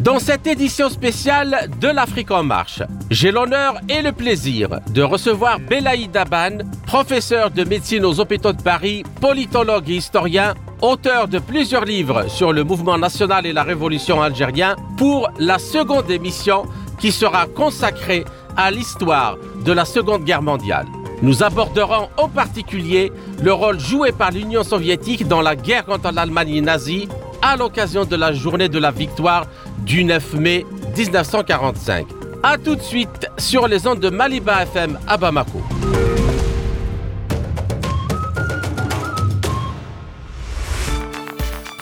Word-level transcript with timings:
Dans 0.00 0.18
cette 0.18 0.46
édition 0.48 0.88
spéciale 0.88 1.70
de 1.80 1.86
l'Afrique 1.86 2.32
en 2.32 2.42
marche, 2.42 2.82
j'ai 3.10 3.30
l'honneur 3.30 3.76
et 3.88 4.02
le 4.02 4.10
plaisir 4.10 4.80
de 4.90 5.02
recevoir 5.02 5.60
Belaïd 5.60 6.10
Daban, 6.10 6.58
professeur 6.84 7.52
de 7.52 7.62
médecine 7.62 8.04
aux 8.04 8.18
hôpitaux 8.18 8.52
de 8.52 8.60
Paris, 8.60 9.04
politologue 9.20 9.88
et 9.88 9.94
historien, 9.94 10.54
auteur 10.82 11.28
de 11.28 11.38
plusieurs 11.38 11.84
livres 11.84 12.28
sur 12.28 12.52
le 12.52 12.64
mouvement 12.64 12.98
national 12.98 13.46
et 13.46 13.52
la 13.52 13.62
révolution 13.62 14.20
algérienne, 14.20 14.74
pour 14.98 15.30
la 15.38 15.60
seconde 15.60 16.10
émission 16.10 16.64
qui 16.98 17.12
sera 17.12 17.46
consacrée 17.46 18.24
à 18.56 18.72
l'histoire 18.72 19.36
de 19.64 19.72
la 19.72 19.84
Seconde 19.84 20.24
Guerre 20.24 20.42
mondiale. 20.42 20.86
Nous 21.22 21.44
aborderons 21.44 22.08
en 22.16 22.28
particulier 22.28 23.12
le 23.42 23.52
rôle 23.52 23.78
joué 23.78 24.10
par 24.10 24.32
l'Union 24.32 24.64
soviétique 24.64 25.28
dans 25.28 25.40
la 25.40 25.54
guerre 25.54 25.84
contre 25.84 26.10
l'Allemagne 26.12 26.60
nazie 26.60 27.08
à 27.44 27.56
l'occasion 27.56 28.04
de 28.04 28.16
la 28.16 28.32
journée 28.32 28.70
de 28.70 28.78
la 28.78 28.90
victoire 28.90 29.44
du 29.84 30.04
9 30.04 30.34
mai 30.34 30.64
1945. 30.96 32.06
A 32.42 32.58
tout 32.58 32.76
de 32.76 32.82
suite 32.82 33.28
sur 33.38 33.68
les 33.68 33.86
ondes 33.86 34.00
de 34.00 34.10
Maliba 34.10 34.62
FM 34.62 34.98
à 35.06 35.16
Bamako. 35.16 35.62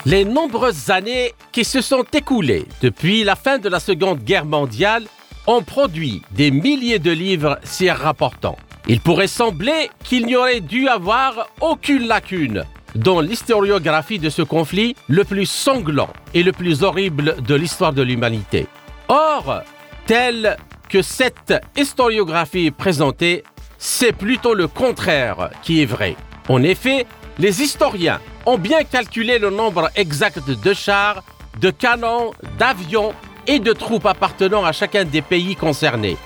Les 0.04 0.24
nombreuses 0.24 0.90
années 0.90 1.32
qui 1.52 1.64
se 1.64 1.80
sont 1.80 2.04
écoulées 2.12 2.66
depuis 2.80 3.22
la 3.22 3.36
fin 3.36 3.58
de 3.58 3.68
la 3.68 3.78
Seconde 3.78 4.18
Guerre 4.24 4.46
mondiale 4.46 5.04
ont 5.46 5.62
produit 5.62 6.22
des 6.32 6.50
milliers 6.50 6.98
de 6.98 7.12
livres 7.12 7.58
s'y 7.62 7.88
rapportant. 7.90 8.56
Il 8.88 9.00
pourrait 9.00 9.28
sembler 9.28 9.90
qu'il 10.02 10.26
n'y 10.26 10.34
aurait 10.34 10.60
dû 10.60 10.88
avoir 10.88 11.48
aucune 11.60 12.08
lacune 12.08 12.64
dans 12.94 13.20
l'historiographie 13.20 14.18
de 14.18 14.30
ce 14.30 14.42
conflit 14.42 14.96
le 15.08 15.24
plus 15.24 15.46
sanglant 15.46 16.10
et 16.34 16.42
le 16.42 16.52
plus 16.52 16.82
horrible 16.82 17.36
de 17.42 17.54
l'histoire 17.54 17.92
de 17.92 18.02
l'humanité. 18.02 18.66
Or, 19.08 19.62
tel 20.06 20.56
que 20.88 21.02
cette 21.02 21.54
historiographie 21.76 22.66
est 22.66 22.70
présentée, 22.70 23.44
c'est 23.78 24.12
plutôt 24.12 24.54
le 24.54 24.68
contraire 24.68 25.50
qui 25.62 25.82
est 25.82 25.86
vrai. 25.86 26.16
En 26.48 26.62
effet, 26.62 27.06
les 27.38 27.62
historiens 27.62 28.20
ont 28.46 28.58
bien 28.58 28.84
calculé 28.84 29.38
le 29.38 29.50
nombre 29.50 29.90
exact 29.96 30.40
de 30.48 30.74
chars, 30.74 31.22
de 31.60 31.70
canons, 31.70 32.32
d'avions 32.58 33.14
et 33.46 33.58
de 33.58 33.72
troupes 33.72 34.06
appartenant 34.06 34.64
à 34.64 34.72
chacun 34.72 35.04
des 35.04 35.22
pays 35.22 35.56
concernés, 35.56 36.16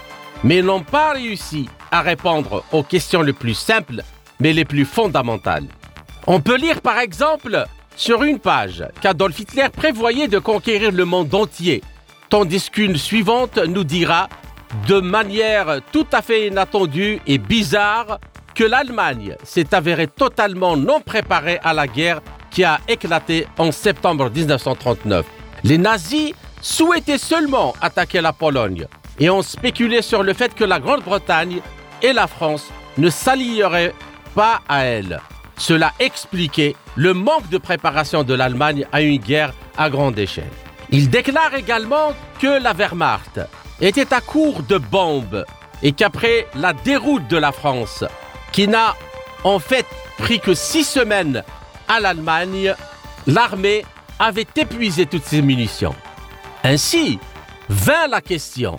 mais 0.45 0.63
n'ont 0.63 0.83
pas 0.83 1.13
réussi 1.13 1.69
à 1.91 2.03
répondre 2.03 2.65
aux 2.73 2.83
questions 2.83 3.23
les 3.23 3.33
plus 3.33 3.55
simples, 3.55 4.03
mais 4.41 4.53
les 4.53 4.65
plus 4.65 4.85
fondamentales. 4.85 5.69
On 6.29 6.41
peut 6.41 6.57
lire 6.57 6.81
par 6.81 6.99
exemple 6.99 7.65
sur 7.95 8.25
une 8.25 8.41
page 8.41 8.85
qu'Adolf 9.01 9.39
Hitler 9.39 9.69
prévoyait 9.75 10.27
de 10.27 10.41
conquérir 10.41 10.91
le 10.91 11.05
monde 11.05 11.33
entier, 11.33 11.85
tandis 12.29 12.69
qu'une 12.69 12.97
suivante 12.97 13.59
nous 13.59 13.85
dira 13.85 14.29
de 14.89 14.99
manière 14.99 15.81
tout 15.93 16.07
à 16.13 16.23
fait 16.23 16.49
inattendue 16.49 17.21
et 17.29 17.39
bizarre 17.39 18.19
que 18.57 18.65
l'Allemagne 18.65 19.37
s'est 19.45 19.73
avérée 19.73 20.09
totalement 20.09 20.77
non 20.77 21.01
préparée 21.01 21.61
à 21.63 21.73
la 21.73 21.87
guerre 21.87 22.21
qui 22.51 22.65
a 22.65 22.81
éclaté 22.89 23.47
en 23.57 23.71
septembre 23.71 24.29
1939. 24.29 25.25
Les 25.63 25.79
nazis 25.79 26.33
souhaitaient 26.61 27.19
seulement 27.19 27.75
attaquer 27.81 28.21
la 28.21 28.33
Pologne 28.33 28.89
et 29.21 29.31
ont 29.31 29.43
spéculé 29.43 30.03
sur 30.03 30.25
le 30.25 30.33
fait 30.33 30.55
que 30.55 30.65
la 30.65 30.81
Grande-Bretagne 30.81 31.61
et 32.03 32.13
la 32.13 32.27
France 32.27 32.67
ne 32.99 33.11
s'allieraient 33.11 33.95
pas 34.35 34.61
à 34.69 34.85
elle. 34.85 35.21
Cela 35.59 35.93
expliquait 35.99 36.77
le 36.97 37.15
manque 37.15 37.49
de 37.49 37.59
préparation 37.59 38.25
de 38.25 38.35
l'Allemagne 38.35 38.87
à 38.93 39.01
une 39.01 39.19
guerre 39.19 39.55
à 39.77 39.91
grande 39.91 40.19
échelle. 40.19 40.51
Il 40.91 41.11
déclare 41.11 41.55
également 41.55 42.15
que 42.39 42.63
la 42.63 42.73
Wehrmacht 42.73 43.41
était 43.81 44.13
à 44.13 44.21
court 44.21 44.63
de 44.63 44.79
bombes 44.79 45.45
et 45.83 45.93
qu'après 45.93 46.47
la 46.55 46.73
déroute 46.73 47.29
de 47.29 47.37
la 47.37 47.53
France, 47.53 48.05
qui 48.53 48.69
n'a 48.69 48.95
en 49.45 49.59
fait 49.59 49.87
pris 50.19 50.41
que 50.41 50.55
six 50.55 50.85
semaines 50.85 51.43
à 51.89 52.01
l'Allemagne, 52.01 52.75
l'armée 53.27 53.85
avait 54.19 54.47
épuisé 54.57 55.07
toutes 55.07 55.25
ses 55.25 55.43
munitions. 55.43 55.95
Ainsi, 56.65 57.19
vint 57.69 58.07
la 58.09 58.21
question, 58.21 58.77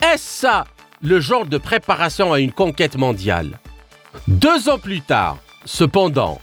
est-ce 0.00 0.40
ça 0.40 0.64
le 1.02 1.20
genre 1.20 1.46
de 1.46 1.58
préparation 1.58 2.32
à 2.32 2.40
une 2.40 2.52
conquête 2.52 2.96
mondiale? 2.96 3.58
Deux 4.28 4.68
ans 4.68 4.78
plus 4.78 5.02
tard, 5.02 5.38
cependant, 5.66 6.40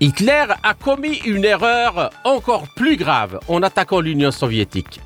Hitler 0.00 0.46
a 0.62 0.74
commis 0.74 1.18
une 1.24 1.44
erreur 1.44 2.10
encore 2.24 2.66
plus 2.74 2.96
grave 2.96 3.38
en 3.46 3.62
attaquant 3.62 4.00
l'Union 4.00 4.32
soviétique. 4.32 5.00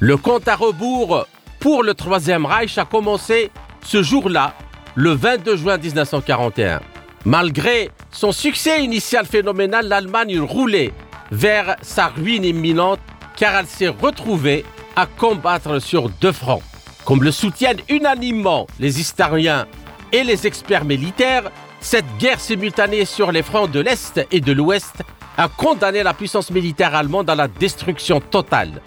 Le 0.00 0.16
compte 0.16 0.48
à 0.48 0.56
rebours 0.56 1.26
pour 1.60 1.84
le 1.84 1.94
Troisième 1.94 2.44
Reich 2.44 2.76
a 2.78 2.84
commencé 2.84 3.50
ce 3.84 4.02
jour-là, 4.02 4.54
le 4.96 5.12
22 5.12 5.56
juin 5.56 5.78
1941. 5.78 6.80
Malgré 7.24 7.90
son 8.10 8.32
succès 8.32 8.82
initial 8.82 9.24
phénoménal, 9.24 9.86
l'Allemagne 9.86 10.40
roulait 10.40 10.92
vers 11.30 11.76
sa 11.80 12.08
ruine 12.08 12.44
imminente 12.44 13.00
car 13.36 13.54
elle 13.54 13.66
s'est 13.66 13.88
retrouvée 13.88 14.64
à 14.96 15.06
combattre 15.06 15.78
sur 15.78 16.08
deux 16.08 16.32
fronts. 16.32 16.62
Comme 17.04 17.22
le 17.22 17.32
soutiennent 17.32 17.80
unanimement 17.88 18.66
les 18.78 19.00
historiens 19.00 19.66
et 20.12 20.24
les 20.24 20.46
experts 20.46 20.84
militaires, 20.84 21.50
cette 21.84 22.16
guerre 22.16 22.40
simultanée 22.40 23.04
sur 23.04 23.30
les 23.30 23.42
fronts 23.42 23.66
de 23.66 23.78
l'Est 23.78 24.26
et 24.32 24.40
de 24.40 24.52
l'Ouest 24.52 25.02
a 25.36 25.48
condamné 25.48 26.02
la 26.02 26.14
puissance 26.14 26.50
militaire 26.50 26.94
allemande 26.94 27.28
à 27.28 27.34
la 27.34 27.46
destruction 27.46 28.20
totale. 28.20 28.80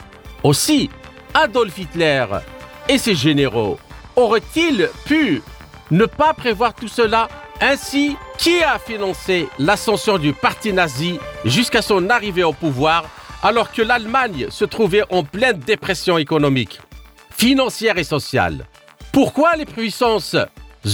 Aussi, 0.44 0.90
Adolf 1.34 1.78
Hitler 1.78 2.26
et 2.90 2.98
ses 2.98 3.14
généraux 3.14 3.80
auraient-ils 4.16 4.90
pu 5.06 5.44
ne 5.92 6.06
pas 6.06 6.34
prévoir 6.34 6.74
tout 6.74 6.88
cela? 6.88 7.28
Ainsi, 7.62 8.18
qui 8.40 8.62
a 8.64 8.80
financé 8.80 9.48
l'ascension 9.60 10.18
du 10.18 10.34
parti 10.34 10.74
nazi 10.74 11.20
jusqu'à 11.46 11.84
son 11.84 12.10
arrivée 12.10 12.44
au 12.44 12.54
pouvoir 12.54 13.06
alors 13.44 13.72
que 13.72 13.84
l'Allemagne 13.84 14.48
se 14.50 14.66
trouvait 14.66 15.04
en 15.12 15.24
pleine 15.24 15.60
dépression 15.60 16.18
économique, 16.18 16.82
financière 17.30 18.00
et 18.00 18.04
sociale? 18.04 18.66
Pourquoi 19.12 19.56
les 19.56 19.66
puissances 19.66 20.36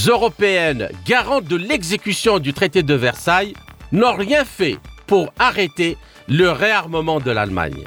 européennes 0.08 0.90
garantes 1.06 1.46
de 1.46 1.56
l'exécution 1.56 2.40
du 2.40 2.54
traité 2.54 2.84
de 2.84 2.94
Versailles 2.94 3.54
n'ont 3.92 4.16
rien 4.16 4.46
fait 4.46 4.78
pour 5.08 5.34
arrêter 5.40 5.98
le 6.28 6.52
réarmement 6.52 7.20
de 7.20 7.32
l'Allemagne 7.32 7.84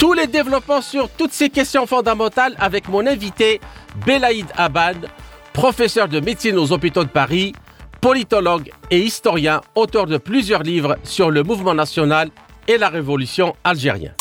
tous 0.00 0.14
les 0.14 0.26
développements 0.26 0.80
sur 0.80 1.10
toutes 1.10 1.34
ces 1.34 1.50
questions 1.50 1.86
fondamentales 1.86 2.54
avec 2.58 2.88
mon 2.88 3.06
invité 3.06 3.60
Belaïd 4.06 4.46
Abad, 4.56 5.08
professeur 5.52 6.08
de 6.08 6.20
médecine 6.20 6.56
aux 6.56 6.72
hôpitaux 6.72 7.04
de 7.04 7.10
Paris, 7.10 7.52
politologue 8.00 8.70
et 8.90 8.98
historien, 8.98 9.60
auteur 9.74 10.06
de 10.06 10.16
plusieurs 10.16 10.62
livres 10.62 10.96
sur 11.02 11.30
le 11.30 11.42
mouvement 11.42 11.74
national 11.74 12.30
et 12.66 12.78
la 12.78 12.88
révolution 12.88 13.54
algérienne. 13.62 14.14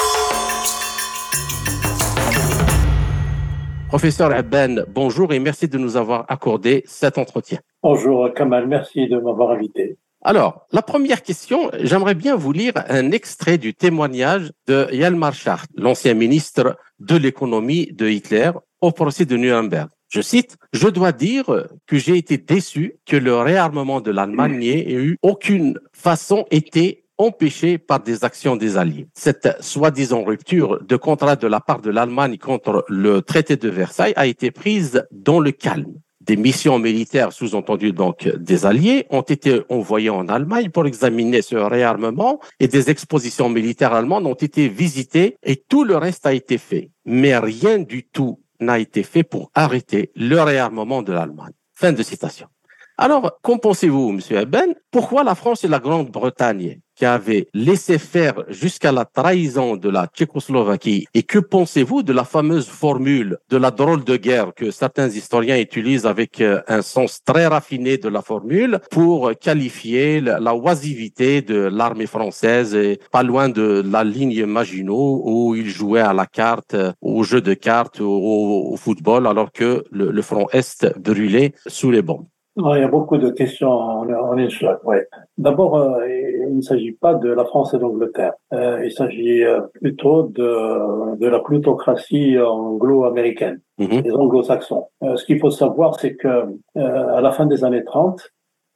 Professeur 3.89 4.31
Abban, 4.31 4.83
bonjour 4.93 5.33
et 5.33 5.39
merci 5.39 5.67
de 5.67 5.79
nous 5.79 5.97
avoir 5.97 6.25
accordé 6.27 6.83
cet 6.85 7.17
entretien. 7.17 7.57
Bonjour 7.81 8.31
Kamal, 8.35 8.67
merci 8.67 9.07
de 9.07 9.17
m'avoir 9.17 9.49
invité. 9.49 9.97
Alors, 10.21 10.67
la 10.71 10.83
première 10.83 11.23
question, 11.23 11.71
j'aimerais 11.81 12.13
bien 12.13 12.35
vous 12.35 12.51
lire 12.51 12.73
un 12.87 13.09
extrait 13.09 13.57
du 13.57 13.73
témoignage 13.73 14.51
de 14.67 14.87
Yalmar 14.91 15.33
Schacht, 15.33 15.71
l'ancien 15.75 16.13
ministre 16.13 16.77
de 16.99 17.15
l'économie 17.15 17.87
de 17.91 18.07
Hitler 18.07 18.51
au 18.79 18.91
procès 18.91 19.25
de 19.25 19.35
Nuremberg. 19.35 19.89
Je 20.07 20.21
cite, 20.21 20.57
Je 20.71 20.87
dois 20.87 21.11
dire 21.11 21.67
que 21.87 21.97
j'ai 21.97 22.15
été 22.15 22.37
déçu 22.37 22.99
que 23.07 23.17
le 23.17 23.37
réarmement 23.37 24.01
de 24.01 24.11
l'Allemagne 24.11 24.59
n'ait 24.59 24.91
eu 24.91 25.17
aucune 25.23 25.79
façon 25.93 26.45
été 26.51 27.05
empêché 27.19 27.77
par 27.77 27.99
des 27.99 28.23
actions 28.23 28.55
des 28.55 28.77
Alliés. 28.77 29.07
Cette 29.13 29.61
soi-disant 29.61 30.23
rupture 30.23 30.83
de 30.83 30.95
contrat 30.95 31.35
de 31.35 31.45
la 31.45 31.59
part 31.59 31.81
de 31.81 31.91
l'Allemagne 31.91 32.37
contre 32.37 32.83
le 32.87 33.21
traité 33.21 33.57
de 33.57 33.69
Versailles 33.69 34.13
a 34.15 34.25
été 34.25 34.49
prise 34.49 35.05
dans 35.11 35.39
le 35.39 35.51
calme 35.51 35.93
des 36.29 36.37
missions 36.37 36.77
militaires, 36.77 37.33
sous-entendues 37.33 37.91
donc 37.91 38.27
des 38.27 38.67
Alliés, 38.67 39.07
ont 39.09 39.21
été 39.21 39.61
envoyées 39.69 40.11
en 40.11 40.27
Allemagne 40.27 40.69
pour 40.69 40.85
examiner 40.85 41.41
ce 41.41 41.55
réarmement 41.55 42.39
et 42.59 42.67
des 42.67 42.91
expositions 42.91 43.49
militaires 43.49 43.93
allemandes 43.93 44.27
ont 44.27 44.35
été 44.35 44.67
visitées 44.67 45.37
et 45.41 45.55
tout 45.55 45.83
le 45.83 45.97
reste 45.97 46.27
a 46.27 46.33
été 46.33 46.59
fait. 46.59 46.91
Mais 47.03 47.35
rien 47.35 47.79
du 47.79 48.03
tout 48.03 48.39
n'a 48.59 48.77
été 48.77 49.01
fait 49.01 49.23
pour 49.23 49.49
arrêter 49.55 50.11
le 50.15 50.39
réarmement 50.39 51.01
de 51.01 51.13
l'Allemagne. 51.13 51.53
Fin 51.73 51.93
de 51.93 52.03
citation. 52.03 52.47
Alors, 53.01 53.39
qu'en 53.41 53.57
pensez-vous, 53.57 54.11
Monsieur 54.11 54.39
Eben? 54.39 54.73
Pourquoi 54.91 55.23
la 55.23 55.33
France 55.33 55.63
et 55.63 55.69
la 55.69 55.79
Grande-Bretagne 55.79 56.81
qui 56.95 57.05
avaient 57.05 57.47
laissé 57.53 57.97
faire 57.97 58.43
jusqu'à 58.49 58.91
la 58.91 59.05
trahison 59.05 59.77
de 59.77 59.87
la 59.87 60.07
Tchécoslovaquie 60.07 61.05
Et 61.13 61.23
que 61.23 61.39
pensez-vous 61.39 62.03
de 62.03 62.11
la 62.11 62.25
fameuse 62.25 62.67
formule 62.67 63.37
de 63.47 63.55
la 63.55 63.71
drôle 63.71 64.03
de 64.03 64.17
guerre 64.17 64.51
que 64.53 64.69
certains 64.69 65.07
historiens 65.07 65.57
utilisent 65.57 66.05
avec 66.05 66.41
euh, 66.41 66.59
un 66.67 66.81
sens 66.81 67.23
très 67.23 67.47
raffiné 67.47 67.97
de 67.97 68.09
la 68.09 68.21
formule 68.21 68.81
pour 68.91 69.31
qualifier 69.39 70.19
la 70.19 70.53
oisivité 70.53 71.41
de 71.41 71.69
l'armée 71.71 72.05
française 72.05 72.75
et 72.75 72.99
pas 73.13 73.23
loin 73.23 73.47
de 73.47 73.81
la 73.89 74.03
ligne 74.03 74.45
Maginot 74.45 75.21
où 75.23 75.55
ils 75.55 75.69
jouaient 75.69 76.01
à 76.01 76.11
la 76.11 76.25
carte, 76.25 76.73
euh, 76.73 76.91
au 76.99 77.23
jeu 77.23 77.39
de 77.39 77.53
cartes, 77.53 78.01
au, 78.01 78.75
football 78.75 79.25
alors 79.25 79.53
que 79.53 79.85
le, 79.89 80.11
le 80.11 80.21
front 80.21 80.47
Est 80.51 80.85
brûlait 80.99 81.53
sous 81.65 81.91
les 81.91 82.01
bombes 82.01 82.27
il 82.75 82.81
y 82.81 82.83
a 82.83 82.87
beaucoup 82.87 83.17
de 83.17 83.29
questions 83.29 83.71
en, 83.71 84.37
une 84.37 84.49
seule. 84.49 84.79
Ouais. 84.83 85.07
D'abord, 85.37 85.77
euh, 85.77 86.07
il 86.07 86.57
ne 86.57 86.61
s'agit 86.61 86.91
pas 86.91 87.13
de 87.13 87.29
la 87.29 87.45
France 87.45 87.73
et 87.73 87.79
d'Angleterre. 87.79 88.33
Euh, 88.53 88.83
il 88.83 88.91
s'agit 88.91 89.43
euh, 89.43 89.61
plutôt 89.73 90.23
de, 90.23 91.15
de 91.17 91.27
la 91.27 91.39
plutocratie 91.39 92.37
anglo-américaine, 92.37 93.61
mm-hmm. 93.79 94.01
des 94.01 94.11
anglo-saxons. 94.11 94.87
ce 95.01 95.23
qu'il 95.25 95.39
faut 95.39 95.51
savoir, 95.51 95.99
c'est 95.99 96.15
que 96.15 96.45
à 96.75 97.21
la 97.21 97.31
fin 97.31 97.45
des 97.45 97.63
années 97.63 97.83
30, 97.83 98.21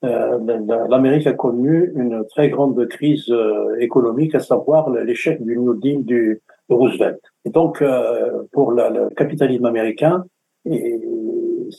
l'Amérique 0.02 1.28
a 1.28 1.34
connu 1.34 1.94
une 1.96 2.26
très 2.28 2.50
grande 2.50 2.88
crise 2.88 3.34
économique, 3.80 4.36
à 4.36 4.40
savoir 4.40 4.90
l'échec 4.90 5.42
du 5.42 5.58
New 5.58 5.76
Deal 5.76 6.04
du 6.04 6.42
Roosevelt. 6.70 7.22
Et 7.46 7.52
donc, 7.52 7.82
pour 8.52 8.72
le 8.72 9.10
capitalisme 9.16 9.66
américain, 9.66 10.26
et 10.66 11.00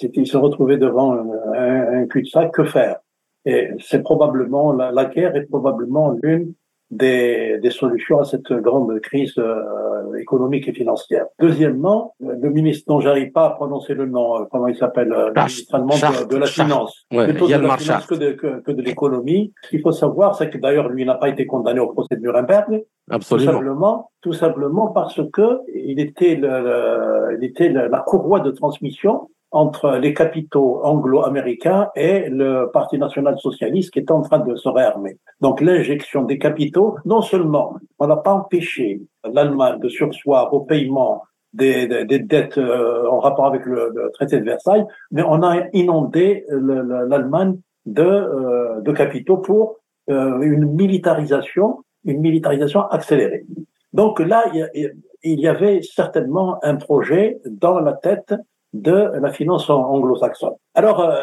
il 0.02 0.26
se 0.26 0.36
retrouvait 0.36 0.78
devant 0.78 1.12
un, 1.12 2.02
un 2.02 2.06
cul-de-sac, 2.06 2.52
que 2.52 2.64
faire? 2.64 2.96
Et 3.44 3.70
c'est 3.78 4.02
probablement, 4.02 4.72
la, 4.72 4.90
la, 4.90 5.04
guerre 5.04 5.36
est 5.36 5.46
probablement 5.46 6.16
l'une 6.22 6.54
des, 6.90 7.58
des, 7.60 7.70
solutions 7.70 8.20
à 8.20 8.24
cette 8.24 8.52
grande 8.52 8.98
crise 9.00 9.34
euh, 9.38 10.14
économique 10.18 10.68
et 10.68 10.72
financière. 10.72 11.26
Deuxièmement, 11.40 12.14
le 12.20 12.48
ministre 12.50 12.84
dont 12.88 13.00
j'arrive 13.00 13.32
pas 13.32 13.46
à 13.46 13.50
prononcer 13.50 13.94
le 13.94 14.06
nom, 14.06 14.40
euh, 14.40 14.44
comment 14.50 14.68
il 14.68 14.76
s'appelle, 14.76 15.12
euh, 15.12 15.30
le 15.34 15.40
ministre 15.40 15.74
allemand 15.74 15.94
de, 15.94 16.36
la 16.36 16.46
finance, 16.46 17.06
plutôt 17.10 17.48
de 17.48 17.52
la 17.52 17.76
finance 17.76 18.06
que 18.06 18.14
de, 18.14 18.32
que, 18.32 18.70
de 18.70 18.82
l'économie. 18.82 19.52
Ce 19.62 19.70
qu'il 19.70 19.80
faut 19.80 19.92
savoir, 19.92 20.36
c'est 20.36 20.48
que 20.48 20.58
d'ailleurs 20.58 20.88
lui 20.88 21.04
n'a 21.04 21.14
pas 21.14 21.28
été 21.28 21.46
condamné 21.46 21.80
au 21.80 21.88
procès 21.88 22.16
de 22.16 22.20
Nuremberg. 22.20 22.84
Absolument. 23.10 23.50
Tout 23.50 23.52
simplement, 23.52 24.10
tout 24.22 24.32
simplement 24.32 24.86
parce 24.88 25.20
que 25.32 25.60
il 25.74 26.00
était, 26.00 26.36
le, 26.36 27.36
il 27.38 27.44
était 27.44 27.68
la 27.70 28.00
courroie 28.00 28.40
de 28.40 28.50
transmission 28.50 29.28
entre 29.54 29.98
les 29.98 30.12
capitaux 30.12 30.80
anglo-américains 30.82 31.88
et 31.94 32.28
le 32.28 32.70
Parti 32.72 32.98
national 32.98 33.38
socialiste 33.38 33.92
qui 33.92 34.00
est 34.00 34.10
en 34.10 34.20
train 34.20 34.40
de 34.40 34.56
se 34.56 34.68
réarmer. 34.68 35.18
Donc 35.40 35.60
l'injection 35.60 36.24
des 36.24 36.38
capitaux, 36.38 36.96
non 37.04 37.22
seulement 37.22 37.76
on 38.00 38.08
n'a 38.08 38.16
pas 38.16 38.34
empêché 38.34 39.02
l'Allemagne 39.32 39.78
de 39.78 39.88
sursoir 39.88 40.52
au 40.52 40.60
paiement 40.60 41.22
des, 41.52 41.86
des, 41.86 42.18
dettes 42.18 42.58
euh, 42.58 43.08
en 43.08 43.20
rapport 43.20 43.46
avec 43.46 43.64
le, 43.64 44.10
traité 44.14 44.40
de 44.40 44.44
Versailles, 44.44 44.84
mais 45.12 45.22
on 45.22 45.40
a 45.44 45.62
inondé 45.72 46.44
l'Allemagne 46.50 47.56
de, 47.86 48.02
euh, 48.02 48.80
de 48.80 48.90
capitaux 48.90 49.36
pour 49.36 49.76
euh, 50.10 50.40
une 50.40 50.66
militarisation, 50.66 51.84
une 52.04 52.20
militarisation 52.20 52.82
accélérée. 52.88 53.46
Donc 53.92 54.18
là, 54.18 54.44
il 54.74 55.40
y 55.40 55.46
avait 55.46 55.80
certainement 55.82 56.58
un 56.64 56.74
projet 56.74 57.38
dans 57.46 57.78
la 57.78 57.92
tête 57.92 58.34
de 58.74 59.12
la 59.20 59.32
finance 59.32 59.70
anglo-saxonne. 59.70 60.54
Alors, 60.74 61.00
euh, 61.00 61.14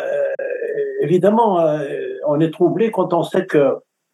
évidemment, 1.02 1.60
euh, 1.60 1.80
on 2.26 2.40
est 2.40 2.52
troublé 2.52 2.92
quand 2.92 3.14
on 3.14 3.24
sait 3.24 3.46
que 3.46 3.58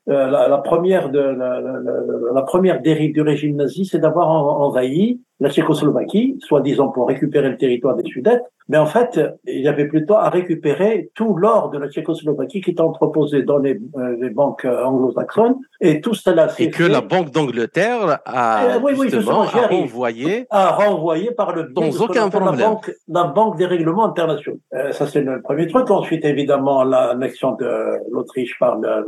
euh, 0.09 0.27
la, 0.27 0.57
première 0.57 1.11
la, 1.11 2.41
première 2.41 2.81
dérive 2.81 3.13
du 3.13 3.21
régime 3.21 3.57
nazi, 3.57 3.85
c'est 3.85 3.99
d'avoir 3.99 4.29
envahi 4.29 5.21
la 5.39 5.49
Tchécoslovaquie, 5.49 6.39
soi-disant 6.41 6.89
pour 6.89 7.07
récupérer 7.07 7.49
le 7.49 7.57
territoire 7.57 7.95
des 7.95 8.03
Sudètes, 8.09 8.43
mais 8.69 8.77
en 8.77 8.85
fait, 8.85 9.19
il 9.45 9.61
y 9.61 9.67
avait 9.67 9.87
plutôt 9.87 10.15
à 10.15 10.29
récupérer 10.29 11.09
tout 11.15 11.35
l'or 11.35 11.69
de 11.69 11.77
la 11.77 11.89
Tchécoslovaquie 11.89 12.61
qui 12.61 12.71
était 12.71 12.81
entreposé 12.81 13.43
dans 13.43 13.59
les, 13.59 13.79
les 14.19 14.29
banques 14.29 14.65
anglo-saxonnes, 14.65 15.55
et 15.79 16.01
tout 16.01 16.13
cela 16.13 16.47
Et 16.59 16.69
que 16.69 16.83
la 16.83 17.01
Banque 17.01 17.31
d'Angleterre 17.31 18.19
a, 18.25 18.77
oui, 18.83 18.93
oui, 18.97 19.09
justement, 19.09 19.43
a 19.43 19.67
renvoyé, 19.67 20.47
a 20.49 20.71
renvoyé 20.71 21.31
par 21.31 21.55
le 21.55 21.71
aucun 21.75 22.29
problème. 22.29 22.59
La 22.59 22.69
banque, 22.69 22.91
la 23.07 23.23
banque 23.25 23.57
des 23.57 23.65
règlements 23.65 24.05
internationaux. 24.05 24.59
ça, 24.91 25.07
c'est 25.07 25.21
le 25.21 25.41
premier 25.41 25.67
truc. 25.67 25.89
Ensuite, 25.89 26.25
évidemment, 26.25 26.83
l'annexion 26.83 27.53
de 27.55 27.99
l'Autriche 28.11 28.57
par 28.59 28.77
le, 28.77 29.05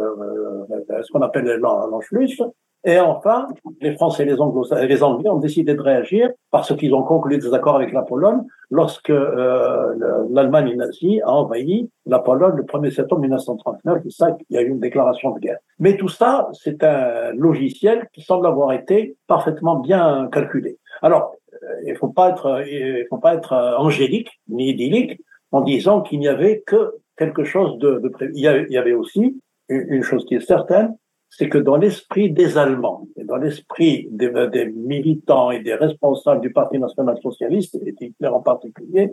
ce 1.02 1.12
qu'on 1.12 1.22
appelle 1.22 1.46
l'Anschluss. 1.60 2.42
Et 2.86 2.98
enfin, 3.00 3.50
les 3.82 3.94
Français 3.96 4.24
et 4.24 4.26
les, 4.26 5.04
Anglais 5.04 5.30
ont 5.30 5.40
décidé 5.40 5.76
de 5.76 5.82
réagir 5.82 6.30
parce 6.50 6.74
qu'ils 6.76 6.94
ont 6.96 7.04
conclu 7.04 7.38
des 7.38 7.54
accords 7.54 7.76
avec 7.76 7.92
la 7.92 8.04
Pologne 8.04 8.42
lorsque 8.72 9.10
euh, 9.10 9.96
l'Allemagne 10.30 10.76
nazie 10.78 11.22
a 11.22 11.32
envahi 11.32 11.90
la 12.06 12.20
Pologne 12.20 12.56
le 12.56 12.64
1er 12.64 12.92
septembre 12.92 13.22
1939. 13.22 14.00
C'est 14.04 14.12
ça 14.12 14.32
qu'il 14.32 14.46
y 14.52 14.58
a 14.58 14.62
eu 14.62 14.70
une 14.70 14.80
déclaration 14.80 15.32
de 15.32 15.40
guerre. 15.40 15.58
Mais 15.80 15.98
tout 15.98 16.08
ça, 16.08 16.50
c'est 16.54 16.82
un 16.84 17.34
logiciel 17.34 18.08
qui 18.14 18.22
semble 18.22 18.48
avoir 18.48 18.72
été 18.72 19.18
parfaitement 19.28 19.76
bien 19.76 20.30
calculé. 20.32 20.78
Alors, 21.02 21.36
euh, 21.54 21.68
il 21.86 21.98
faut 21.98 22.08
pas 22.08 22.30
être, 22.30 22.64
il 22.66 23.06
faut 23.10 23.18
pas 23.18 23.34
être 23.34 23.76
angélique 23.78 24.40
ni 24.48 24.70
idyllique 24.70 25.20
en 25.52 25.62
disant 25.62 26.02
qu'il 26.02 26.20
n'y 26.20 26.30
avait 26.30 26.64
que 26.66 26.94
quelque 27.18 27.44
chose 27.44 27.78
de, 27.80 28.00
de 28.00 28.08
prévu. 28.08 28.32
Il 28.36 28.42
y 28.42 28.78
avait 28.78 28.94
aussi 28.94 29.42
une 29.68 30.02
chose 30.02 30.26
qui 30.26 30.36
est 30.36 30.40
certaine, 30.40 30.96
c'est 31.30 31.48
que 31.48 31.58
dans 31.58 31.78
l'esprit 31.78 32.32
des 32.32 32.58
Allemands 32.58 33.08
et 33.16 33.24
dans 33.24 33.38
l'esprit 33.38 34.08
des, 34.12 34.30
militants 34.76 35.52
et 35.52 35.60
des 35.60 35.76
responsables 35.76 36.42
du 36.42 36.52
Parti 36.52 36.80
national 36.80 37.18
socialiste, 37.22 37.76
et 37.76 37.96
Hitler 38.00 38.28
en 38.28 38.42
particulier, 38.42 39.12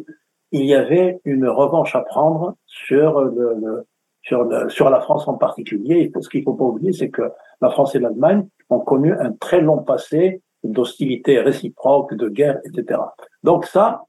il 0.53 0.65
y 0.65 0.75
avait 0.75 1.21
une 1.25 1.47
revanche 1.47 1.95
à 1.95 2.01
prendre 2.01 2.57
sur, 2.67 3.21
le, 3.21 3.87
sur, 4.23 4.45
le, 4.45 4.69
sur 4.69 4.89
la 4.91 5.01
France 5.01 5.29
en 5.29 5.35
particulier. 5.35 6.11
Ce 6.19 6.29
qu'il 6.29 6.43
faut 6.43 6.55
pas 6.55 6.65
oublier, 6.65 6.93
c'est 6.93 7.11
que 7.11 7.31
la 7.61 7.71
France 7.71 7.95
et 7.95 7.99
l'Allemagne 7.99 8.47
ont 8.71 8.81
connu 8.81 9.13
un 9.13 9.33
très 9.33 9.61
long 9.61 9.83
passé 9.83 10.43
d'hostilité 10.65 11.41
réciproque, 11.41 12.15
de 12.15 12.29
guerre, 12.29 12.61
etc. 12.65 13.01
Donc 13.43 13.67
ça, 13.67 14.05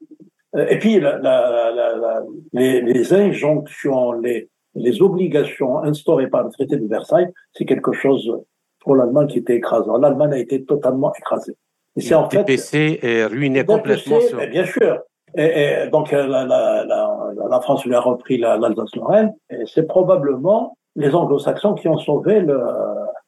euh, 0.55 0.65
et 0.67 0.79
puis 0.79 0.99
la, 0.99 1.17
la, 1.17 1.71
la, 1.71 2.23
les, 2.53 2.81
les 2.81 3.13
injonctions, 3.13 4.13
les, 4.13 4.49
les 4.77 5.01
obligations 5.01 5.79
instaurées 5.79 6.27
par 6.27 6.43
le 6.43 6.49
traité 6.49 6.77
de 6.77 6.87
Versailles, 6.87 7.29
c'est 7.53 7.65
quelque 7.65 7.93
chose 7.93 8.31
pour 8.79 8.95
l'Allemagne 8.95 9.27
qui 9.27 9.39
était 9.39 9.55
écrasant. 9.55 9.97
L'Allemagne 9.97 10.33
a 10.33 10.37
été 10.37 10.63
totalement 10.63 11.11
écrasée. 11.13 11.55
Et 11.95 12.01
c'est 12.01 12.15
en 12.15 12.29
fait. 12.29 12.43
PPC 12.43 12.99
est 13.01 13.25
ruiné 13.25 13.65
complètement. 13.65 14.19
sur... 14.21 14.37
Bien 14.47 14.65
sûr. 14.65 14.99
Et, 15.35 15.89
donc 15.91 16.11
la, 16.11 16.25
la, 16.25 16.45
la, 16.45 17.17
la, 17.49 17.61
France 17.61 17.85
lui 17.85 17.93
a 17.93 17.99
repris 17.99 18.37
l'Alsace-Lorraine. 18.37 19.35
Et 19.49 19.63
c'est 19.65 19.85
probablement 19.85 20.77
les 20.95 21.13
Anglo-Saxons 21.13 21.75
qui 21.75 21.87
ont 21.87 21.97
sauvé 21.97 22.45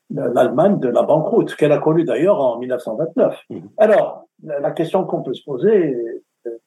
l'Allemagne 0.10 0.80
de 0.80 0.88
la 0.88 1.04
banqueroute, 1.04 1.56
qu'elle 1.56 1.72
a 1.72 1.78
connue 1.78 2.06
d'ailleurs 2.06 2.40
en 2.40 2.58
1929. 2.58 3.38
Mmh. 3.50 3.60
Alors, 3.78 4.28
la 4.44 4.72
question 4.72 5.04
qu'on 5.04 5.22
peut 5.22 5.34
se 5.34 5.44
poser, 5.44 5.96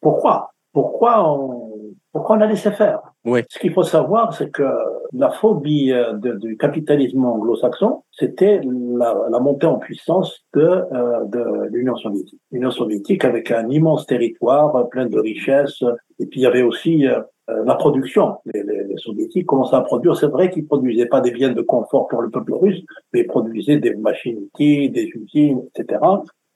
pourquoi? 0.01 0.53
Pourquoi 0.73 1.29
on, 1.29 1.73
pourquoi 2.13 2.37
on 2.37 2.41
a 2.43 2.47
laissé 2.47 2.71
faire? 2.71 3.01
Oui. 3.25 3.41
Ce 3.49 3.59
qu'il 3.59 3.73
faut 3.73 3.83
savoir, 3.83 4.35
c'est 4.35 4.51
que 4.51 4.69
la 5.15 5.31
phobie 5.31 5.93
euh, 5.93 6.13
du 6.15 6.57
capitalisme 6.59 7.25
anglo-saxon, 7.25 8.03
c'était 8.11 8.61
la, 8.65 9.17
la, 9.31 9.41
montée 9.41 9.67
en 9.67 9.79
puissance 9.79 10.45
de, 10.55 10.61
euh, 10.63 11.25
de 11.25 11.69
l'Union 11.71 11.97
soviétique. 11.97 12.41
L'Union 12.51 12.71
soviétique 12.71 13.25
avec 13.25 13.51
un 13.51 13.69
immense 13.71 14.07
territoire 14.07 14.77
euh, 14.77 14.85
plein 14.85 15.07
de 15.07 15.19
richesses, 15.19 15.83
et 16.19 16.27
puis 16.27 16.41
il 16.41 16.43
y 16.43 16.47
avait 16.47 16.63
aussi 16.63 17.07
la 17.49 17.75
production. 17.75 18.37
Les, 18.47 18.63
les, 18.63 18.85
les, 18.85 18.97
soviétiques 18.97 19.47
commençaient 19.47 19.77
à 19.77 19.81
produire. 19.81 20.17
C'est 20.17 20.29
vrai 20.29 20.51
qu'ils 20.51 20.67
produisaient 20.67 21.07
pas 21.07 21.21
des 21.21 21.33
biens 21.33 21.53
de 21.53 21.63
confort 21.63 22.09
pour 22.09 22.23
le 22.23 22.31
peuple 22.31 22.55
russe, 22.55 22.83
mais 23.13 23.21
ils 23.21 23.27
produisaient 23.27 23.79
des 23.79 23.95
machines-outils, 23.95 24.91
des 24.91 25.11
usines, 25.15 25.63
etc. 25.75 26.01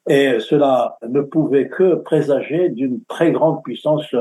Et 0.09 0.39
cela 0.39 0.97
ne 1.07 1.21
pouvait 1.21 1.69
que 1.69 1.97
présager 1.97 2.69
d'une 2.69 3.03
très 3.09 3.33
grande 3.33 3.63
puissance 3.65 4.15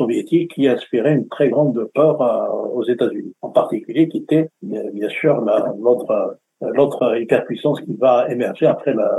soviétique 0.00 0.52
qui 0.54 0.68
inspirait 0.68 1.14
une 1.20 1.28
très 1.28 1.48
grande 1.54 1.78
peur 1.94 2.14
aux 2.74 2.84
États-Unis, 2.94 3.34
en 3.42 3.50
particulier 3.50 4.08
qui 4.08 4.18
était 4.24 4.48
bien 4.62 5.08
sûr 5.20 5.32
l'autre 5.86 6.38
l'autre 6.60 7.16
hyperpuissance 7.22 7.80
qui 7.80 7.94
va 7.96 8.30
émerger 8.30 8.66
après 8.66 8.94
la 8.94 9.10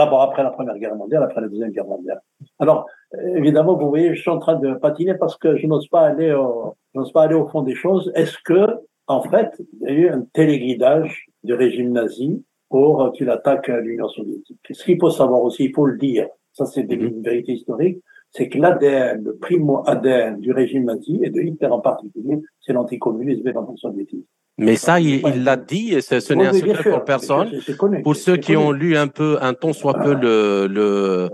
d'abord 0.00 0.22
après 0.22 0.42
la 0.42 0.50
Première 0.50 0.78
Guerre 0.78 0.96
mondiale, 0.96 1.22
après 1.22 1.40
la 1.40 1.48
Deuxième 1.48 1.70
Guerre 1.70 1.86
mondiale. 1.86 2.20
Alors 2.58 2.86
évidemment, 3.34 3.76
vous 3.76 3.88
voyez, 3.88 4.14
je 4.14 4.20
suis 4.20 4.30
en 4.30 4.38
train 4.38 4.56
de 4.56 4.74
patiner 4.74 5.14
parce 5.14 5.36
que 5.36 5.56
je 5.56 5.66
n'ose 5.66 5.88
pas 5.88 6.02
aller 6.06 6.32
au, 6.32 6.74
n'ose 6.94 7.12
pas 7.12 7.24
aller 7.24 7.34
au 7.34 7.46
fond 7.48 7.62
des 7.62 7.74
choses. 7.74 8.10
Est-ce 8.14 8.38
que 8.44 8.66
en 9.06 9.22
fait, 9.22 9.50
il 9.80 9.88
y 9.88 9.90
a 9.90 9.94
eu 9.94 10.08
un 10.08 10.22
téléguidage 10.32 11.26
du 11.42 11.54
régime 11.54 11.92
nazi 11.92 12.44
pour 12.68 13.12
qu'il 13.14 13.28
attaque 13.30 13.68
l'Union 13.68 14.08
soviétique? 14.08 14.60
Ce 14.70 14.84
qu'il 14.84 14.98
faut 14.98 15.10
savoir 15.10 15.42
aussi, 15.42 15.64
il 15.64 15.74
faut 15.74 15.86
le 15.86 15.98
dire, 15.98 16.28
ça 16.52 16.64
c'est 16.66 16.82
une 16.82 17.22
vérité 17.22 17.52
historique, 17.52 18.02
c'est 18.32 18.48
que 18.48 18.58
l'ADN, 18.58 19.24
le 19.24 19.36
primo-ADN 19.36 20.40
du 20.40 20.52
régime 20.52 20.84
nazi 20.84 21.20
et 21.22 21.30
de 21.30 21.40
Hitler 21.40 21.68
en 21.68 21.80
particulier, 21.80 22.40
c'est 22.60 22.72
l'anticommunisme 22.72 23.46
et 23.48 23.52
l'antisoviétisme. 23.52 24.26
Mais 24.58 24.74
ça, 24.74 24.98
il 24.98 25.44
l'a 25.44 25.56
dit, 25.56 25.94
et 25.94 26.00
ce, 26.00 26.18
ce 26.18 26.34
n'est 26.34 26.46
un 26.46 26.52
secret 26.52 26.90
pour 26.90 27.04
personne. 27.04 27.48
pour 28.02 28.16
ceux 28.16 28.36
qui 28.36 28.56
ont 28.56 28.72
lu 28.72 28.96
un 28.96 29.06
peu, 29.06 29.38
un 29.40 29.54
ton 29.54 29.72
soit 29.72 29.94
peu 29.94 30.14
le, 30.14 30.66
le, 30.66 31.30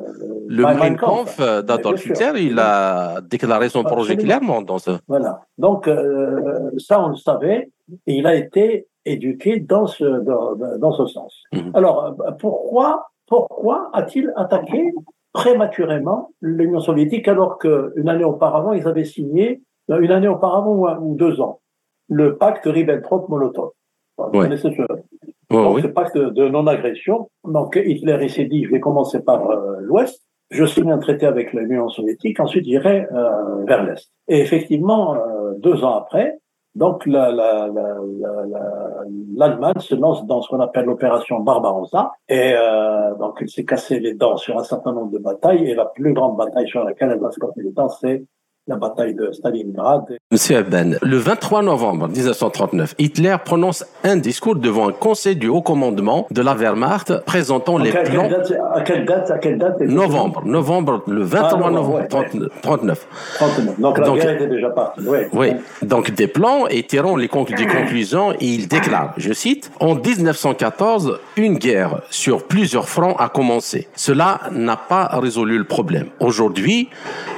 le 0.46 0.62
Mein 0.62 0.96
Kampf 0.96 1.38
d'Adolf 1.38 2.04
Hitler, 2.04 2.32
il 2.42 2.58
a 2.58 3.22
déclaré 3.22 3.70
son 3.70 3.82
projet 3.82 4.16
clairement 4.18 4.60
dans 4.60 4.78
ce. 4.78 4.90
Voilà. 5.08 5.40
Donc, 5.56 5.88
euh, 5.88 6.70
ça, 6.76 7.02
on 7.02 7.08
le 7.08 7.16
savait, 7.16 7.70
et 8.06 8.14
il 8.14 8.26
a 8.26 8.34
été 8.34 8.88
éduqué 9.06 9.58
dans 9.58 9.86
ce, 9.86 10.04
dans, 10.04 10.54
dans 10.78 10.92
ce 10.92 11.06
sens. 11.06 11.42
Mhm. 11.52 11.70
Alors, 11.72 12.14
pourquoi, 12.38 13.08
pourquoi 13.26 13.88
a-t-il 13.94 14.34
attaqué 14.36 14.92
prématurément 15.34 16.30
l'Union 16.40 16.80
soviétique 16.80 17.28
alors 17.28 17.58
qu'une 17.58 18.08
année 18.08 18.24
auparavant, 18.24 18.72
ils 18.72 18.86
avaient 18.88 19.04
signé, 19.04 19.60
une 19.88 20.12
année 20.12 20.28
auparavant 20.28 20.98
ou, 21.02 21.16
deux 21.16 21.40
ans, 21.40 21.60
le 22.08 22.36
pacte 22.36 22.64
Ribbentrop-Molotov. 22.64 23.72
Vous 24.16 24.30
connaissez 24.30 24.70
ce, 24.70 24.82
oh, 25.52 25.78
ce 25.80 25.88
pacte 25.88 26.16
de 26.16 26.48
non-agression. 26.48 27.28
Donc 27.44 27.78
Hitler 27.84 28.18
il 28.22 28.30
s'est 28.30 28.44
dit, 28.44 28.64
je 28.64 28.70
vais 28.70 28.80
commencer 28.80 29.22
par 29.22 29.50
euh, 29.50 29.80
l'Ouest, 29.80 30.24
je 30.50 30.64
signe 30.64 30.92
un 30.92 30.98
traité 30.98 31.26
avec 31.26 31.52
l'Union 31.52 31.88
soviétique, 31.88 32.38
ensuite 32.38 32.64
j'irai 32.64 33.08
euh, 33.12 33.64
vers 33.66 33.82
l'Est. 33.82 34.12
Et 34.28 34.38
effectivement, 34.38 35.16
euh, 35.16 35.54
deux 35.58 35.82
ans 35.82 35.96
après, 35.96 36.38
donc 36.74 37.06
l'Allemagne 37.06 37.72
la, 39.36 39.48
la, 39.48 39.80
se 39.80 39.94
lance 39.94 40.26
dans 40.26 40.42
ce 40.42 40.48
qu'on 40.48 40.60
appelle 40.60 40.86
l'opération 40.86 41.40
Barbarossa 41.40 42.12
et 42.28 42.54
euh, 42.54 43.14
donc 43.14 43.38
elle 43.40 43.48
s'est 43.48 43.64
cassé 43.64 44.00
les 44.00 44.14
dents 44.14 44.36
sur 44.36 44.58
un 44.58 44.64
certain 44.64 44.92
nombre 44.92 45.12
de 45.12 45.18
batailles 45.18 45.70
et 45.70 45.74
la 45.74 45.86
plus 45.86 46.12
grande 46.12 46.36
bataille 46.36 46.68
sur 46.68 46.82
laquelle 46.82 47.10
elle 47.12 47.20
va 47.20 47.30
se 47.30 47.38
casser 47.38 47.62
les 47.62 47.72
dents 47.72 47.88
c'est 47.88 48.24
la 48.66 48.76
bataille 48.76 49.14
de 49.14 49.30
Stalingrad. 49.30 50.04
Monsieur 50.30 50.62
Ben, 50.62 50.96
le 51.02 51.18
23 51.18 51.62
novembre 51.62 52.08
1939, 52.08 52.94
Hitler 52.98 53.36
prononce 53.44 53.84
un 54.04 54.16
discours 54.16 54.56
devant 54.56 54.88
un 54.88 54.92
conseil 54.92 55.36
du 55.36 55.48
haut 55.48 55.60
commandement 55.60 56.26
de 56.30 56.40
la 56.40 56.54
Wehrmacht 56.54 57.24
présentant 57.26 57.76
les 57.76 57.90
plans. 57.90 58.26
à 58.72 58.80
quelle 58.80 59.04
date, 59.04 59.30
à 59.30 59.38
quelle 59.38 59.58
date 59.58 59.80
Novembre, 59.80 60.42
novembre, 60.46 61.02
le 61.06 61.22
23 61.22 61.60
ah, 61.62 61.70
novembre 61.70 62.06
39. 62.62 63.06
39. 63.34 63.80
Donc 63.80 63.98
la 63.98 64.10
guerre 64.10 64.30
était 64.30 64.46
déjà 64.46 64.70
partie. 64.70 65.02
Oui. 65.34 65.48
Donc 65.82 66.12
des 66.12 66.26
plans 66.26 66.66
et 66.66 66.84
tirant 66.84 67.16
les 67.16 67.28
des 67.28 67.66
conclusions 67.66 68.32
et 68.32 68.46
il 68.46 68.68
déclare, 68.68 69.12
je 69.18 69.32
cite, 69.34 69.70
en 69.80 69.94
1914, 69.94 71.18
une 71.36 71.58
guerre 71.58 72.00
sur 72.08 72.44
plusieurs 72.44 72.88
fronts 72.88 73.16
a 73.16 73.28
commencé. 73.28 73.88
Cela 73.94 74.40
n'a 74.52 74.76
pas 74.76 75.06
résolu 75.06 75.58
le 75.58 75.64
problème. 75.64 76.06
Aujourd'hui, 76.20 76.88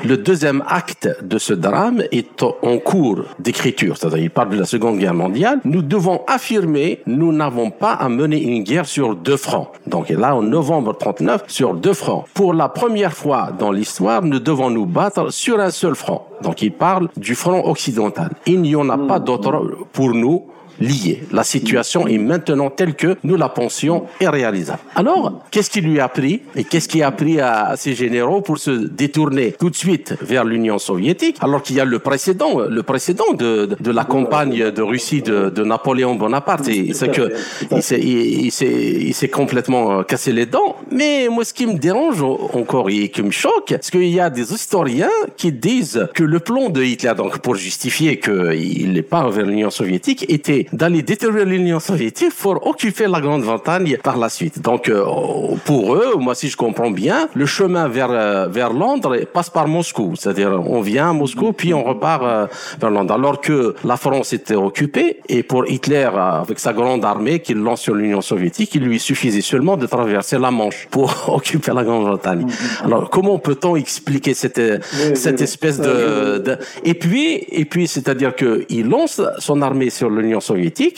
le 0.05 0.17
deuxième 0.17 0.63
acte 0.69 1.09
de 1.23 1.39
ce 1.39 1.53
drame 1.55 2.03
est 2.13 2.43
en 2.43 2.79
cours 2.79 3.23
d'écriture, 3.39 3.97
c'est-à-dire 3.97 4.19
il 4.19 4.31
parle 4.31 4.51
de 4.51 4.59
la 4.59 4.67
Seconde 4.67 4.99
Guerre 4.99 5.15
mondiale. 5.15 5.61
Nous 5.65 5.83
devons 5.83 6.23
affirmer, 6.27 7.01
nous 7.07 7.33
n'avons 7.33 7.71
pas 7.71 7.93
à 7.93 8.09
mener 8.09 8.43
une 8.43 8.63
guerre 8.63 8.87
sur 8.87 9.15
deux 9.15 9.37
fronts. 9.37 9.69
Donc 9.87 10.09
là, 10.09 10.35
en 10.35 10.43
novembre 10.43 10.97
39, 10.97 11.45
sur 11.47 11.75
deux 11.75 11.93
fronts. 11.93 12.25
Pour 12.35 12.55
la 12.55 12.69
première 12.69 13.13
fois 13.13 13.51
dans 13.59 13.73
l'histoire, 13.73 14.23
nous 14.23 14.39
devons 14.39 14.71
nous 14.71 14.87
battre 14.87 15.33
sur 15.33 15.61
un 15.61 15.71
seul 15.71 15.95
front. 15.95 16.23
Donc 16.43 16.63
il 16.63 16.73
parle 16.73 17.09
du 17.17 17.35
front 17.35 17.67
occidental. 17.67 18.31
Il 18.47 18.61
n'y 18.61 18.77
en 18.77 18.89
a 18.89 18.99
pas 18.99 19.19
d'autre 19.19 19.63
pour 19.93 20.13
nous 20.15 20.47
lié. 20.81 21.23
La 21.33 21.45
situation 21.45 22.07
est 22.07 22.19
maintenant 22.19 22.71
telle 22.71 22.95
que 22.95 23.17
nous 23.25 23.37
la 23.37 23.49
pensions 23.49 24.07
irréalisable. 24.21 24.81
Alors, 24.95 25.45
qu'est-ce 25.51 25.71
qui 25.71 25.81
lui 25.81 26.01
a 26.01 26.09
pris 26.09 26.43
et 26.55 26.65
qu'est-ce 26.65 26.89
qui 26.89 27.03
a 27.03 27.11
pris 27.11 27.41
à, 27.41 27.75
ces 27.77 27.95
généraux 27.95 28.41
pour 28.41 28.59
se 28.59 28.71
détourner 28.71 29.53
tout 29.59 29.71
de 29.71 29.77
suite 29.77 30.15
vers 30.21 30.45
l'Union 30.45 30.79
soviétique 30.79 31.37
alors 31.41 31.63
qu'il 31.63 31.77
y 31.77 31.81
a 31.81 31.85
le 31.85 31.99
précédent, 31.99 32.61
le 32.69 32.83
précédent 32.83 33.33
de, 33.33 33.77
de, 33.79 33.91
la 33.91 34.05
campagne 34.05 34.71
de 34.71 34.83
Russie 34.83 35.23
de, 35.23 35.51
de 35.51 35.65
Napoléon 35.65 36.15
Bonaparte. 36.15 36.65
C'est 36.65 37.11
que 37.11 37.33
il 37.71 38.53
s'est 38.53 39.29
complètement 39.29 40.01
euh, 40.01 40.03
cassé 40.03 40.33
les 40.33 40.47
dents. 40.47 40.77
Mais 40.91 41.29
moi, 41.31 41.45
ce 41.45 41.55
qui 41.55 41.67
me 41.67 41.79
dérange 41.79 42.23
encore 42.23 42.89
et 42.91 43.09
qui 43.09 43.23
me 43.23 43.31
choque, 43.31 43.75
c'est 43.81 43.91
qu'il 43.91 44.09
y 44.09 44.21
a 44.21 44.31
des 44.31 44.53
historiens 44.53 45.11
qui 45.37 45.53
disent 45.53 46.09
que 46.15 46.23
le 46.23 46.41
plan 46.41 46.69
de 46.69 46.83
Hitler, 46.83 47.13
donc 47.17 47.39
pour 47.39 47.55
justifier 47.57 48.19
qu'il 48.19 48.93
n'est 48.93 49.03
pas 49.03 49.29
vers 49.31 49.47
l'Union 49.47 49.71
soviétique, 49.71 50.25
était 50.29 50.66
d'aller 50.73 51.03
détruire 51.03 51.45
l'Union 51.45 51.81
soviétique 51.81 52.35
pour 52.35 52.67
occuper 52.67 53.07
la 53.07 53.21
Grande-Bretagne 53.21 53.99
par 54.03 54.17
la 54.17 54.29
suite. 54.29 54.61
Donc, 54.61 54.89
euh, 54.89 55.05
pour 55.65 55.95
eux, 55.95 56.15
moi, 56.19 56.35
si 56.35 56.49
je 56.49 56.57
comprends 56.57 56.91
bien, 56.91 57.29
le 57.35 57.47
chemin 57.47 57.89
vers, 57.89 58.11
euh, 58.11 58.49
vers 58.49 58.73
Londres 58.73 59.17
passe 59.33 59.51
par 59.51 59.69
Moscou. 59.69 60.15
C'est-à-dire, 60.17 60.51
on 60.67 60.81
vient 60.81 61.11
à 61.11 61.13
Moscou, 61.13 61.53
puis 61.53 61.73
on 61.73 61.85
repart 61.85 62.23
euh, 62.25 62.47
vers 62.81 62.91
Londres. 62.91 63.15
Alors 63.15 63.41
que 63.41 63.75
la 63.85 63.97
France 63.97 64.33
était 64.33 64.55
occupée, 64.55 65.21
et 65.29 65.43
pour 65.43 65.69
Hitler, 65.69 66.09
avec 66.15 66.59
sa 66.59 66.73
grande 66.73 67.05
armée 67.05 67.41
qu'il 67.41 67.59
lance 67.59 67.83
sur 67.83 67.95
l'Union 67.95 68.21
soviétique, 68.21 68.75
il 68.75 68.85
lui 68.85 68.99
suffisait 68.99 69.41
seulement 69.41 69.77
de 69.77 69.87
traverser 69.87 70.39
la 70.39 70.51
Manche 70.51 70.89
pour 70.91 71.13
occuper 71.29 71.73
la 71.73 71.85
Grande-Bretagne. 71.85 72.47
Alors, 72.85 73.11
comment 73.11 73.39
peut-on 73.39 73.77
expliquer 73.77 74.35
cette, 74.35 74.61
cette 75.15 75.41
espèce 75.41 75.81
de, 75.81 76.39
de... 76.39 76.59
Et 76.85 76.95
puis, 76.95 77.45
et 77.51 77.65
puis, 77.65 77.87
c'est-à-dire 77.87 78.35
qu'il 78.35 78.89
lance 78.89 79.21
son 79.39 79.63
armée 79.63 79.91
sur 79.91 80.11
l'Union 80.11 80.41
soviétique 80.41 80.56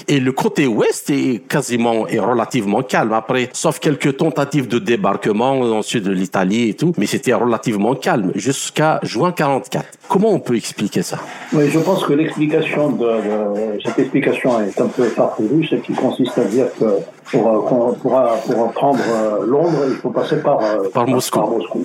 et 0.08 0.20
le 0.20 0.32
côté 0.32 0.66
ouest 0.66 1.10
est 1.10 1.46
quasiment 1.48 2.06
et 2.08 2.18
relativement 2.18 2.82
calme 2.82 3.12
après, 3.12 3.48
sauf 3.52 3.78
quelques 3.78 4.16
tentatives 4.16 4.68
de 4.68 4.78
débarquement 4.78 5.58
dans 5.64 5.76
le 5.78 5.82
sud 5.82 6.04
de 6.04 6.12
l'Italie 6.12 6.70
et 6.70 6.74
tout, 6.74 6.92
mais 6.98 7.06
c'était 7.06 7.34
relativement 7.34 7.94
calme 7.94 8.32
jusqu'à 8.34 9.00
juin 9.02 9.32
44. 9.32 9.84
Comment 10.08 10.30
on 10.30 10.40
peut 10.40 10.56
expliquer 10.56 11.02
ça? 11.02 11.18
Oui, 11.52 11.70
je 11.70 11.78
pense 11.78 12.04
que 12.04 12.12
l'explication 12.12 12.90
de, 12.90 13.10
cette 13.84 13.98
explication 13.98 14.60
est 14.62 14.80
un 14.80 14.88
peu 14.88 15.04
farfelue, 15.04 15.66
ce 15.66 15.76
qui 15.76 15.92
consiste 15.92 16.38
à 16.38 16.44
dire 16.44 16.66
que 16.78 16.84
pour, 17.30 17.66
pour, 17.68 17.96
pour, 17.98 18.72
prendre 18.72 19.00
euh, 19.10 19.46
Londres, 19.46 19.84
il 19.88 19.96
faut 19.96 20.10
passer 20.10 20.36
par, 20.40 20.62
euh, 20.62 20.88
par, 20.92 21.06
Moscou. 21.06 21.38
par 21.38 21.50
Moscou. 21.50 21.84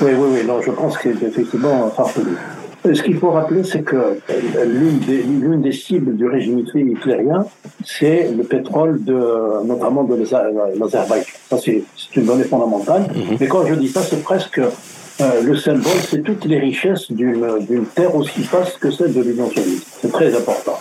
Oui, 0.00 0.10
oui, 0.16 0.28
oui, 0.32 0.46
non, 0.46 0.62
je 0.62 0.70
pense 0.70 0.96
que 0.96 1.10
c'est 1.18 1.26
effectivement 1.26 1.90
farfelu. 1.90 2.36
Ce 2.84 3.02
qu'il 3.02 3.16
faut 3.16 3.30
rappeler, 3.30 3.64
c'est 3.64 3.82
que 3.82 4.18
l'une 4.66 4.98
des, 5.00 5.22
l'une 5.22 5.60
des 5.60 5.72
cibles 5.72 6.16
du 6.16 6.26
régime 6.26 6.60
hitlérien, 6.60 7.44
c'est 7.84 8.30
le 8.36 8.44
pétrole, 8.44 9.02
de, 9.02 9.64
notamment 9.66 10.04
de 10.04 10.14
l'Azerbaïdjan. 10.14 11.32
Ça, 11.50 11.58
c'est, 11.58 11.82
une 12.16 12.24
donnée 12.24 12.44
fondamentale. 12.44 13.02
Mhm. 13.02 13.36
Mais 13.40 13.46
quand 13.46 13.66
je 13.66 13.74
dis 13.74 13.88
ça, 13.88 14.02
c'est 14.02 14.22
presque 14.22 14.60
euh, 14.60 15.42
le 15.42 15.56
symbole, 15.56 16.00
c'est 16.08 16.22
toutes 16.22 16.44
les 16.44 16.58
richesses 16.58 17.10
d'une, 17.10 17.64
d'une 17.68 17.86
terre 17.86 18.14
aussi 18.14 18.42
vaste 18.42 18.78
que 18.78 18.90
celle 18.90 19.12
de 19.12 19.22
l'Union 19.22 19.48
soviétique. 19.50 19.86
C'est 20.00 20.12
très 20.12 20.34
important. 20.34 20.78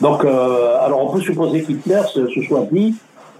Donc, 0.00 0.24
euh, 0.24 0.76
alors 0.80 1.04
on 1.04 1.12
peut 1.12 1.20
supposer 1.20 1.62
qu'Hitler 1.62 2.02
se, 2.12 2.28
se 2.28 2.42
soit 2.42 2.66
dit, 2.70 2.94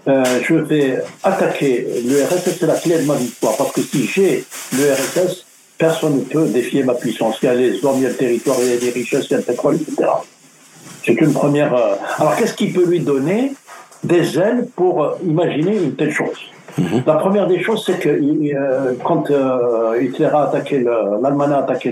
euh, 0.07 0.23
je 0.43 0.55
vais 0.55 0.99
attaquer 1.23 1.87
l'URSS, 2.05 2.57
c'est 2.59 2.67
la 2.67 2.75
clé 2.75 2.97
de 2.99 3.05
ma 3.05 3.15
victoire, 3.15 3.55
parce 3.55 3.71
que 3.71 3.81
si 3.81 4.05
j'ai 4.05 4.43
l'URSS, 4.73 5.45
personne 5.81 6.17
ne 6.17 6.21
peut 6.21 6.45
défier 6.45 6.83
ma 6.83 6.93
puissance. 6.93 7.39
Il 7.41 7.45
y 7.47 7.49
a 7.49 7.55
les 7.55 7.83
hommes, 7.83 7.97
il 7.97 8.03
y 8.03 8.05
a 8.05 8.09
le 8.09 8.15
territoire, 8.15 8.57
il 8.61 8.69
y 8.69 8.73
a 8.73 8.77
des 8.77 8.91
richesses, 8.91 9.25
il 9.29 9.31
y 9.31 9.33
a 9.33 9.37
le 9.39 9.43
pétrole, 9.43 9.75
etc. 9.75 10.09
C'est 11.03 11.19
une 11.19 11.33
première. 11.33 11.73
Euh, 11.73 11.95
alors, 12.19 12.35
qu'est-ce 12.35 12.53
qui 12.53 12.67
peut 12.67 12.85
lui 12.85 12.99
donner 12.99 13.53
des 14.03 14.37
ailes 14.37 14.67
pour 14.75 15.03
euh, 15.03 15.15
imaginer 15.25 15.75
une 15.77 15.95
telle 15.95 16.11
chose? 16.11 16.39
Mhm. 16.77 17.03
La 17.05 17.15
première 17.15 17.47
des 17.47 17.61
choses, 17.63 17.83
c'est 17.85 17.99
que 17.99 18.09
euh, 18.09 18.93
quand 19.03 19.25
Hitler 19.99 20.29
a 20.31 20.43
attaqué, 20.43 20.85
l'Allemagne 21.23 21.51
a 21.51 21.57
attaqué 21.65 21.91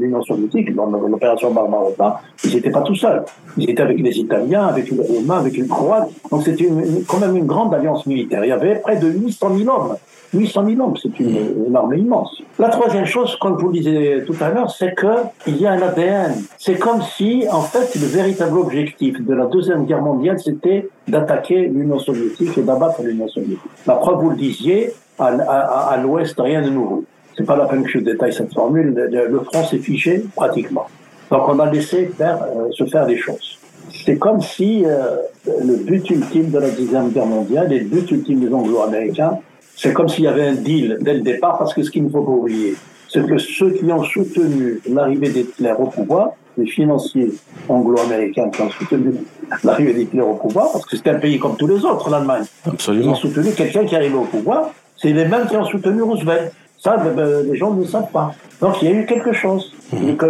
l'Union 0.00 0.22
soviétique 0.22 0.72
dans 0.74 0.86
l'opération 0.86 1.50
Barbarossa, 1.50 2.20
ils 2.44 2.54
n'étaient 2.54 2.70
pas 2.70 2.82
tout 2.82 2.94
seuls. 2.94 3.24
Ils 3.58 3.68
étaient 3.68 3.82
avec 3.82 3.98
les 3.98 4.16
Italiens, 4.16 4.66
avec 4.68 4.90
les 4.90 5.02
Roumains, 5.02 5.40
avec 5.40 5.56
les 5.56 5.66
Croates. 5.66 6.08
Donc 6.30 6.44
c'était 6.44 6.70
quand 7.08 7.18
même 7.18 7.36
une 7.36 7.46
grande 7.46 7.74
alliance 7.74 8.06
militaire. 8.06 8.44
Il 8.44 8.48
y 8.48 8.52
avait 8.52 8.76
près 8.76 8.96
de 8.96 9.08
800 9.08 9.58
000 9.58 9.68
hommes 9.76 9.96
800 10.34 10.66
000 10.66 10.80
hommes, 10.80 10.96
c'est 11.00 11.18
une, 11.20 11.74
armée 11.74 11.98
immense. 11.98 12.42
La 12.58 12.68
troisième 12.68 13.06
chose, 13.06 13.36
comme 13.40 13.56
vous 13.56 13.68
le 13.68 13.74
disiez 13.74 14.24
tout 14.26 14.36
à 14.40 14.50
l'heure, 14.50 14.70
c'est 14.70 14.94
qu'il 14.94 15.56
y 15.56 15.66
a 15.66 15.72
un 15.72 15.82
ADN. 15.82 16.34
C'est 16.58 16.78
comme 16.78 17.02
si, 17.02 17.44
en 17.50 17.62
fait, 17.62 17.94
le 17.98 18.06
véritable 18.06 18.58
objectif 18.58 19.24
de 19.24 19.34
la 19.34 19.46
Deuxième 19.46 19.84
Guerre 19.84 20.02
mondiale, 20.02 20.38
c'était 20.38 20.88
d'attaquer 21.08 21.66
l'Union 21.66 21.98
soviétique 21.98 22.56
et 22.58 22.62
d'abattre 22.62 23.02
l'Union 23.02 23.28
soviétique. 23.28 23.60
La 23.86 23.94
preuve, 23.94 24.20
vous 24.20 24.30
le 24.30 24.36
disiez, 24.36 24.92
à, 25.18 25.96
l'Ouest, 26.02 26.34
rien 26.38 26.62
de 26.62 26.70
nouveau. 26.70 27.04
C'est 27.36 27.44
pas 27.44 27.56
la 27.56 27.66
peine 27.66 27.82
que 27.82 27.90
je 27.90 27.98
détaille 27.98 28.32
cette 28.32 28.52
formule. 28.52 28.94
Le, 28.94 29.40
front 29.40 29.64
s'est 29.64 29.78
fiché 29.78 30.24
pratiquement. 30.34 30.86
Donc 31.30 31.48
on 31.48 31.58
a 31.58 31.70
laissé 31.70 32.10
euh, 32.20 32.70
se 32.72 32.84
faire 32.86 33.06
des 33.06 33.16
choses. 33.16 33.58
C'est 34.04 34.18
comme 34.18 34.40
si 34.40 34.84
euh, 34.84 35.16
le 35.64 35.76
but 35.76 36.08
ultime 36.10 36.50
de 36.50 36.58
la 36.58 36.70
Deuxième 36.70 37.10
Guerre 37.10 37.26
mondiale 37.26 37.72
et 37.72 37.80
le 37.80 37.86
but 37.86 38.10
ultime 38.10 38.40
des 38.40 38.52
Anglo-Américains, 38.52 39.38
c'est 39.76 39.92
comme 39.92 40.08
s'il 40.08 40.24
y 40.24 40.28
avait 40.28 40.46
un 40.46 40.54
deal 40.54 40.98
dès 41.00 41.14
le 41.14 41.20
départ, 41.20 41.58
parce 41.58 41.74
que 41.74 41.82
ce 41.82 41.90
qu'il 41.90 42.04
ne 42.04 42.08
faut 42.08 42.22
pas 42.22 42.32
oublier, 42.32 42.74
c'est 43.08 43.26
que 43.26 43.38
ceux 43.38 43.70
qui 43.70 43.84
ont 43.92 44.02
soutenu 44.02 44.80
l'arrivée 44.90 45.28
d'Hitler 45.28 45.74
au 45.78 45.86
pouvoir, 45.86 46.30
les 46.56 46.66
financiers 46.66 47.32
anglo-américains 47.68 48.48
qui 48.50 48.62
ont 48.62 48.70
soutenu 48.70 49.14
l'arrivée 49.62 49.94
d'Hitler 49.94 50.20
au 50.20 50.34
pouvoir, 50.34 50.72
parce 50.72 50.86
que 50.86 50.96
c'est 50.96 51.08
un 51.08 51.18
pays 51.18 51.38
comme 51.38 51.56
tous 51.56 51.66
les 51.66 51.84
autres, 51.84 52.10
l'Allemagne. 52.10 52.44
Absolument. 52.66 53.04
Ils 53.04 53.10
ont 53.10 53.14
soutenu 53.14 53.52
quelqu'un 53.52 53.84
qui 53.84 53.96
arrive 53.96 54.16
au 54.16 54.24
pouvoir, 54.24 54.70
c'est 54.96 55.12
les 55.12 55.26
mêmes 55.26 55.46
qui 55.46 55.56
ont 55.56 55.64
soutenu 55.64 56.02
Roosevelt. 56.02 56.52
Ça, 56.78 56.98
ben, 56.98 57.46
les 57.50 57.56
gens 57.56 57.72
ne 57.72 57.80
le 57.80 57.86
savent 57.86 58.10
pas. 58.12 58.34
Donc 58.60 58.82
il 58.82 58.88
y 58.88 58.92
a 58.92 58.94
eu 58.94 59.06
quelque 59.06 59.32
chose. 59.32 59.72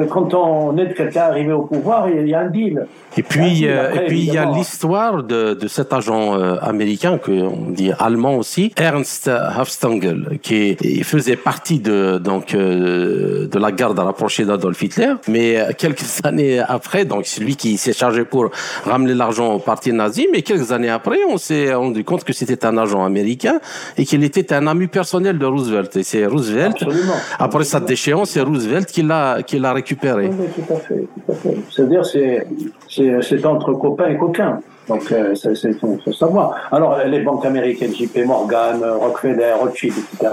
Quand 0.08 0.34
on 0.34 0.76
aide 0.78 0.94
quelqu'un 0.94 1.23
à 1.23 1.26
arriver 1.26 1.52
au 1.52 1.62
pouvoir, 1.62 2.08
il 2.08 2.28
y 2.28 2.34
a 2.34 2.40
un 2.40 2.50
deal. 2.50 2.87
Et 3.16 3.23
puis, 3.23 3.66
euh, 3.68 3.92
et 3.94 4.06
puis 4.06 4.20
il 4.20 4.32
y 4.32 4.38
a 4.38 4.44
l'histoire 4.44 5.23
de, 5.23 5.54
de 5.54 5.68
cet 5.68 5.92
agent 5.92 6.37
euh, 6.37 6.56
américain, 6.61 7.18
qu'on 7.18 7.70
dit 7.70 7.92
allemand 7.99 8.34
aussi, 8.34 8.73
Ernst 8.76 9.28
Hofstangl, 9.28 10.38
qui 10.42 10.76
faisait 11.04 11.37
partie 11.37 11.78
de, 11.78 12.18
donc, 12.18 12.54
euh, 12.54 13.46
de 13.46 13.58
la 13.58 13.70
garde 13.70 13.99
rapprochée 13.99 14.44
d'Adolf 14.44 14.82
Hitler. 14.82 15.14
Mais 15.28 15.58
quelques 15.78 16.04
années 16.25 16.58
après, 16.58 17.04
donc 17.04 17.26
c'est 17.26 17.40
lui 17.40 17.54
qui 17.54 17.76
s'est 17.76 17.92
chargé 17.92 18.25
pour 18.25 18.50
ramener 18.84 19.14
l'argent 19.14 19.54
au 19.54 19.58
parti 19.61 19.92
nazi, 19.92 20.26
mais 20.32 20.42
quelques 20.42 20.73
années 20.73 20.90
après, 20.90 21.18
on 21.28 21.38
s'est 21.38 21.73
rendu 21.73 22.02
compte 22.02 22.25
que 22.25 22.32
c'était 22.32 22.66
un 22.66 22.76
agent 22.78 23.04
américain 23.04 23.61
et 23.96 24.04
qu'il 24.04 24.25
était 24.25 24.52
un 24.52 24.66
ami 24.66 24.88
personnel 24.88 25.38
de 25.38 25.46
Roosevelt. 25.46 25.96
Et 25.96 26.02
c'est 26.02 26.26
Roosevelt, 26.26 26.82
Absolument. 26.82 27.14
après 27.38 27.64
sa 27.64 27.78
déchéance, 27.78 28.30
c'est 28.30 28.40
Roosevelt 28.40 28.87
qui 28.87 29.02
l'a 29.02 29.44
qui 29.45 29.59
l'a 29.59 29.73
récupéré. 29.73 30.29
Oui, 30.29 30.47
tout 30.55 30.73
à 30.73 30.77
fait. 30.77 31.57
C'est-à-dire, 31.71 32.05
c'est, 32.05 33.47
entre 33.47 33.73
copains 33.75 34.09
et 34.09 34.17
coquins. 34.17 34.61
Donc, 34.89 35.11
euh, 35.13 35.35
c'est, 35.35 35.73
faut, 35.79 35.99
savoir. 36.13 36.55
Alors, 36.71 36.99
les 37.07 37.21
banques 37.21 37.45
américaines, 37.47 37.95
JP 37.95 38.27
Morgan, 38.27 38.85
Rockefeller, 39.01 39.53
Rothschild, 39.59 39.95
etc., 39.97 40.31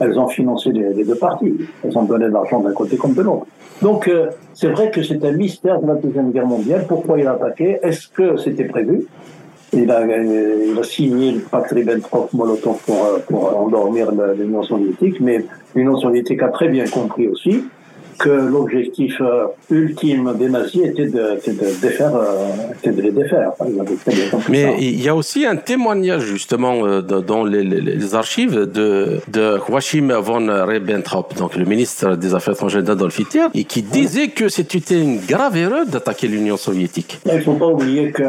elles 0.00 0.18
ont 0.18 0.28
financé 0.28 0.70
les, 0.70 1.04
deux 1.04 1.16
partis. 1.16 1.54
Elles 1.84 1.96
ont 1.98 2.04
donné 2.04 2.26
de 2.26 2.32
l'argent 2.32 2.60
d'un 2.60 2.72
côté 2.72 2.96
comme 2.96 3.14
de 3.14 3.22
l'autre. 3.22 3.46
Donc, 3.82 4.08
euh, 4.08 4.28
c'est 4.54 4.68
vrai 4.68 4.90
que 4.90 5.02
c'est 5.02 5.24
un 5.24 5.32
mystère 5.32 5.80
de 5.80 5.86
la 5.86 5.94
Deuxième 5.94 6.30
Guerre 6.30 6.46
mondiale. 6.46 6.84
Pourquoi 6.88 7.18
il 7.18 7.26
a 7.26 7.32
attaqué? 7.32 7.78
Est-ce 7.82 8.08
que 8.08 8.36
c'était 8.36 8.64
prévu? 8.64 9.06
Il 9.72 9.90
a, 9.90 9.98
a 9.98 10.82
signé 10.82 11.32
le 11.32 11.40
pacte 11.40 11.72
Ribbentrop-Molotov 11.72 12.78
pour, 12.86 13.04
euh, 13.04 13.18
pour 13.28 13.56
endormir 13.56 14.10
l'Union 14.36 14.62
soviétique, 14.62 15.20
mais 15.20 15.44
l'Union 15.74 15.96
soviétique 15.96 16.42
a 16.42 16.48
très 16.48 16.68
bien 16.68 16.86
compris 16.86 17.28
aussi 17.28 17.64
que 18.18 18.28
l'objectif 18.28 19.20
euh, 19.20 19.46
ultime 19.70 20.34
des 20.36 20.48
nazis 20.48 20.82
était 20.84 21.06
de, 21.06 21.36
était 21.36 21.52
de, 21.52 21.80
défaire, 21.80 22.14
euh, 22.14 22.72
était 22.76 22.90
de 22.90 23.02
les 23.02 23.12
défaire. 23.12 23.52
Mais 24.48 24.76
il 24.80 25.00
y 25.00 25.08
a 25.08 25.14
aussi 25.14 25.46
un 25.46 25.56
témoignage 25.56 26.24
justement 26.24 26.84
euh, 26.84 27.00
dans 27.00 27.44
les, 27.44 28.14
archives 28.14 28.54
de, 28.54 29.20
de 29.28 29.58
Joachim 29.66 30.08
von 30.20 30.66
Ribbentrop, 30.66 31.34
donc 31.36 31.56
le 31.56 31.64
ministre 31.64 32.16
des 32.16 32.34
Affaires 32.34 32.54
étrangères 32.54 32.82
d'Adolf 32.82 33.18
Hitler, 33.18 33.46
et 33.54 33.64
qui 33.64 33.82
disait 33.82 34.28
que 34.28 34.48
c'était 34.48 35.00
une 35.00 35.20
grave 35.20 35.56
erreur 35.56 35.86
d'attaquer 35.86 36.26
l'Union 36.26 36.56
soviétique. 36.56 37.18
Il 37.26 37.34
ne 37.34 37.40
faut 37.40 37.54
pas 37.54 37.68
oublier 37.68 38.10
que 38.10 38.24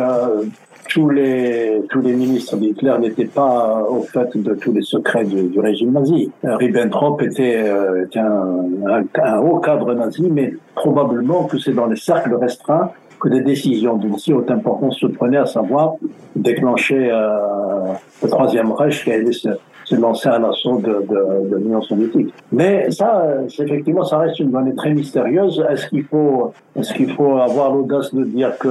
tous 0.90 1.10
les, 1.10 1.82
tous 1.90 2.02
les 2.02 2.14
ministres 2.14 2.58
d'Hitler 2.58 2.96
n'étaient 3.00 3.26
pas 3.26 3.86
au 3.90 4.02
fait 4.02 4.36
de 4.36 4.56
tous 4.56 4.74
les 4.74 4.82
secrets 4.82 5.24
du, 5.24 5.60
régime 5.60 5.94
nazi. 5.94 6.32
Euh, 6.44 6.58
Ribbentrop 6.58 7.22
était, 7.22 7.62
euh, 7.64 8.06
était 8.06 8.20
un, 8.20 9.04
un, 9.24 9.38
haut 9.40 9.60
cadre 9.60 9.94
nazi, 9.94 10.28
mais 10.30 10.54
probablement 10.76 11.46
que 11.46 11.60
c'est 11.60 11.74
dans 11.74 11.86
les 11.86 11.96
cercles 11.96 12.36
restreints 12.36 12.92
que 13.20 13.30
des 13.30 13.42
décisions 13.42 13.98
d'une 13.98 14.18
si 14.18 14.34
haute 14.34 14.50
importance 14.50 14.98
se 14.98 15.08
prenaient, 15.08 15.38
à 15.38 15.46
savoir 15.46 15.96
déclencher 16.36 17.10
euh, 17.12 17.94
le 18.24 18.30
Troisième 18.30 18.72
Reich 18.72 19.04
qui 19.04 19.12
allait 19.12 19.32
se, 19.32 19.50
se 19.84 19.96
lancer 19.96 20.30
à 20.30 20.40
l'assaut 20.40 20.78
de, 20.78 21.06
de, 21.08 21.50
de 21.50 21.56
l'Union 21.58 21.82
soviétique. 21.82 22.34
Mais 22.52 22.90
ça, 22.92 23.24
euh, 23.26 23.48
effectivement, 23.48 24.04
ça 24.04 24.20
reste 24.20 24.40
une 24.40 24.52
donnée 24.52 24.76
très 24.76 24.94
mystérieuse. 24.94 25.64
Est-ce 25.70 25.88
qu'il 25.88 26.04
faut, 26.04 26.54
est-ce 26.76 26.94
qu'il 26.94 27.12
faut 27.14 27.38
avoir 27.38 27.74
l'audace 27.74 28.14
de 28.14 28.24
dire 28.24 28.58
que 28.58 28.70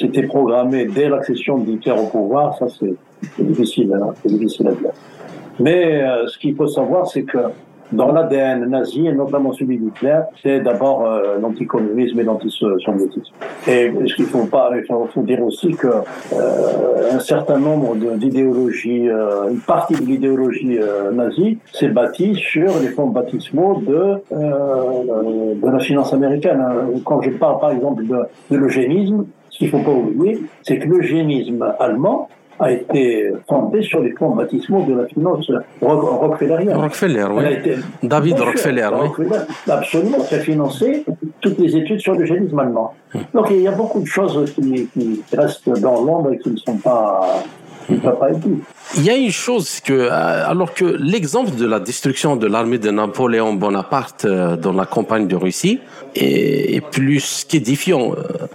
c'était 0.00 0.22
programmé 0.22 0.86
dès 0.86 1.08
l'accession 1.08 1.58
d'Hitler 1.58 1.92
au 1.92 2.06
pouvoir 2.06 2.56
Ça, 2.58 2.66
c'est 2.68 2.94
difficile, 3.38 3.92
hein, 3.92 4.14
difficile 4.24 4.68
à 4.68 4.72
dire. 4.72 4.92
Mais 5.58 6.02
euh, 6.02 6.26
ce 6.26 6.38
qu'il 6.38 6.56
faut 6.56 6.66
savoir, 6.66 7.06
c'est 7.06 7.24
que 7.24 7.38
dans 7.92 8.12
l'ADN 8.12 8.66
nazi, 8.66 9.06
et 9.06 9.12
notamment 9.12 9.52
celui 9.52 9.78
d'Hitler, 9.78 10.20
c'est 10.42 10.60
d'abord 10.60 11.04
euh, 11.04 11.38
l'anticommunisme 11.40 12.20
et 12.20 12.22
l'antisoviétisme. 12.22 13.34
Et 13.66 13.92
ce 14.06 14.14
qu'il 14.14 14.26
faut 14.26 14.46
pas, 14.46 14.70
il 14.76 14.84
faut, 14.84 15.22
dire 15.22 15.42
aussi 15.42 15.72
que 15.72 15.88
euh, 15.88 17.12
un 17.12 17.18
certain 17.18 17.58
nombre 17.58 17.96
d'idéologies, 18.16 19.08
euh, 19.08 19.50
une 19.50 19.58
partie 19.58 19.94
de 19.94 20.06
l'idéologie 20.06 20.78
euh, 20.78 21.10
nazie 21.10 21.58
s'est 21.72 21.88
bâtie 21.88 22.36
sur 22.36 22.78
les 22.80 22.88
fonds 22.88 23.08
baptismaux 23.08 23.82
de 23.86 24.20
de 24.30 25.68
la 25.68 25.78
finance 25.80 26.12
américaine. 26.12 26.60
hein. 26.60 27.00
Quand 27.04 27.20
je 27.22 27.30
parle 27.30 27.58
par 27.58 27.72
exemple 27.72 28.06
de, 28.06 28.18
de 28.50 28.56
l'eugénisme, 28.56 29.24
ce 29.50 29.58
qu'il 29.58 29.70
faut 29.70 29.80
pas 29.80 29.90
oublier, 29.90 30.40
c'est 30.62 30.78
que 30.78 30.88
l'eugénisme 30.88 31.74
allemand 31.78 32.28
a 32.62 32.72
été 32.72 33.30
fondé 33.48 33.80
sur 33.82 34.00
les 34.02 34.12
fonds 34.12 34.30
baptismaux 34.36 34.82
de 34.84 34.94
la 34.94 35.06
finance 35.06 35.50
ro- 35.80 35.96
rockefellerienne. 36.18 36.76
Rockefeller, 36.76 37.24
oui. 37.32 37.44
été- 37.54 37.76
David 38.02 38.38
Rockefeller, 38.38 38.88
oui. 38.92 39.06
Rockefeller, 39.08 39.40
Absolument, 39.68 40.18
qui 40.28 40.34
a 40.34 40.38
financé 40.40 41.04
toutes 41.40 41.58
les 41.58 41.74
études 41.74 42.00
sur 42.00 42.14
le 42.14 42.26
génisme 42.26 42.58
allemand. 42.58 42.92
Donc 43.32 43.46
il 43.50 43.62
y 43.62 43.66
a 43.68 43.72
beaucoup 43.72 44.00
de 44.00 44.06
choses 44.06 44.52
qui, 44.54 44.86
qui 44.92 45.22
restent 45.34 45.70
dans 45.80 46.02
l'ombre 46.04 46.32
et 46.34 46.38
qui 46.38 46.50
ne 46.50 46.56
sont 46.58 46.76
pas, 46.76 47.42
peuvent 47.98 48.18
pas. 48.18 48.28
Il 48.96 49.04
y 49.04 49.10
a 49.10 49.16
une 49.16 49.30
chose 49.30 49.80
que, 49.80 49.92
euh, 49.92 50.50
alors 50.50 50.74
que 50.74 50.84
l'exemple 50.84 51.54
de 51.54 51.66
la 51.66 51.78
destruction 51.78 52.36
de 52.36 52.46
l'armée 52.46 52.78
de 52.78 52.90
Napoléon 52.90 53.54
Bonaparte 53.54 54.24
euh, 54.24 54.56
dans 54.56 54.72
la 54.72 54.84
campagne 54.84 55.28
de 55.28 55.36
Russie 55.36 55.78
est, 56.14 56.80
plus 56.90 57.46
qu'édifiant. 57.48 58.12
euh, 58.12 58.46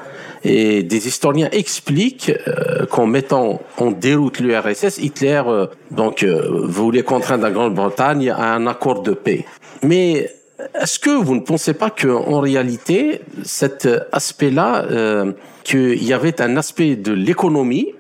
Et 0.44 0.84
des 0.84 1.08
historiens 1.08 1.50
expliquent 1.52 2.32
qu'en 2.92 3.08
mettant 3.08 3.62
en 3.78 3.90
déroute 3.90 4.40
l'URSS, 4.40 5.00
Hitler 5.00 5.42
donc 5.90 6.24
voulait 6.24 7.02
contraindre 7.02 7.44
la 7.44 7.52
Grande-Bretagne 7.52 8.30
à 8.30 8.54
un 8.54 8.68
accord 8.68 9.02
de 9.02 9.14
paix. 9.14 9.46
Mais 9.82 10.30
est-ce 10.80 11.00
que 11.00 11.10
vous 11.10 11.34
ne 11.34 11.40
pensez 11.42 11.74
pas 11.74 11.90
qu'en 11.90 12.40
réalité, 12.42 13.22
cet 13.44 13.90
aspect-là, 14.12 14.86
qu'il 15.64 16.04
y 16.04 16.14
avait 16.14 16.40
un 16.42 16.58
aspect 16.58 16.96
de 16.96 17.12
l'économie 17.12 17.96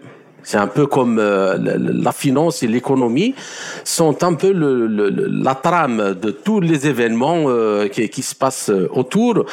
c'est 0.45 0.57
un 0.57 0.67
peu 0.67 0.85
comme 0.85 1.17
euh, 1.19 1.57
la, 1.57 2.11
finance 2.11 2.61
et 2.61 2.67
l'économie 2.67 3.33
sont 3.83 4.23
un 4.23 4.35
peu 4.35 4.51
la 4.53 5.55
trame 5.55 6.15
de 6.21 6.29
tous 6.29 6.59
les 6.59 6.87
événements 6.87 7.45
euh, 7.47 7.87
qui, 7.87 8.21
se 8.21 8.35
passent 8.35 8.69
euh, 8.69 8.87
autour 8.93 9.45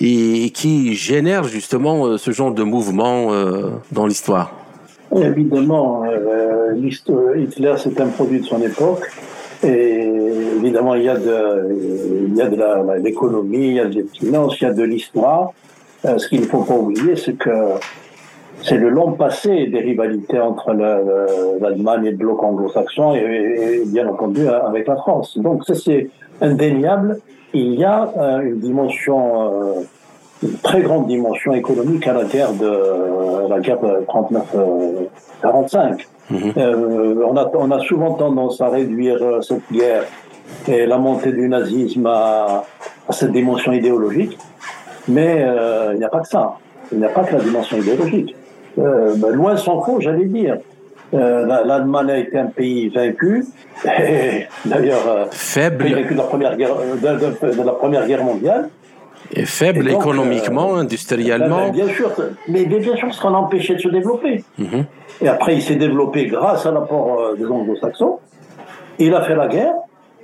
et 0.00 0.50
qui 0.50 0.94
génèrent 0.94 1.44
justement 1.44 2.18
ce 2.18 2.30
genre 2.32 2.52
de 2.52 2.64
mouvement 2.64 3.30
dans 3.92 4.06
l'histoire. 4.06 4.52
Évidemment, 5.14 6.04
Hitler, 7.36 7.74
c'est 7.78 8.00
un 8.00 8.08
produit 8.08 8.40
de 8.40 8.44
son 8.44 8.60
époque. 8.62 9.08
Et 9.62 10.08
évidemment, 10.56 10.94
il 10.94 11.04
y 11.04 11.08
a 11.08 11.16
de, 11.16 12.28
il 12.28 12.34
y 12.34 12.42
a 12.42 12.48
de 12.48 13.02
l'économie, 13.02 13.68
il 13.68 13.74
y 13.74 13.80
a 13.80 13.86
des 13.86 14.04
finances, 14.04 14.60
il 14.60 14.64
y 14.64 14.66
a 14.66 14.72
de 14.72 14.82
l'histoire. 14.82 15.52
Ce 16.04 16.28
qu'il 16.28 16.40
ne 16.40 16.46
faut 16.46 16.62
pas 16.62 16.74
oublier, 16.74 17.16
c'est 17.16 17.34
que 17.34 17.50
c'est 18.62 18.76
le 18.76 18.88
long 18.90 19.12
passé 19.12 19.66
des 19.66 19.80
rivalités 19.80 20.38
entre 20.40 20.72
la- 20.72 21.00
la- 21.00 21.26
l'Allemagne 21.60 22.06
et 22.06 22.10
le 22.10 22.16
bloc 22.16 22.42
anglo-saxon 22.42 23.14
et, 23.14 23.18
et- 23.18 23.84
bien 23.86 24.06
entendu 24.08 24.46
avec 24.48 24.86
la 24.86 24.96
France. 24.96 25.38
Donc 25.38 25.64
ça, 25.64 25.74
c'est 25.74 26.08
indéniable. 26.40 27.18
Il 27.54 27.74
y 27.74 27.84
a 27.84 28.12
euh, 28.16 28.40
une 28.42 28.58
dimension, 28.60 29.52
euh, 29.52 29.72
une 30.42 30.54
très 30.58 30.82
grande 30.82 31.06
dimension 31.08 31.52
économique 31.52 32.06
à 32.06 32.12
la 32.12 32.24
guerre 32.24 32.52
de 32.52 33.48
la 33.48 33.58
guerre 33.60 33.80
de 33.80 34.04
39-45. 34.06 36.06
Euh, 36.56 37.24
on, 37.28 37.36
a, 37.36 37.50
on 37.54 37.70
a 37.72 37.80
souvent 37.80 38.12
tendance 38.14 38.60
à 38.60 38.68
réduire 38.68 39.18
euh, 39.20 39.40
cette 39.40 39.62
guerre 39.72 40.04
et 40.68 40.86
la 40.86 40.98
montée 40.98 41.32
du 41.32 41.48
nazisme 41.48 42.06
à, 42.06 42.64
à 43.08 43.12
cette 43.12 43.32
dimension 43.32 43.72
idéologique, 43.72 44.38
mais 45.08 45.42
euh, 45.44 45.90
il 45.94 45.98
n'y 45.98 46.04
a 46.04 46.08
pas 46.08 46.20
que 46.20 46.28
ça. 46.28 46.56
Il 46.92 46.98
n'y 46.98 47.04
a 47.04 47.08
pas 47.08 47.24
que 47.24 47.34
la 47.36 47.40
dimension 47.42 47.76
idéologique. 47.78 48.36
Euh, 48.78 49.14
ben, 49.16 49.30
loin 49.32 49.56
s'en 49.56 49.82
faut, 49.82 50.00
j'allais 50.00 50.26
dire. 50.26 50.58
Euh, 51.12 51.44
la- 51.44 51.64
L'Allemagne 51.64 52.10
a 52.10 52.18
été 52.18 52.38
un 52.38 52.46
pays 52.46 52.88
vaincu, 52.88 53.44
d'ailleurs 54.64 55.08
euh, 55.08 55.24
Faible, 55.32 55.84
de 55.84 56.14
la 56.16 56.22
première 56.22 56.56
guerre, 56.56 56.70
de, 56.76 57.46
de- 57.50 57.56
de 57.58 57.62
la 57.66 57.72
première 57.72 58.06
guerre 58.06 58.22
mondiale. 58.22 58.68
et 59.34 59.44
faible 59.44 59.88
Et 59.88 59.92
donc, 59.92 60.02
économiquement, 60.02 60.76
euh, 60.76 60.80
industriellement. 60.80 61.66
Ben, 61.66 61.72
bien 61.72 61.88
sûr, 61.88 62.10
mais 62.48 62.64
bien 62.64 62.80
sûr, 62.80 62.94
parce 63.08 63.18
qu'on 63.18 63.34
a 63.34 63.38
empêché 63.38 63.74
de 63.74 63.80
se 63.80 63.88
développer. 63.88 64.44
Mhm. 64.58 64.84
Et 65.22 65.28
après, 65.28 65.54
il 65.56 65.62
s'est 65.62 65.74
développé 65.76 66.26
grâce 66.26 66.64
à 66.66 66.70
l'apport 66.70 67.34
des 67.36 67.44
anglo-saxons. 67.46 68.18
Il 68.98 69.14
a 69.14 69.22
fait 69.22 69.34
la 69.34 69.48
guerre 69.48 69.74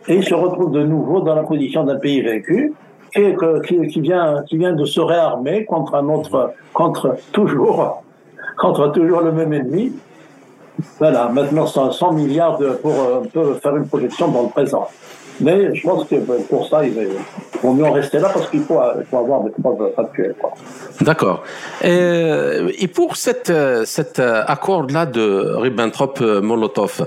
et 0.08 0.14
il 0.16 0.24
se 0.24 0.34
retrouve 0.34 0.70
de 0.70 0.82
nouveau 0.84 1.20
dans 1.20 1.34
la 1.34 1.42
position 1.42 1.82
d'un 1.84 1.96
pays 1.96 2.20
vaincu 2.22 2.72
et 3.14 3.34
que- 3.34 3.60
qui, 3.66 3.86
qui 3.88 4.00
vient, 4.00 4.44
qui 4.48 4.56
vient 4.56 4.72
de 4.72 4.84
se 4.84 5.00
réarmer 5.00 5.64
contre 5.64 5.94
un 5.96 6.08
autre, 6.08 6.52
contre 6.72 7.16
toujours, 7.32 8.02
contre 8.56 8.92
toujours 8.92 9.20
le 9.20 9.32
même 9.32 9.52
ennemi. 9.52 9.92
Voilà, 10.98 11.28
maintenant 11.28 11.66
100, 11.66 11.92
100 11.92 12.12
milliards 12.12 12.58
pour 12.82 12.92
euh, 12.92 13.54
faire 13.62 13.76
une 13.76 13.86
projection 13.86 14.28
dans 14.28 14.42
le 14.42 14.48
présent. 14.48 14.88
Mais 15.40 15.74
je 15.74 15.82
pense 15.82 16.06
que 16.08 16.16
pour 16.48 16.68
ça, 16.68 16.84
il 16.84 16.94
vaut 17.62 17.74
mieux 17.74 17.84
en 17.84 17.92
rester 17.92 18.18
là 18.18 18.30
parce 18.32 18.48
qu'il 18.48 18.62
faut, 18.62 18.78
avoir 18.78 19.44
des 19.44 19.50
preuves 19.50 19.92
actuelles. 19.96 20.34
D'accord. 21.02 21.42
Et, 21.82 22.88
pour 22.88 23.16
cette, 23.16 23.52
cet 23.84 24.18
accord-là 24.18 25.04
de 25.04 25.54
Ribbentrop-Molotov, 25.56 27.06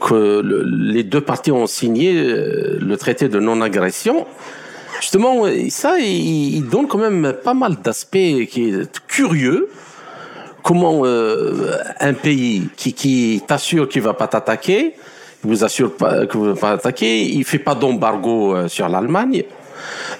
que 0.00 0.42
les 0.42 1.04
deux 1.04 1.20
parties 1.20 1.52
ont 1.52 1.66
signé 1.66 2.14
le 2.14 2.96
traité 2.96 3.28
de 3.28 3.38
non-agression, 3.38 4.26
justement, 5.00 5.44
ça, 5.68 5.98
il, 5.98 6.66
donne 6.70 6.86
quand 6.86 6.98
même 6.98 7.34
pas 7.44 7.54
mal 7.54 7.76
d'aspects 7.84 8.46
qui 8.48 8.70
est 8.70 9.00
curieux 9.06 9.68
comment 10.66 11.02
euh, 11.04 11.78
un 12.00 12.12
pays 12.12 12.68
qui, 12.76 12.92
qui 12.92 13.40
t'assure 13.46 13.88
qu'il 13.88 14.02
va 14.02 14.14
pas 14.14 14.26
t'attaquer, 14.26 14.94
vous 15.44 15.62
assure 15.62 15.94
pas 15.94 16.26
que 16.26 16.36
vous 16.36 16.46
va 16.46 16.54
pas 16.54 16.70
attaquer, 16.72 17.22
il 17.22 17.44
fait 17.44 17.60
pas 17.60 17.76
d'embargo 17.76 18.56
euh, 18.56 18.68
sur 18.68 18.88
l'Allemagne. 18.88 19.44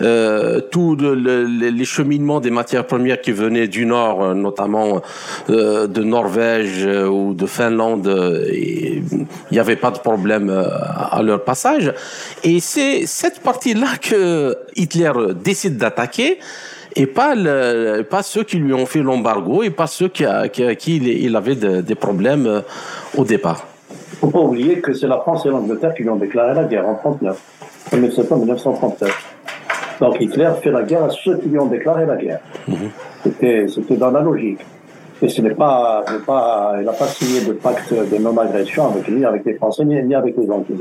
Euh, 0.02 0.60
tous 0.70 0.94
les 0.94 1.84
cheminements 1.84 2.38
des 2.38 2.50
matières 2.50 2.86
premières 2.86 3.20
qui 3.20 3.32
venaient 3.32 3.66
du 3.66 3.86
nord, 3.86 4.22
euh, 4.22 4.34
notamment 4.34 5.02
de 5.48 6.02
Norvège 6.04 6.86
ou 6.86 7.34
de 7.34 7.46
Finlande, 7.46 8.06
il 8.52 9.02
n'y 9.50 9.58
avait 9.58 9.74
pas 9.74 9.90
de 9.90 9.98
problème 9.98 10.48
à 10.50 11.20
leur 11.22 11.42
passage. 11.42 11.92
Et 12.44 12.60
c'est 12.60 13.06
cette 13.06 13.40
partie-là 13.40 13.96
que 14.00 14.56
Hitler 14.76 15.12
décide 15.42 15.76
d'attaquer 15.76 16.38
et 16.96 17.06
pas, 17.06 17.34
le, 17.34 18.02
pas 18.02 18.22
ceux 18.22 18.42
qui 18.42 18.56
lui 18.56 18.72
ont 18.72 18.86
fait 18.86 19.02
l'embargo 19.02 19.62
et 19.62 19.70
pas 19.70 19.86
ceux 19.86 20.08
qui, 20.08 20.24
qui, 20.52 20.76
qui 20.76 20.96
il, 20.96 21.36
avait 21.36 21.54
des 21.54 21.94
problèmes 21.94 22.46
euh, 22.46 22.60
au 23.16 23.24
départ. 23.24 23.66
Il 23.90 24.26
ne 24.26 24.32
faut 24.32 24.38
pas 24.38 24.40
oublier 24.40 24.80
que 24.80 24.94
c'est 24.94 25.06
la 25.06 25.18
France 25.18 25.44
et 25.44 25.50
l'Angleterre 25.50 25.94
qui 25.94 26.02
lui 26.02 26.10
ont 26.10 26.16
déclaré 26.16 26.54
la 26.54 26.64
guerre 26.64 26.86
en 26.86 26.94
1939, 26.94 27.38
en 27.92 28.14
septembre 28.14 28.40
1939. 28.42 29.36
Donc 30.00 30.20
Hitler 30.20 30.50
fait 30.62 30.70
la 30.70 30.82
guerre 30.82 31.04
à 31.04 31.10
ceux 31.10 31.36
qui 31.38 31.48
lui 31.48 31.58
ont 31.58 31.66
déclaré 31.66 32.06
la 32.06 32.16
guerre. 32.16 32.40
Mhm. 32.66 32.90
C'était 33.24 33.96
dans 33.96 34.10
la 34.10 34.20
logique. 34.20 34.60
Et 35.22 35.28
ce 35.28 35.40
n'est 35.40 35.54
pas, 35.54 36.04
pas, 36.26 36.74
il 36.78 36.84
n'a 36.84 36.92
pas 36.92 37.06
signé 37.06 37.40
de 37.40 37.52
pacte 37.52 37.92
de 37.92 38.18
non-agression 38.18 38.88
avec 38.88 39.08
lui, 39.08 39.24
avec 39.24 39.44
les 39.46 39.54
Français, 39.54 39.84
ni, 39.84 40.14
avec 40.14 40.36
les 40.36 40.50
Anglais. 40.50 40.76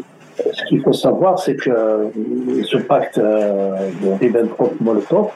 Ce 0.51 0.65
qu'il 0.65 0.81
faut 0.81 0.91
savoir, 0.91 1.39
c'est 1.39 1.55
que 1.55 1.71
ce 2.63 2.77
pacte 2.77 3.17
euh, 3.17 3.89
de 4.03 4.09
Ribbentrop-Molotov, 4.19 5.29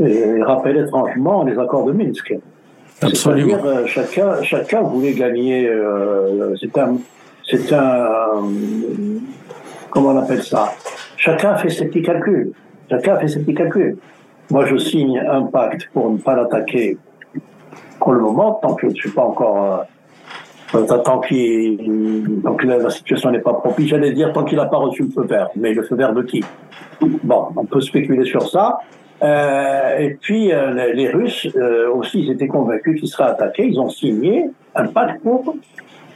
et 0.00 0.42
rappelle 0.42 0.76
étrangement 0.78 1.44
les 1.44 1.58
accords 1.58 1.84
de 1.84 1.92
Minsk. 1.92 2.34
Absolument. 3.02 3.58
Euh, 3.64 3.86
chacun, 3.86 4.42
chacun 4.42 4.82
voulait 4.82 5.12
gagner. 5.12 5.68
Euh, 5.68 6.54
c'est 6.60 6.76
un, 6.78 6.96
c'est 7.48 7.72
un, 7.72 8.42
comment 9.90 10.10
on 10.10 10.18
appelle 10.18 10.42
ça? 10.42 10.72
Chacun 11.16 11.56
fait 11.56 11.70
ses 11.70 11.86
petits 11.86 12.02
calculs. 12.02 12.52
Chacun 12.90 13.16
fait 13.18 13.28
ses 13.28 13.40
petits 13.40 13.54
calculs. 13.54 13.96
Moi, 14.50 14.64
je 14.66 14.76
signe 14.76 15.18
un 15.18 15.42
pacte 15.42 15.88
pour 15.92 16.10
ne 16.10 16.18
pas 16.18 16.34
l'attaquer 16.34 16.96
pour 18.00 18.12
le 18.12 18.20
moment, 18.20 18.58
tant 18.62 18.74
que 18.74 18.88
je 18.88 18.92
ne 18.92 18.96
suis 18.96 19.10
pas 19.10 19.22
encore. 19.22 19.84
Euh, 20.74 20.84
tant, 20.84 21.20
qu'il, 21.20 22.40
tant 22.44 22.54
que 22.54 22.66
la 22.66 22.90
situation 22.90 23.30
n'est 23.30 23.38
pas 23.40 23.54
propice, 23.54 23.88
j'allais 23.88 24.12
dire 24.12 24.32
tant 24.34 24.44
qu'il 24.44 24.58
n'a 24.58 24.66
pas 24.66 24.76
reçu 24.76 25.04
le 25.04 25.10
feu 25.10 25.24
vert. 25.24 25.48
Mais 25.56 25.72
le 25.72 25.82
feu 25.82 25.96
vert 25.96 26.12
de 26.12 26.22
qui? 26.22 26.44
Bon, 27.00 27.48
on 27.56 27.64
peut 27.64 27.80
spéculer 27.80 28.24
sur 28.24 28.46
ça. 28.48 28.78
Euh, 29.22 29.98
et 29.98 30.10
puis 30.10 30.52
euh, 30.52 30.92
les 30.94 31.08
Russes 31.08 31.48
euh, 31.56 31.90
aussi, 31.90 32.20
ils 32.20 32.30
étaient 32.30 32.46
convaincus 32.46 33.00
qu'ils 33.00 33.08
seraient 33.08 33.30
attaqués. 33.30 33.66
Ils 33.66 33.80
ont 33.80 33.90
signé 33.90 34.50
un 34.74 34.86
pacte 34.86 35.22
pour 35.22 35.56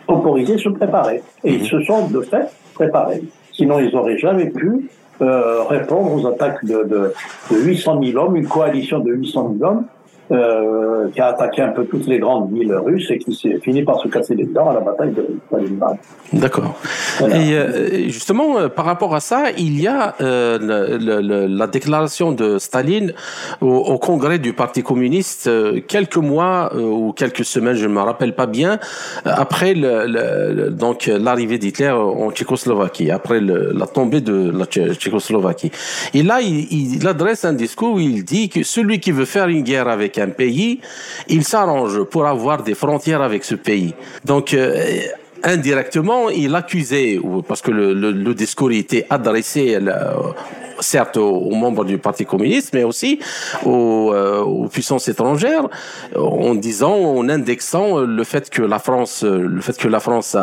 autoriser 0.08 0.58
se 0.58 0.68
préparer. 0.68 1.22
Et 1.44 1.54
ils 1.54 1.66
se 1.66 1.80
sont 1.82 2.08
de 2.08 2.20
fait 2.20 2.48
préparés. 2.74 3.22
Sinon, 3.52 3.80
ils 3.80 3.92
n'auraient 3.92 4.18
jamais 4.18 4.46
pu 4.46 4.88
répondre 5.20 6.16
aux 6.16 6.26
attaques 6.26 6.64
de, 6.64 6.82
de, 6.82 7.12
de 7.52 7.56
800 7.56 8.02
000 8.02 8.18
hommes, 8.18 8.34
une 8.34 8.48
coalition 8.48 8.98
de 8.98 9.12
800 9.12 9.54
000 9.56 9.70
hommes 9.70 9.84
euh, 10.32 11.10
qui 11.10 11.20
a 11.20 11.26
attaqué 11.26 11.60
un 11.60 11.68
peu 11.68 11.84
toutes 11.84 12.06
les 12.06 12.18
grandes 12.18 12.50
villes 12.50 12.74
russes 12.74 13.10
et 13.10 13.18
qui 13.18 13.34
s'est 13.34 13.58
fini 13.62 13.82
par 13.82 14.00
se 14.00 14.08
casser 14.08 14.34
les 14.34 14.46
dents 14.46 14.70
à 14.70 14.74
la 14.74 14.80
bataille 14.80 15.10
de 15.10 15.26
Stalingrad. 15.46 15.98
D'accord. 16.32 16.80
Et 17.20 17.52
euh, 17.52 18.08
justement, 18.08 18.58
euh, 18.58 18.68
par 18.68 18.86
rapport 18.86 19.14
à 19.14 19.20
ça, 19.20 19.50
il 19.58 19.78
y 19.78 19.86
a 19.86 20.14
la 20.18 21.66
déclaration 21.66 22.32
de 22.32 22.58
Staline 22.58 23.12
au, 23.60 23.98
congrès 23.98 24.38
du 24.38 24.54
Parti 24.54 24.82
communiste 24.82 25.50
quelques 25.86 26.16
mois 26.16 26.74
ou 26.74 27.12
quelques 27.12 27.44
semaines, 27.44 27.74
je 27.74 27.86
ne 27.86 27.92
me 27.92 28.00
rappelle 28.00 28.34
pas 28.34 28.46
bien, 28.46 28.78
après 29.24 29.74
le, 29.74 30.70
donc 30.70 31.06
l'arrivée 31.06 31.58
d'Hitler 31.58 31.90
en 31.90 32.30
Tchécoslovaquie, 32.30 33.10
après 33.10 33.40
la 33.40 33.86
tombée 33.86 34.22
de 34.22 34.50
la 34.50 34.64
Tchécoslovaquie. 34.64 35.72
Et 36.14 36.22
là, 36.22 36.40
il, 36.40 36.72
il 36.72 37.06
adresse 37.06 37.44
un 37.44 37.52
discours 37.52 37.94
où 37.94 38.00
il 38.00 38.24
dit 38.24 38.48
que 38.48 38.62
celui 38.62 39.00
qui 39.00 39.12
veut 39.12 39.26
faire 39.26 39.48
une 39.48 39.62
guerre 39.62 39.88
avec 39.88 40.18
un 40.22 40.30
pays, 40.30 40.80
il 41.28 41.44
s'arrange 41.44 42.02
pour 42.04 42.26
avoir 42.26 42.62
des 42.62 42.74
frontières 42.74 43.22
avec 43.22 43.44
ce 43.44 43.54
pays. 43.54 43.94
Donc, 44.24 44.54
euh, 44.54 45.00
indirectement, 45.44 46.30
il 46.30 46.54
accusait, 46.54 47.18
parce 47.46 47.62
que 47.62 47.70
le, 47.70 48.34
discours 48.34 48.72
était 48.72 49.06
adressé 49.10 49.76
euh, 49.76 50.32
certes 50.80 51.16
aux, 51.16 51.50
membres 51.50 51.84
du 51.84 51.98
Parti 51.98 52.24
communiste, 52.24 52.70
mais 52.74 52.84
aussi 52.84 53.18
euh, 53.66 54.40
aux, 54.40 54.68
puissances 54.68 55.08
étrangères, 55.08 55.68
en 56.16 56.54
disant, 56.54 56.94
en 56.94 57.28
indexant 57.28 58.00
le 58.00 58.24
fait 58.24 58.50
que 58.50 58.62
la 58.62 58.78
France, 58.78 59.24
le 59.24 59.60
fait 59.60 59.76
que 59.76 59.88
la 59.88 60.00
France 60.00 60.36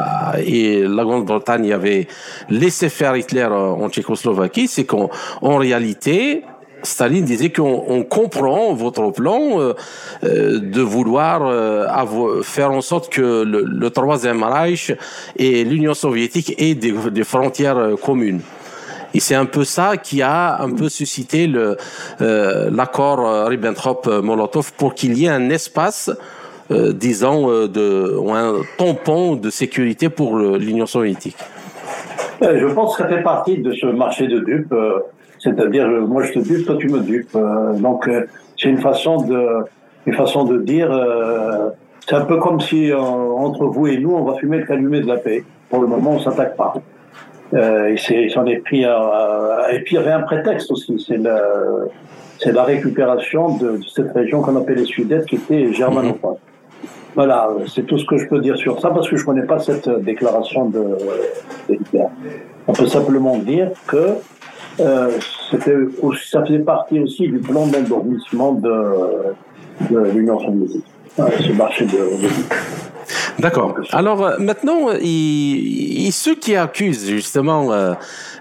et 0.46 0.84
la 0.84 1.04
Grande-Bretagne 1.04 1.72
avaient 1.72 2.08
laissé 2.50 2.90
faire 2.90 3.16
Hitler 3.16 3.46
en 3.46 3.90
Tchécoslovaquie, 3.90 4.68
c'est 4.68 4.86
qu'en 4.86 5.10
réalité, 5.42 6.44
Staline 6.84 7.26
disait 7.26 7.52
qu'on 7.52 8.04
comprend 8.04 8.74
votre 8.74 9.12
plan 9.12 9.60
euh, 9.60 9.74
euh, 10.24 10.60
de 10.60 10.82
vouloir 10.82 11.46
euh, 11.46 12.42
faire 12.42 12.72
en 12.72 12.82
sorte 12.82 13.10
que 13.10 13.44
le, 13.44 13.90
Troisième 13.90 14.44
Reich 14.44 14.94
et 15.36 15.64
l'Union 15.64 15.94
soviétique 15.94 16.54
aient 16.58 16.76
des, 16.76 17.24
frontières 17.24 17.96
communes. 18.02 18.42
Et 19.14 19.20
c'est 19.20 19.36
un 19.36 19.46
peu 19.46 19.64
ça 19.64 19.98
qui 19.98 20.22
a 20.22 20.62
un 20.62 20.72
peu 20.72 20.90
suscité 20.90 21.52
l'accord 22.20 23.48
Ribbentrop-Molotov 23.50 24.72
pour 24.78 24.94
qu'il 24.94 25.18
y 25.18 25.26
ait 25.26 25.30
un 25.30 25.50
espace, 25.50 26.12
disons, 26.70 27.48
ou 27.48 28.34
un 28.34 28.62
tampon 28.78 29.36
de 29.36 29.50
sécurité 29.50 30.10
pour 30.10 30.38
l'Union 30.38 30.86
soviétique. 30.86 31.38
Je 32.42 32.74
pense 32.74 32.96
que 32.96 33.04
ça 33.04 33.10
fait 33.10 33.24
partie 33.24 33.58
de 33.58 33.74
ce 33.74 33.88
marché 33.88 34.28
de 34.28 34.40
dupes 34.40 34.76
c'est-à-dire, 35.40 35.86
euh, 35.86 36.02
moi 36.02 36.24
je 36.24 36.34
te 36.34 36.40
dupe, 36.40 36.66
toi 36.66 36.76
tu 36.78 36.90
me 36.90 37.00
dupes. 37.00 37.36
Euh, 37.36 37.74
donc, 37.74 38.08
euh, 38.08 38.26
c'est 38.58 38.70
une 38.70 38.80
façon 38.80 39.18
de, 39.18 39.66
une 40.06 40.14
façon 40.14 40.44
de 40.44 40.60
dire. 40.60 40.92
c'est 42.08 42.16
un 42.16 42.26
peu 42.26 42.38
comme 42.38 42.60
si 42.60 42.92
entre 42.94 43.66
vous 43.66 43.88
et 43.88 43.98
nous, 43.98 44.12
on 44.12 44.24
va 44.24 44.36
fumer 44.36 44.58
le 44.58 44.66
calumet 44.66 45.02
de 45.02 45.08
la 45.08 45.18
paix. 45.18 45.44
Pour 45.70 45.82
le 45.82 45.88
moment, 45.88 46.12
on 46.12 46.20
s'attaque 46.20 46.56
pas. 46.58 46.74
et 47.54 47.96
c'est, 47.98 48.30
s'en 48.30 48.46
est 48.46 48.58
pris 48.58 48.84
à, 48.86 49.68
et 49.72 49.80
puis 49.82 49.96
il 49.96 50.00
y 50.00 50.02
avait 50.02 50.12
un 50.12 50.22
prétexte 50.22 50.72
aussi. 50.72 51.04
C'est 51.08 51.18
la, 51.18 51.40
c'est 52.40 52.52
la 52.52 52.64
récupération 52.64 53.58
de, 53.58 53.80
cette 53.94 54.12
région 54.12 54.42
qu'on 54.42 54.58
appelait 54.58 54.76
les 54.76 54.86
Sudètes, 54.86 55.26
qui 55.26 55.36
était 55.36 55.72
germanophone. 55.72 56.36
Voilà, 57.16 57.50
c'est 57.68 57.86
tout 57.86 57.98
ce 57.98 58.06
que 58.06 58.18
je 58.18 58.28
peux 58.28 58.40
dire 58.40 58.58
sur 58.58 58.80
ça 58.80 58.90
parce 58.90 59.10
que 59.10 59.16
je 59.16 59.26
connais 59.26 59.46
pas 59.46 59.60
cette 59.60 59.90
déclaration 60.04 60.66
de, 60.66 60.98
de 61.70 61.76
Hitler. 61.76 62.06
On 62.68 62.74
peut 62.74 62.88
simplement 62.88 63.38
dire 63.38 63.72
que 63.88 64.16
ça 64.80 66.46
faisait 66.46 66.60
partie 66.60 67.00
aussi 67.00 67.28
du 67.28 67.40
plan 67.40 67.68
d'endormissement 67.68 68.54
de, 68.54 69.34
de 69.92 70.00
l'Union 70.12 70.40
soviétique, 70.40 70.86
ce 71.18 71.52
marché 71.54 71.86
de, 71.86 71.98
D'accord. 73.40 73.76
Alors 73.92 74.24
euh, 74.24 74.38
maintenant, 74.40 74.92
il, 75.02 76.12
ceux 76.12 76.36
qui 76.36 76.56
accusent 76.56 77.08
justement 77.08 77.72
euh, 77.72 77.94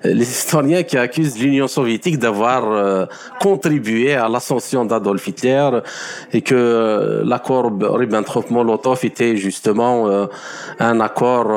les 0.05 0.29
historiens 0.29 0.83
qui 0.83 0.97
accusent 0.97 1.39
l'Union 1.39 1.69
soviétique 1.69 2.19
d'avoir 2.19 2.71
euh, 2.71 3.07
contribué 3.41 4.15
à 4.15 4.29
l'ascension 4.29 4.85
d'Adolf 4.85 5.27
Hitler 5.27 5.71
et 6.33 6.43
que 6.43 7.23
l'accord 7.25 7.71
Ribbentrop-Molotov 7.71 9.05
était 9.05 9.37
justement 9.37 10.09
un 10.79 11.01
accord 11.01 11.49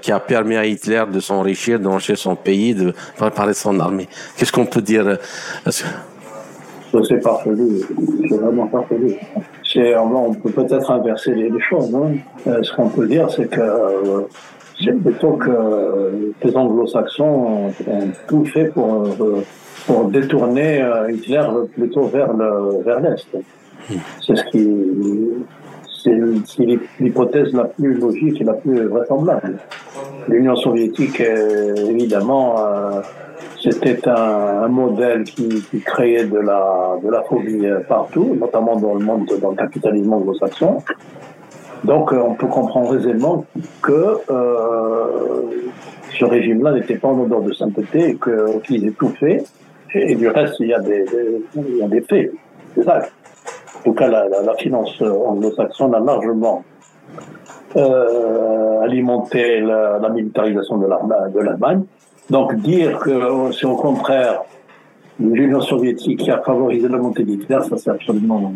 qui 0.00 0.12
a 0.12 0.20
permis 0.20 0.56
à 0.56 0.66
Hitler 0.66 1.04
de 1.12 1.20
s'enrichir, 1.20 1.78
d'enrichir 1.78 2.18
son 2.18 2.36
pays, 2.36 2.74
de 2.74 2.92
préparer 3.16 3.54
son 3.54 3.78
armée. 3.80 4.08
Qu'est-ce 4.36 4.52
qu'on 4.52 4.66
peut 4.66 4.82
dire 4.82 5.18
c'est 7.04 7.22
farfelu, 7.22 7.82
c'est 8.28 8.36
vraiment 8.36 8.68
farfelu 8.68 9.14
on 9.78 10.34
peut 10.34 10.50
peut-être 10.50 10.90
inverser 10.90 11.34
les, 11.34 11.60
choses. 11.60 11.94
Hein. 11.94 12.12
Euh, 12.46 12.62
ce 12.62 12.72
qu'on 12.74 12.88
peut 12.88 13.06
dire, 13.06 13.30
c'est 13.30 13.48
que 13.48 13.60
euh, 13.60 14.20
c'est 14.82 14.92
plutôt 14.92 15.32
que 15.32 16.32
les 16.42 16.56
anglo-saxons 16.56 17.24
ont, 17.24 17.72
tout 18.28 18.44
fait 18.46 18.66
pour, 18.66 19.04
euh, 19.04 19.42
pour 19.86 20.04
détourner 20.06 20.82
Hitler 21.10 21.42
plutôt 21.74 22.04
vers 22.04 22.32
le 22.32 22.82
vers 22.82 23.00
l'est. 23.00 23.26
C'est 24.20 24.36
ce 24.36 24.44
qui 24.50 24.68
c'est 26.02 26.64
l'hypothèse 26.98 27.52
la 27.52 27.64
plus 27.64 27.92
logique 27.94 28.40
et 28.40 28.44
la 28.44 28.54
plus 28.54 28.86
vraisemblable. 28.86 29.58
L'Union 30.28 30.56
soviétique, 30.56 31.20
évidemment, 31.20 32.56
euh, 32.58 33.02
c'était 33.60 34.08
un, 34.08 34.68
modèle 34.68 35.24
qui, 35.24 35.62
créait 35.84 36.24
de 36.24 36.38
la, 36.38 37.22
phobie 37.28 37.66
partout, 37.88 38.36
notamment 38.38 38.76
dans 38.76 38.94
le 38.94 39.04
monde, 39.04 39.30
dans 39.40 39.50
le 39.50 39.56
capitalisme 39.56 40.12
anglo-saxon. 40.12 40.78
Donc, 41.84 42.12
on 42.12 42.34
peut 42.34 42.46
comprendre 42.46 42.96
aisément 42.96 43.44
que 43.82 44.18
ce 46.18 46.24
régime-là 46.24 46.72
n'était 46.72 46.96
pas 46.96 47.08
en 47.08 47.20
odeur 47.20 47.42
de 47.42 47.52
sainteté 47.52 48.10
et 48.10 48.18
qu'ils 48.64 48.86
aient 48.86 48.92
tout 48.92 49.12
fait. 49.20 49.44
Et, 49.94 50.14
du 50.14 50.28
reste, 50.28 50.56
il 50.60 50.68
y 50.68 50.74
a 50.74 50.80
des, 50.80 51.04
des 51.54 52.00
faits, 52.02 52.32
des 52.76 52.88
actes. 52.88 53.12
En 53.80 53.82
tout 53.82 53.92
cas, 53.94 54.08
la, 54.08 54.54
finance 54.58 55.00
anglo-saxonne 55.00 55.94
a 55.94 56.00
largement 56.00 56.62
euh, 57.76 58.80
alimenté 58.80 59.60
la, 59.60 59.98
la, 59.98 60.08
militarisation 60.10 60.76
de 60.76 61.40
l'Allemagne. 61.40 61.84
Donc 62.30 62.54
dire 62.56 62.98
que 62.98 63.52
c'est 63.52 63.66
au 63.66 63.76
contraire 63.76 64.42
l'Union 65.18 65.60
soviétique 65.60 66.20
qui 66.20 66.30
a 66.30 66.38
favorisé 66.38 66.88
la 66.88 66.96
montée 66.96 67.24
d'Hitler, 67.24 67.58
ça 67.68 67.76
c'est 67.76 67.90
absolument 67.90 68.52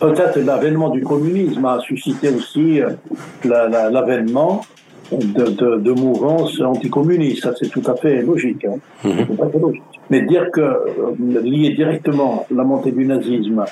Peut-être 0.00 0.38
l'avènement 0.38 0.90
du 0.90 1.02
communisme 1.02 1.64
a 1.64 1.80
suscité 1.80 2.30
aussi 2.30 2.80
euh, 2.80 2.90
l'avènement 3.44 4.62
de, 5.12 5.50
de, 5.50 5.76
de 5.76 5.92
mouvances 5.92 6.60
anticommunistes. 6.60 7.42
Ça, 7.42 7.52
c'est 7.58 7.68
tout 7.68 7.82
à 7.86 7.94
fait 7.94 8.22
logique. 8.22 8.64
Hein. 8.64 8.78
Mhm. 9.04 9.26
Tout 9.26 9.42
à 9.42 9.48
fait 9.48 9.58
logique. 9.58 9.97
Mais 10.10 10.22
dire 10.22 10.50
que 10.52 10.60
euh, 10.60 11.40
lier 11.42 11.74
directement 11.74 12.46
la 12.50 12.64
montée 12.64 12.92
du 12.92 13.04
nazisme 13.04 13.64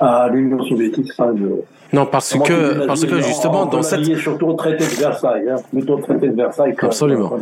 à 0.00 0.28
l'Union 0.28 0.62
soviétique, 0.64 1.12
ça, 1.12 1.32
je, 1.36 1.46
non, 1.92 2.04
parce 2.04 2.34
que, 2.34 2.86
parce 2.86 3.04
que 3.06 3.20
justement, 3.20 3.64
dans 3.64 3.82
cette. 3.82 4.04
surtout 4.18 4.48
au 4.48 4.52
traité 4.54 4.84
de 4.84 5.00
Versailles, 5.00 5.48
hein, 5.50 5.56
plutôt 5.72 5.94
au 5.94 6.00
traité 6.00 6.28
de 6.28 6.34
Versailles. 6.34 6.74
Absolument. 6.82 7.32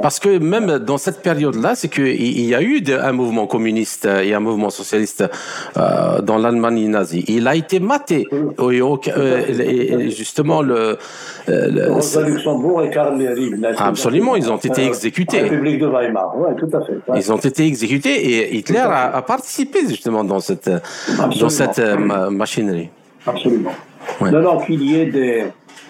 parce 0.00 0.18
que 0.18 0.38
même 0.38 0.78
dans 0.78 0.96
cette 0.96 1.20
période-là, 1.20 1.74
c'est 1.74 1.88
qu'il 1.88 2.46
y 2.46 2.54
a 2.54 2.62
eu 2.62 2.82
un 2.90 3.12
mouvement 3.12 3.46
communiste 3.46 4.06
et 4.06 4.32
un 4.32 4.40
mouvement 4.40 4.70
socialiste 4.70 5.24
euh, 5.76 6.22
dans 6.22 6.38
l'Allemagne 6.38 6.88
nazie. 6.88 7.24
Il 7.28 7.46
a 7.46 7.54
été 7.54 7.78
maté. 7.78 8.26
Oui, 8.58 8.80
euh, 8.80 9.42
et, 9.48 10.10
justement, 10.10 10.62
le. 10.62 10.96
Euh, 11.48 11.68
le 11.70 11.92
Rosa 11.92 12.22
Luxembourg 12.22 12.82
et 12.82 12.90
Karl 12.90 13.20
Absolument, 13.76 14.36
ils 14.36 14.50
ont 14.50 14.56
été 14.56 14.86
exécutés. 14.86 15.40
République 15.40 15.78
de 15.78 15.86
Weimar, 15.86 16.34
oui, 16.38 16.48
tout 16.56 16.74
à 16.74 16.80
fait. 16.80 16.98
Ils 17.16 17.32
ont 17.32 17.36
été 17.36 17.66
exécutés 17.66 17.79
et 17.84 18.56
Hitler 18.56 18.78
a, 18.78 19.16
a, 19.16 19.22
participé 19.22 19.80
justement 19.88 20.24
dans 20.24 20.40
cette, 20.40 20.70
dans 21.38 21.48
cette 21.48 21.78
euh, 21.78 22.30
machinerie. 22.30 22.90
Absolument. 23.26 23.72
Ouais. 24.20 24.28
Alors 24.28 24.64
qu'il 24.64 24.82
y 24.82 24.96
ait 24.96 25.06
des, 25.06 25.44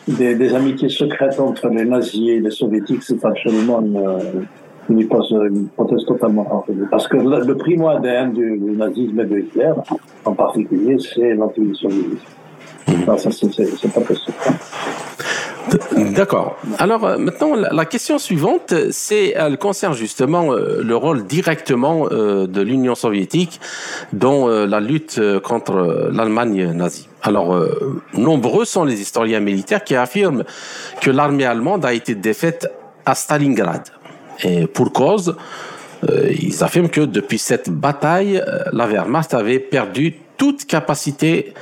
des, 0.09 0.35
des, 0.35 0.55
amitiés 0.55 0.88
secrètes 0.88 1.38
entre 1.38 1.68
les 1.68 1.85
nazis 1.85 2.31
et 2.31 2.40
les 2.40 2.50
soviétiques, 2.50 3.03
c'est 3.03 3.24
absolument 3.24 3.81
une, 3.81 4.46
une, 4.88 4.98
hypothèse, 4.98 6.05
totalement 6.07 6.64
Parce 6.90 7.07
que 7.09 7.16
le, 7.16 7.44
le 7.44 7.57
primo 7.57 7.88
ADN 7.88 8.33
du, 8.33 8.59
du, 8.59 8.70
nazisme 8.72 9.20
et 9.20 9.24
de 9.24 9.38
Hitler, 9.38 9.72
en 10.24 10.33
particulier, 10.33 10.96
c'est 10.98 11.35
l'antisémitisme. 11.35 12.16
Mmh. 12.88 13.16
Ça, 13.18 13.31
c'est 13.31 13.92
pas 13.92 14.00
possible. 14.00 14.37
D'accord. 16.14 16.56
Alors 16.78 17.04
euh, 17.04 17.18
maintenant, 17.18 17.54
la 17.54 17.85
question 17.85 18.18
suivante, 18.18 18.74
c'est, 18.90 19.35
elle 19.37 19.59
concerne 19.59 19.94
justement 19.94 20.52
euh, 20.52 20.83
le 20.83 20.96
rôle 20.96 21.26
directement 21.26 22.09
euh, 22.11 22.46
de 22.46 22.61
l'Union 22.61 22.94
soviétique 22.94 23.61
dans 24.12 24.48
la 24.48 24.80
lutte 24.80 25.20
contre 25.42 26.11
l'Allemagne 26.12 26.72
nazie. 26.72 27.09
Alors, 27.22 27.56
nombreux 28.14 28.64
sont 28.64 28.85
les 28.85 29.00
historiens 29.00 29.40
militaires 29.40 29.85
qui 29.85 29.94
affirment 29.94 30.44
que 31.00 31.11
l'armée 31.11 31.44
allemande 31.44 31.85
a 31.85 31.92
été 31.92 32.14
défaite 32.14 32.70
à 33.04 33.14
Stalingrad. 33.14 33.83
Et 34.42 34.66
pour 34.66 34.92
cause, 34.92 35.37
ils 36.09 36.64
affirment 36.64 36.88
que 36.88 37.02
depuis 37.02 37.38
cette 37.38 37.70
bataille, 37.70 38.42
la 38.72 38.87
Wehrmacht 38.87 39.35
avait 39.35 39.59
perdu 39.59 40.14
toute 40.40 40.64
capacité 40.64 41.53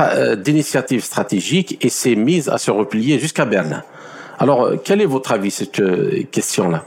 euh, 0.00 0.36
d'initiative 0.36 1.02
stratégique 1.02 1.84
et 1.84 1.88
s'est 1.88 2.14
mise 2.14 2.48
à 2.48 2.58
se 2.58 2.70
replier 2.70 3.18
jusqu'à 3.18 3.44
Berlin. 3.44 3.82
Alors, 4.38 4.62
euh, 4.62 4.76
quel 4.82 5.00
est 5.00 5.06
votre 5.06 5.32
avis 5.32 5.50
sur 5.50 5.66
cette 5.66 5.80
euh, 5.80 6.22
question-là? 6.30 6.84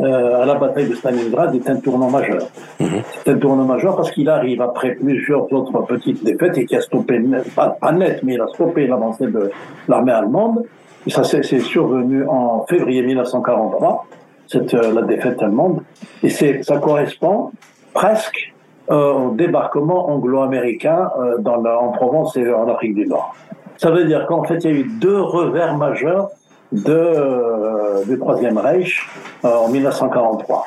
euh, 0.00 0.42
à 0.42 0.46
la 0.46 0.54
bataille 0.54 0.88
de 0.88 0.94
Stalingrad 0.94 1.54
est 1.54 1.68
un 1.68 1.76
tournant 1.76 2.10
majeur. 2.10 2.42
Mhm. 2.80 2.88
C'est 3.24 3.30
un 3.32 3.38
tournant 3.38 3.64
majeur 3.64 3.96
parce 3.96 4.10
qu'il 4.10 4.28
arrive 4.28 4.60
après 4.60 4.92
plusieurs 4.92 5.52
autres 5.52 5.82
petites 5.82 6.24
défaites 6.24 6.58
et 6.58 6.66
qui 6.66 6.76
a 6.76 6.80
stoppé, 6.80 7.22
pas, 7.54 7.92
net, 7.92 8.20
mais 8.22 8.34
il 8.34 8.40
a 8.40 8.48
stoppé 8.48 8.86
l'avancée 8.86 9.26
de 9.26 9.50
l'armée 9.88 10.12
allemande. 10.12 10.64
Et 11.06 11.10
ça, 11.10 11.22
c'est 11.22 11.60
survenu 11.60 12.26
en 12.26 12.64
février 12.66 13.02
1943, 13.02 14.06
cette, 14.46 14.74
euh, 14.74 14.92
la 14.92 15.02
défaite 15.02 15.42
allemande. 15.42 15.82
Et 16.22 16.30
ça 16.30 16.78
correspond 16.78 17.50
presque 17.92 18.54
euh, 18.90 19.12
au 19.12 19.30
débarquement 19.30 20.10
anglo-américain 20.10 21.10
euh, 21.18 21.38
en 21.44 21.92
Provence 21.92 22.36
et 22.36 22.52
en 22.52 22.68
Afrique 22.68 22.94
du 22.94 23.06
Nord. 23.06 23.34
Ça 23.76 23.90
veut 23.90 24.04
dire 24.04 24.26
qu'en 24.26 24.44
fait, 24.44 24.58
il 24.64 24.70
y 24.70 24.74
a 24.74 24.76
eu 24.76 24.84
deux 24.84 25.20
revers 25.20 25.76
majeurs 25.76 26.28
de, 26.74 26.92
euh, 26.92 28.04
du 28.04 28.18
Troisième 28.18 28.58
Reich 28.58 29.00
euh, 29.44 29.48
en 29.48 29.68
1943. 29.68 30.66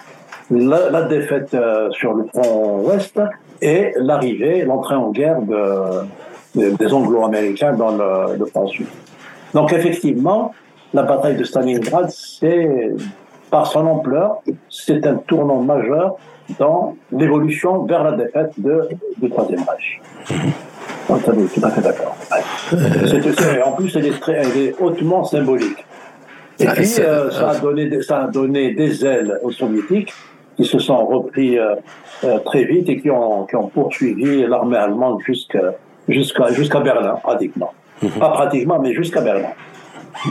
La, 0.51 0.89
la 0.89 1.01
défaite 1.03 1.53
euh, 1.53 1.91
sur 1.91 2.13
le 2.13 2.25
front 2.33 2.81
ouest 2.85 3.19
et 3.61 3.91
l'arrivée, 3.97 4.63
l'entrée 4.63 4.95
en 4.95 5.11
guerre 5.11 5.41
de, 5.41 6.05
des 6.55 6.93
Anglo-Américains 6.93 7.73
dans 7.73 7.91
le, 7.91 8.37
le 8.37 8.45
front 8.45 8.67
sud. 8.67 8.87
Donc 9.53 9.73
effectivement, 9.73 10.53
la 10.93 11.03
bataille 11.03 11.35
de 11.35 11.43
Stalingrad, 11.43 12.09
c'est 12.09 12.93
par 13.49 13.67
son 13.67 13.85
ampleur, 13.85 14.37
c'est 14.69 15.05
un 15.05 15.15
tournant 15.15 15.61
majeur 15.61 16.15
dans 16.59 16.95
l'évolution 17.11 17.83
vers 17.83 18.03
la 18.03 18.13
défaite 18.13 18.51
de, 18.57 18.87
du 19.17 19.29
Troisième 19.29 19.63
Reich. 19.67 20.01
Tout 21.07 21.65
à 21.65 21.69
fait 21.71 21.81
d'accord. 21.81 22.15
En 23.65 23.71
plus, 23.71 23.95
elle 23.95 24.07
est, 24.07 24.19
très, 24.19 24.33
elle 24.33 24.57
est 24.57 24.75
hautement 24.79 25.23
symbolique. 25.23 25.86
Et 26.59 26.65
puis, 26.67 26.89
euh, 26.99 27.29
ça, 27.31 27.51
a 27.51 27.59
donné, 27.59 28.01
ça 28.01 28.23
a 28.23 28.27
donné 28.27 28.73
des 28.73 29.05
ailes 29.05 29.39
aux 29.43 29.51
soviétiques 29.51 30.13
qui 30.55 30.65
se 30.65 30.79
sont 30.79 31.05
repris 31.05 31.57
euh, 31.57 31.75
euh, 32.23 32.39
très 32.39 32.63
vite 32.63 32.89
et 32.89 32.99
qui 32.99 33.11
ont, 33.11 33.45
qui 33.45 33.55
ont 33.55 33.67
poursuivi 33.67 34.45
l'armée 34.47 34.77
allemande 34.77 35.21
jusqu'à 35.25 35.75
jusqu'à 36.09 36.51
jusqu'à 36.51 36.79
Berlin, 36.79 37.15
pratiquement. 37.21 37.73
Mhm. 38.01 38.09
Pas 38.11 38.29
pratiquement, 38.29 38.79
mais 38.79 38.93
jusqu'à 38.93 39.21
Berlin. 39.21 39.49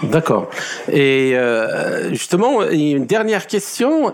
D'accord. 0.05 0.49
Et 0.91 1.33
euh, 1.35 2.11
justement, 2.11 2.69
une 2.69 3.07
dernière 3.07 3.47
question, 3.47 4.13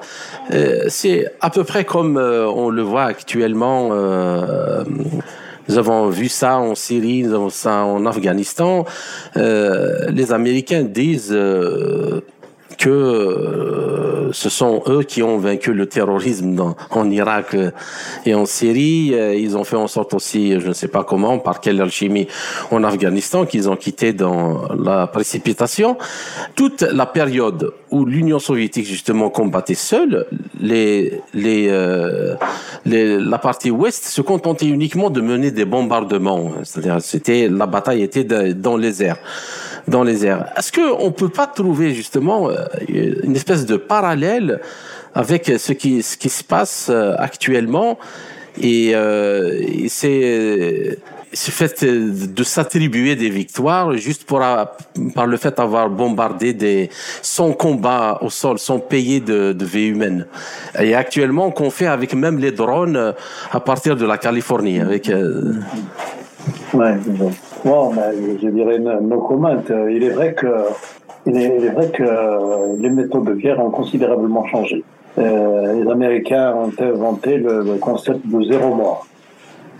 euh, 0.52 0.84
c'est 0.88 1.32
à 1.40 1.50
peu 1.50 1.64
près 1.64 1.84
comme 1.84 2.16
euh, 2.16 2.46
on 2.46 2.68
le 2.68 2.82
voit 2.82 3.04
actuellement 3.04 3.90
nous 5.68 5.78
avons 5.78 6.08
vu 6.08 6.28
ça 6.28 6.58
en 6.58 6.74
Syrie, 6.74 7.22
nous 7.22 7.34
avons 7.34 7.50
ça 7.50 7.84
en 7.84 8.04
Afghanistan. 8.06 8.84
Euh, 9.36 10.10
les 10.10 10.32
Américains 10.32 10.82
disent 10.82 11.32
euh, 11.32 12.20
que 12.78 12.88
euh, 12.90 14.32
ce 14.32 14.48
sont 14.48 14.82
eux 14.88 15.02
qui 15.02 15.22
ont 15.22 15.38
vaincu 15.38 15.72
le 15.72 15.86
terrorisme 15.86 16.54
dans, 16.54 16.76
en 16.90 17.10
Irak 17.10 17.54
euh, 17.54 17.70
et 18.26 18.34
en 18.34 18.46
Syrie. 18.46 19.14
Euh, 19.14 19.34
ils 19.34 19.56
ont 19.56 19.64
fait 19.64 19.76
en 19.76 19.86
sorte 19.86 20.14
aussi, 20.14 20.58
je 20.58 20.68
ne 20.68 20.72
sais 20.72 20.88
pas 20.88 21.04
comment, 21.04 21.38
par 21.38 21.60
quelle 21.60 21.80
alchimie, 21.80 22.26
en 22.70 22.82
Afghanistan, 22.82 23.46
qu'ils 23.46 23.68
ont 23.70 23.76
quitté 23.76 24.12
dans 24.12 24.68
la 24.74 25.06
précipitation. 25.06 25.96
Toute 26.54 26.82
la 26.82 27.06
période 27.06 27.72
où 27.92 28.06
l'Union 28.06 28.38
soviétique 28.38 28.86
justement 28.86 29.28
combattait 29.28 29.74
seule, 29.74 30.26
euh, 30.64 32.34
la 32.84 33.38
partie 33.38 33.70
ouest 33.70 34.04
se 34.06 34.22
contentait 34.22 34.66
uniquement 34.66 35.10
de 35.10 35.20
mener 35.20 35.50
des 35.50 35.66
bombardements. 35.66 36.52
C'est-à-dire, 36.64 37.00
c'était 37.00 37.48
la 37.48 37.66
bataille 37.66 38.02
était 38.02 38.24
dans 38.24 38.76
les 38.78 39.02
airs. 39.02 39.18
dans 39.86 40.02
les 40.02 40.24
airs. 40.24 40.46
Est-ce 40.56 40.72
qu'on 40.72 41.06
ne 41.06 41.10
peut 41.10 41.28
pas 41.28 41.46
trouver 41.46 41.92
justement 41.94 42.48
euh, 42.48 42.64
une 42.88 43.36
espèce 43.36 43.66
de 43.66 43.76
parallèle 43.76 44.60
avec 45.14 45.52
ce 45.58 45.72
qui, 45.72 46.02
se 46.02 46.44
passe 46.44 46.88
euh, 46.90 47.14
actuellement? 47.18 47.98
Et 48.60 48.94
c'est 49.88 50.98
ce 51.32 51.50
fait 51.50 51.84
de 51.84 52.44
s'attribuer 52.44 53.16
des 53.16 53.30
victoires 53.30 53.92
juste 53.94 54.24
pour 54.24 54.40
par 55.14 55.26
le 55.26 55.36
fait 55.36 55.56
d'avoir 55.56 55.88
bombardé 55.88 56.52
des 56.52 56.90
sans 57.22 57.52
combat 57.52 58.18
au 58.20 58.30
sol, 58.30 58.58
sans 58.58 58.78
payer 58.78 59.20
de, 59.20 59.52
de 59.52 59.64
vie 59.64 59.88
humaine. 59.88 60.26
Et 60.80 60.94
actuellement, 60.94 61.50
qu'on 61.50 61.70
fait 61.70 61.86
avec 61.86 62.14
même 62.14 62.38
les 62.38 62.52
drones 62.52 63.14
à 63.50 63.60
partir 63.60 63.96
de 63.96 64.04
la 64.04 64.18
Californie, 64.18 64.80
avec. 64.80 65.08
Euh... 65.08 65.54
Ouais, 66.74 66.96
bon, 67.06 67.92
je 68.42 68.48
dirais 68.48 68.78
no 68.78 69.20
comment. 69.20 69.56
Il 69.90 70.02
est 70.02 70.10
vrai 70.10 70.34
que 70.34 70.46
il 71.24 71.36
est, 71.36 71.68
vrai 71.68 71.88
que 71.90 72.80
les 72.80 72.90
méthodes 72.90 73.24
de 73.24 73.34
guerre 73.34 73.60
ont 73.60 73.70
considérablement 73.70 74.44
changé. 74.46 74.82
Euh, 75.18 75.80
les 75.80 75.88
Américains 75.88 76.54
ont 76.54 76.72
inventé 76.82 77.36
le 77.36 77.76
concept 77.76 78.26
de 78.26 78.42
zéro 78.42 78.74
mort 78.74 79.06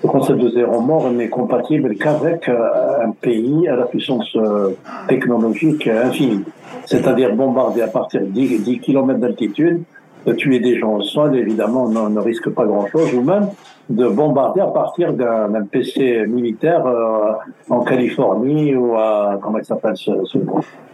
le 0.03 0.09
concept 0.09 0.41
de 0.41 0.51
zéro 0.51 0.81
mort 0.81 1.11
n'est 1.11 1.29
compatible 1.29 1.95
qu'avec 1.97 2.49
euh, 2.49 3.05
un 3.05 3.11
pays 3.13 3.69
à 3.69 3.77
la 3.77 3.85
puissance 3.85 4.35
euh, 4.37 4.71
technologique 5.09 5.87
infinie. 5.87 6.45
C'est-à-dire 6.87 7.35
bombarder 7.35 7.83
à 7.83 7.89
partir 7.89 8.21
de 8.23 8.27
10, 8.27 8.65
10 8.65 8.81
km 8.81 9.21
d'altitude, 9.21 9.83
de 10.27 10.33
tuer 10.33 10.59
des 10.61 10.79
gens 10.79 10.95
au 10.95 11.03
sol, 11.03 11.37
évidemment, 11.37 11.85
on 11.85 12.09
ne 12.11 12.21
risque 12.21 12.51
pas 12.51 12.65
grand-chose, 12.65 13.15
ou 13.15 13.23
même 13.23 13.49
de 13.91 14.09
bombarder 14.09 14.61
à 14.61 14.67
partir 14.67 15.13
d'un 15.13 15.65
PC 15.71 16.25
militaire 16.29 16.87
euh, 16.87 17.33
en 17.69 17.81
Californie 17.81 18.75
ou 18.75 18.95
à, 18.97 19.39
comment 19.43 19.59
il 19.59 19.65
s'appelle 19.65 19.97
ce, 19.97 20.13
ce, 20.25 20.39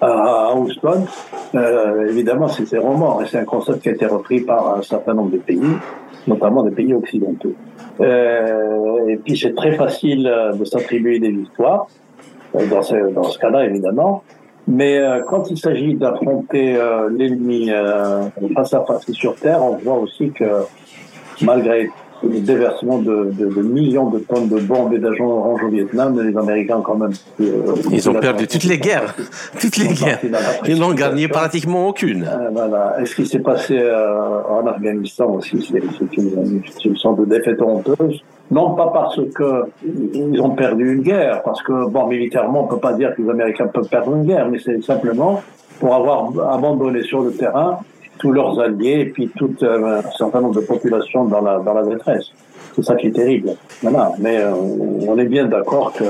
à 0.00 0.54
Houston. 0.54 1.04
Euh, 1.54 2.08
évidemment, 2.08 2.48
c'est 2.48 2.72
mort 2.80 3.22
et 3.22 3.26
c'est 3.26 3.38
un 3.38 3.44
concept 3.44 3.82
qui 3.82 3.90
a 3.90 3.92
été 3.92 4.06
repris 4.06 4.40
par 4.40 4.76
un 4.76 4.82
certain 4.82 5.14
nombre 5.14 5.30
de 5.30 5.38
pays, 5.38 5.60
notamment 6.26 6.62
des 6.62 6.70
pays 6.70 6.94
occidentaux. 6.94 7.54
Euh, 8.00 9.06
et 9.08 9.16
puis 9.16 9.36
c'est 9.36 9.54
très 9.54 9.72
facile 9.72 10.30
de 10.58 10.64
s'attribuer 10.64 11.18
des 11.18 11.30
victoires, 11.30 11.88
dans 12.54 12.82
ce, 12.82 13.12
dans 13.12 13.24
ce 13.24 13.38
cas-là 13.38 13.66
évidemment. 13.66 14.22
Mais 14.66 15.00
quand 15.26 15.50
il 15.50 15.56
s'agit 15.56 15.94
d'affronter 15.94 16.78
l'ennemi 17.10 17.70
face 18.54 18.74
à 18.74 18.84
face 18.84 19.10
sur 19.12 19.34
Terre, 19.36 19.64
on 19.64 19.76
voit 19.76 19.96
aussi 19.98 20.30
que 20.30 20.44
malgré 21.42 21.88
le 22.22 22.40
déversement 22.40 22.98
de, 22.98 23.30
de, 23.32 23.46
de, 23.46 23.62
millions 23.62 24.10
de 24.10 24.18
tonnes 24.18 24.48
de 24.48 24.60
bombes 24.60 24.92
et 24.94 24.98
d'agents 24.98 25.26
orange 25.26 25.62
au 25.64 25.68
Vietnam, 25.68 26.18
les 26.20 26.36
Américains 26.36 26.80
quand 26.84 26.96
même. 26.96 27.12
Euh, 27.40 27.74
Ils 27.92 28.08
ont 28.10 28.14
perdu 28.14 28.46
toutes 28.46 28.64
les 28.64 28.78
guerres, 28.78 29.14
toutes 29.60 29.76
les 29.76 29.88
guerres. 29.88 30.20
Ils 30.66 30.78
n'ont 30.78 30.94
gagné 30.94 31.28
pratiquement 31.28 31.88
aucune. 31.88 32.24
Euh, 32.24 32.50
voilà. 32.52 32.96
Et 33.00 33.06
ce 33.06 33.14
qui 33.14 33.26
s'est 33.26 33.40
passé 33.40 33.78
euh, 33.78 34.42
en 34.48 34.66
Afghanistan 34.66 35.26
aussi, 35.26 35.64
c'est 35.70 36.16
une, 36.16 36.62
une, 36.84 36.96
sorte 36.96 37.20
de 37.20 37.24
défaite 37.24 37.62
honteuse. 37.62 38.22
Non 38.50 38.74
pas 38.74 38.90
parce 38.92 39.20
que 39.34 39.64
ils 39.84 40.40
ont 40.40 40.50
perdu 40.50 40.94
une 40.94 41.02
guerre, 41.02 41.42
parce 41.42 41.62
que 41.62 41.88
bon 41.88 42.06
militairement 42.06 42.64
on 42.64 42.66
peut 42.66 42.78
pas 42.78 42.94
dire 42.94 43.14
que 43.14 43.20
les 43.20 43.28
Américains 43.28 43.66
peuvent 43.66 43.88
perdre 43.88 44.16
une 44.16 44.24
guerre, 44.24 44.48
mais 44.48 44.58
c'est 44.58 44.82
simplement 44.82 45.42
pour 45.80 45.94
avoir 45.94 46.30
abandonné 46.50 47.02
sur 47.02 47.20
le 47.20 47.32
terrain 47.32 47.78
tous 48.18 48.32
leurs 48.32 48.58
alliés 48.60 49.00
et 49.00 49.06
puis 49.06 49.30
tout 49.36 49.54
euh, 49.62 50.00
un 50.00 50.10
certain 50.16 50.40
nombre 50.40 50.60
de 50.60 50.66
populations 50.66 51.24
dans 51.24 51.40
la, 51.40 51.58
dans 51.58 51.74
la 51.74 51.84
détresse. 51.84 52.26
C'est 52.74 52.84
ça 52.84 52.94
qui 52.96 53.08
est 53.08 53.12
terrible. 53.12 53.54
Voilà. 53.82 54.12
Mais 54.18 54.38
euh, 54.38 54.52
on 54.54 55.18
est 55.18 55.26
bien 55.26 55.46
d'accord 55.46 55.92
que 55.92 56.04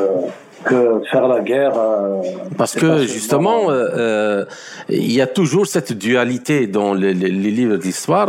que 0.65 1.01
faire 1.11 1.29
la 1.29 1.41
guerre. 1.41 1.73
Euh, 1.77 2.23
Parce 2.57 2.75
que 2.75 3.05
justement, 3.07 3.71
euh, 3.71 3.89
euh, 3.97 4.45
il 4.89 5.13
y 5.13 5.21
a 5.21 5.27
toujours 5.27 5.67
cette 5.67 5.93
dualité 5.93 6.67
dans 6.67 6.95
les, 6.95 7.15
les, 7.15 7.31
les 7.31 7.51
livres 7.51 7.77
d'histoire 7.77 8.29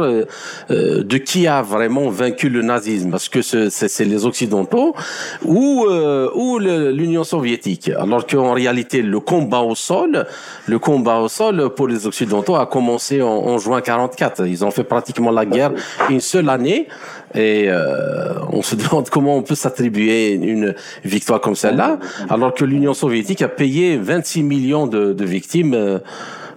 de 0.70 1.18
qui 1.18 1.48
a 1.48 1.62
vraiment 1.62 2.10
vaincu 2.10 2.50
le 2.50 2.62
nazisme. 2.62 3.12
Parce 3.12 3.30
que 3.30 3.42
c'est 3.42 4.06
les 4.06 4.26
Occidentaux 4.26 4.96
ou, 5.46 5.86
ou 6.36 6.60
l'Union 6.60 7.24
soviétique. 7.24 7.92
Alors 7.98 8.26
qu'en 8.26 8.54
réalité, 8.54 9.02
le 9.02 9.20
combat 9.20 9.62
au 9.62 9.76
sol, 9.76 10.26
le 10.68 10.80
combat 10.80 11.20
au 11.20 11.28
sol 11.28 11.70
pour 11.76 11.88
les 11.88 12.06
Occidentaux 12.08 12.56
a 12.56 12.66
commencé 12.66 13.22
en, 13.22 13.28
en 13.28 13.58
juin 13.58 13.82
44. 13.82 14.46
Ils 14.48 14.64
ont 14.64 14.72
fait 14.72 14.84
pratiquement 14.84 15.32
la 15.32 15.46
guerre 15.46 15.72
une 16.10 16.22
seule 16.22 16.50
année. 16.50 16.88
Et 17.36 17.66
euh, 17.70 18.34
on 18.52 18.62
se 18.62 18.76
demande 18.90 19.10
comment 19.10 19.36
on 19.38 19.44
peut 19.44 19.56
s'attribuer 19.56 20.34
une 20.34 20.74
victoire 21.04 21.42
comme 21.42 21.56
celle-là, 21.56 22.00
alors 22.30 22.54
que 22.54 22.66
l'Union 22.66 22.94
soviétique 22.94 23.42
a 23.42 23.48
payé 23.50 23.98
26 23.98 24.44
millions 24.44 24.88
de, 24.88 25.24
victimes 25.24 25.74
euh, 25.74 26.00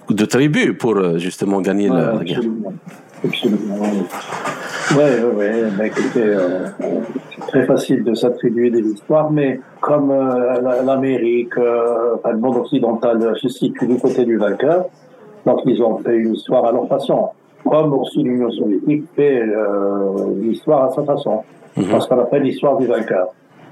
de 0.09 0.25
tribus 0.25 0.77
pour 0.79 0.97
euh, 0.97 1.19
justement 1.19 1.61
gagner 1.61 1.91
ouais, 1.91 1.97
la, 1.97 2.25
guerre. 2.25 2.41
Absolument. 3.25 3.79
Oui, 4.91 5.05
oui, 5.37 5.47
oui. 5.79 5.87
écoutez, 5.87 6.37
c'est 7.31 7.47
très 7.47 7.67
facile 7.67 8.03
de 8.03 8.15
s'attribuer 8.15 8.71
des 8.71 8.83
victoires, 8.83 9.31
mais 9.31 9.61
comme 9.81 10.13
l'Amérique, 10.85 11.55
le 11.57 12.37
monde 12.37 12.57
occidental 12.57 13.35
se 13.41 13.49
situe 13.49 13.87
du 13.87 13.97
côté 13.99 14.25
du 14.25 14.39
vainqueur, 14.39 14.87
donc 15.47 15.61
ils 15.67 15.81
ont 15.83 15.99
fait 15.99 16.17
une 16.17 16.35
histoire 16.35 16.65
à 16.65 16.73
leur 16.73 16.89
façon 16.89 17.29
comme 17.69 17.93
aussi 17.95 18.23
l'Union 18.23 18.51
soviétique 18.51 19.05
fait 19.15 19.43
euh, 19.43 20.35
l'histoire 20.41 20.85
à 20.85 20.91
sa 20.95 21.03
façon, 21.03 21.43
mm 21.77 21.83
-hmm. 21.83 21.91
parce 21.91 22.07
qu'on 22.07 22.21
appelle 22.21 22.43
l'histoire 22.43 22.77
du 22.79 22.87
vainqueur. 22.87 23.29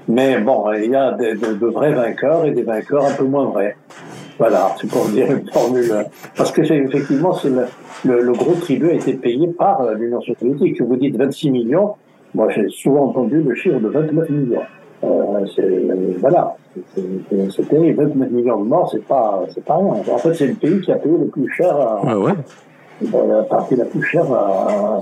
Mais 0.07 0.39
bon, 0.39 0.71
il 0.73 0.91
y 0.91 0.95
a 0.95 1.11
de, 1.11 1.27
de, 1.41 1.53
de, 1.53 1.67
vrais 1.67 1.93
vainqueurs 1.93 2.45
et 2.45 2.51
des 2.51 2.63
vainqueurs 2.63 3.05
un 3.05 3.13
peu 3.13 3.23
moins 3.25 3.45
vrais. 3.45 3.75
Voilà, 4.39 4.61
c'est 4.77 4.89
pour 4.89 5.05
dire 5.09 5.31
une 5.31 5.47
formule. 5.51 5.93
Parce 6.35 6.51
que 6.51 6.61
effectivement, 6.61 7.33
le, 7.43 7.65
le, 8.09 8.21
le, 8.21 8.33
gros 8.33 8.55
tribut 8.55 8.89
a 8.89 8.93
été 8.93 9.13
payé 9.13 9.47
par 9.49 9.81
euh, 9.81 9.93
l'Union 9.93 10.21
soviétique. 10.21 10.81
Vous 10.81 10.95
dites 10.95 11.15
26 11.15 11.51
millions, 11.51 11.89
moi 12.33 12.49
j'ai 12.49 12.67
souvent 12.69 13.05
entendu 13.09 13.41
le 13.41 13.53
chiffre 13.55 13.79
de 13.79 13.87
29 13.87 14.29
millions. 14.29 14.61
Euh, 15.03 15.45
voilà, 16.19 16.55
c'est 17.55 17.67
terrible. 17.69 18.03
29 18.03 18.31
millions 18.31 18.59
de 18.63 18.67
morts, 18.67 18.89
c'est 18.91 19.05
pas, 19.05 19.43
c'est 19.53 19.63
pas 19.63 19.77
rien. 19.77 19.93
En 20.11 20.17
fait, 20.17 20.33
c'est 20.33 20.47
le 20.47 20.53
pays 20.55 20.81
qui 20.81 20.91
a 20.91 20.95
payé 20.95 21.15
le 21.17 21.27
plus 21.27 21.49
cher. 21.51 21.75
À, 21.75 22.01
ah 22.07 22.19
ouais? 22.19 22.33
La 23.11 23.43
partie 23.43 23.75
la 23.75 23.85
plus 23.85 24.03
chère 24.03 24.31
à, 24.31 24.99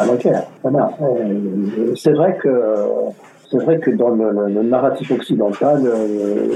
à, 0.00 0.06
la 0.06 0.16
guerre. 0.16 0.44
Voilà. 0.62 0.90
C'est 1.96 2.12
vrai 2.12 2.36
que 2.42 2.48
c'est 3.50 3.58
vrai 3.58 3.78
que 3.78 3.90
dans 3.90 4.10
le, 4.10 4.48
le 4.48 4.62
narratif 4.62 5.10
occidental, 5.10 5.82
euh, 5.86 6.54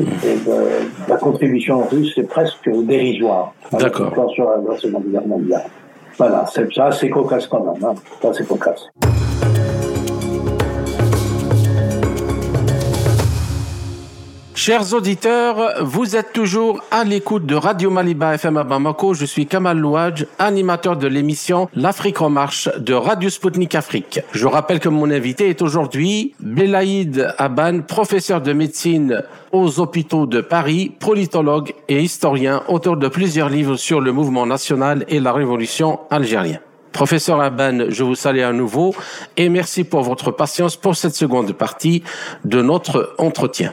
la 1.09 1.17
contribution 1.17 1.83
russe 1.91 2.13
est 2.19 2.29
presque 2.29 2.69
dérisoire. 2.85 3.55
D'accord. 3.73 4.31
Sur 4.35 4.51
la 4.51 4.77
Seconde 4.77 5.11
Guerre 5.11 5.27
mondiale. 5.27 5.65
Voilà, 6.19 6.45
c'est 6.53 6.71
ça, 6.75 6.91
c'est 6.91 7.09
cocasse 7.09 7.47
quand 7.47 7.65
même. 7.65 7.83
Hein. 7.83 7.95
Ça, 8.21 8.33
c'est 8.35 8.47
cocasse. 8.47 8.91
Chers 14.65 14.95
auditeurs, 14.95 15.83
vous 15.83 16.15
êtes 16.15 16.33
toujours 16.33 16.85
à 16.93 17.03
l'écoute 17.03 17.47
de 17.47 17.57
Radio 17.57 17.91
Maliba 17.91 18.37
FM 18.37 18.57
à 18.59 18.63
Bamako. 18.63 19.13
Je 19.13 19.25
suis 19.25 19.47
Kamal 19.47 19.77
Louadj, 19.77 20.25
animateur 20.39 20.97
de 20.97 21.09
l'émission 21.09 21.69
L'Afrique 21.75 22.21
en 22.21 22.31
marche 22.31 22.69
de 22.79 22.95
Radio 22.95 23.29
Sputnik 23.29 23.75
Afrique. 23.75 24.21
Je 24.31 24.47
rappelle 24.47 24.79
que 24.79 24.89
mon 24.89 25.11
invité 25.11 25.49
est 25.49 25.63
aujourd'hui 25.63 26.37
Belaïd 26.39 27.35
Aban, 27.39 27.81
professeur 27.81 28.41
de 28.41 28.53
médecine 28.53 29.25
aux 29.51 29.81
hôpitaux 29.81 30.27
de 30.27 30.41
Paris, 30.41 30.93
politologue 30.97 31.75
et 31.89 32.01
historien, 32.01 32.63
auteur 32.69 32.97
de 32.97 33.09
plusieurs 33.09 33.49
livres 33.49 33.75
sur 33.75 34.01
le 34.01 34.13
mouvement 34.13 34.47
national 34.47 35.05
et 35.09 35.19
la 35.19 35.33
révolution 35.33 35.99
algérienne. 36.09 36.61
Professeur 36.93 37.41
Aban, 37.41 37.87
je 37.89 38.05
vous 38.05 38.15
salue 38.15 38.43
à 38.43 38.53
nouveau 38.53 38.95
et 39.37 39.49
merci 39.49 39.83
pour 39.83 40.03
votre 40.03 40.31
patience 40.31 40.77
pour 40.77 40.95
cette 40.95 41.17
seconde 41.17 41.53
partie 41.53 42.05
de 42.45 42.63
notre 42.63 43.17
entretien. 43.19 43.73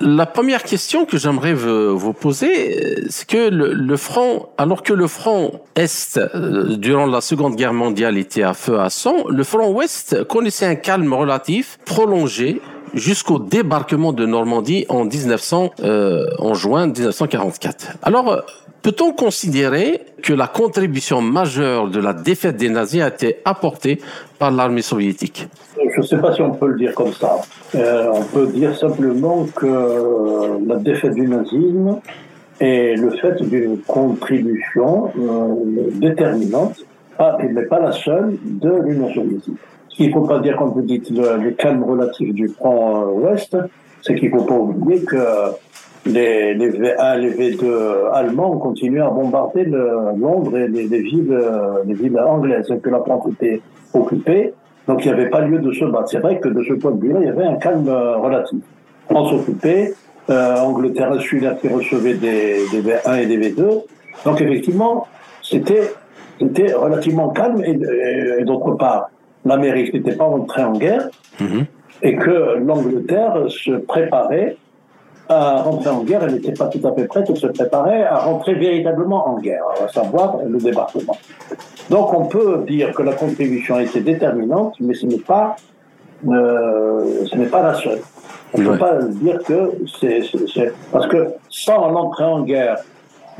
La 0.00 0.26
première 0.26 0.62
question 0.62 1.04
que 1.04 1.18
j'aimerais 1.18 1.54
vous 1.54 2.12
poser, 2.12 3.04
c'est 3.08 3.26
que 3.26 3.48
le, 3.50 3.72
le, 3.72 3.96
front, 3.96 4.48
alors 4.58 4.82
que 4.82 4.92
le 4.92 5.06
front 5.06 5.60
Est, 5.76 6.18
euh, 6.18 6.76
durant 6.76 7.06
la 7.06 7.20
Seconde 7.20 7.56
Guerre 7.56 7.74
mondiale, 7.74 8.18
était 8.18 8.42
à 8.42 8.54
feu 8.54 8.78
à 8.80 8.90
sang, 8.90 9.28
le 9.28 9.44
front 9.44 9.70
Ouest 9.72 10.24
connaissait 10.24 10.66
un 10.66 10.74
calme 10.74 11.12
relatif, 11.12 11.78
prolongé, 11.84 12.60
jusqu'au 12.94 13.38
débarquement 13.38 14.12
de 14.12 14.26
Normandie 14.26 14.86
en 14.88 15.04
1900, 15.04 15.70
euh, 15.80 16.54
juin 16.54 16.86
1944. 16.86 17.98
Alors, 18.02 18.42
peut-on 18.82 19.12
considérer 19.12 20.02
que 20.22 20.32
la 20.32 20.46
contribution 20.46 21.20
majeure 21.20 21.88
de 21.88 22.00
la 22.00 22.12
défaite 22.12 22.56
des 22.56 22.68
nazis 22.68 23.02
a 23.02 23.08
été 23.08 23.38
apportée 23.44 24.00
par 24.38 24.50
l'armée 24.50 24.82
soviétique? 24.82 25.48
Je 25.76 26.00
ne 26.00 26.06
sais 26.06 26.18
pas 26.18 26.34
si 26.34 26.42
on 26.42 26.52
peut 26.52 26.68
le 26.68 26.78
dire 26.78 26.94
comme 26.94 27.12
ça. 27.12 27.36
Euh, 27.74 28.08
on 28.12 28.22
peut 28.22 28.46
dire 28.46 28.76
simplement 28.76 29.46
que 29.54 30.66
la 30.66 30.76
défaite 30.76 31.14
du 31.14 31.28
nazisme 31.28 32.00
est 32.60 32.94
le 32.96 33.10
fait 33.10 33.42
d'une 33.42 33.78
contribution 33.78 35.10
euh, 35.18 35.90
déterminante, 35.94 36.84
pas, 37.18 37.36
mais 37.38 37.64
pas 37.64 37.80
la 37.80 37.92
seule, 37.92 38.36
de 38.44 38.70
l'Union 38.84 39.12
soviétique. 39.12 39.58
Qu'il 39.94 40.08
ne 40.08 40.12
faut 40.12 40.26
pas 40.26 40.38
dire, 40.38 40.56
quand 40.56 40.66
vous 40.66 40.82
dites 40.82 41.10
le, 41.10 41.50
calme 41.50 41.84
relatif 41.84 42.34
du 42.34 42.48
front 42.48 43.02
euh, 43.02 43.30
ouest, 43.30 43.56
c'est 44.00 44.14
qu'il 44.14 44.32
ne 44.32 44.38
faut 44.38 44.44
pas 44.44 44.54
oublier 44.54 45.04
que 45.04 45.16
les, 46.06 46.54
les 46.54 46.70
V1, 46.70 47.18
les 47.18 47.30
V2 47.30 48.10
allemands 48.12 48.52
ont 48.52 48.58
continué 48.58 49.00
à 49.00 49.10
bombarder 49.10 49.64
Londres 49.64 50.56
et 50.56 50.66
les, 50.66 50.86
villes, 50.86 51.38
les 51.86 51.94
villes 51.94 52.18
anglaises, 52.18 52.74
que 52.82 52.90
la 52.90 53.00
France 53.00 53.28
était 53.32 53.60
occupée. 53.94 54.54
Donc 54.88 55.04
il 55.04 55.12
n'y 55.12 55.14
avait 55.14 55.30
pas 55.30 55.42
lieu 55.42 55.60
de 55.60 55.70
se 55.72 55.84
battre. 55.84 56.08
C'est 56.08 56.18
vrai 56.18 56.40
que 56.40 56.48
de 56.48 56.62
ce 56.64 56.72
point 56.72 56.90
de 56.90 57.00
vue-là, 57.00 57.20
il 57.20 57.26
y 57.26 57.30
avait 57.30 57.44
un 57.44 57.54
calme 57.56 57.88
relatif. 57.88 58.58
France 59.08 59.32
occupée, 59.32 59.94
euh, 60.30 60.56
Angleterre 60.58 61.12
insulaire 61.12 61.58
qui 61.58 61.68
recevait 61.68 62.14
des, 62.14 62.64
des 62.70 62.80
V1 62.80 63.22
et 63.22 63.26
des 63.26 63.50
V2. 63.50 63.82
Donc 64.24 64.40
effectivement, 64.40 65.06
c'était 65.42 65.92
relativement 66.74 67.30
calme 67.30 67.62
et, 67.64 68.44
d'autre 68.44 68.72
part, 68.72 69.10
l'Amérique 69.44 69.92
n'était 69.94 70.16
pas 70.16 70.24
entrée 70.24 70.64
en 70.64 70.72
guerre 70.72 71.08
mhm. 71.40 71.66
et 72.02 72.16
que 72.16 72.58
l'Angleterre 72.58 73.46
se 73.48 73.72
préparait 73.72 74.56
à 75.28 75.62
rentrer 75.62 75.90
en 75.90 76.02
guerre, 76.02 76.24
elle 76.24 76.34
n'était 76.34 76.52
pas 76.52 76.66
tout 76.66 76.86
à 76.86 76.92
fait 76.92 77.04
prête, 77.04 77.26
elle 77.28 77.36
se 77.36 77.46
préparait 77.46 78.02
à 78.02 78.18
rentrer 78.18 78.54
véritablement 78.54 79.28
en 79.28 79.38
guerre, 79.38 79.64
à 79.82 79.88
savoir 79.88 80.38
le 80.46 80.58
débarquement. 80.58 81.16
Donc 81.90 82.12
on 82.12 82.26
peut 82.26 82.64
dire 82.66 82.92
que 82.92 83.02
la 83.02 83.12
contribution 83.12 83.76
a 83.76 83.82
été 83.82 84.00
déterminante, 84.00 84.74
mais 84.80 84.94
ce 84.94 85.06
n'est 85.06 85.18
pas, 85.18 85.56
euh, 86.28 87.24
ce 87.26 87.36
n'est 87.36 87.46
pas 87.46 87.62
la 87.62 87.74
seule. 87.74 88.00
On 88.54 88.58
ne 88.60 88.68
peut 88.68 88.78
pas 88.78 88.98
dire 89.02 89.42
que 89.44 89.72
c'est, 89.98 90.22
parce 90.90 91.06
que 91.06 91.28
sans 91.48 91.90
l'entrée 91.90 92.24
en 92.24 92.42
guerre 92.42 92.76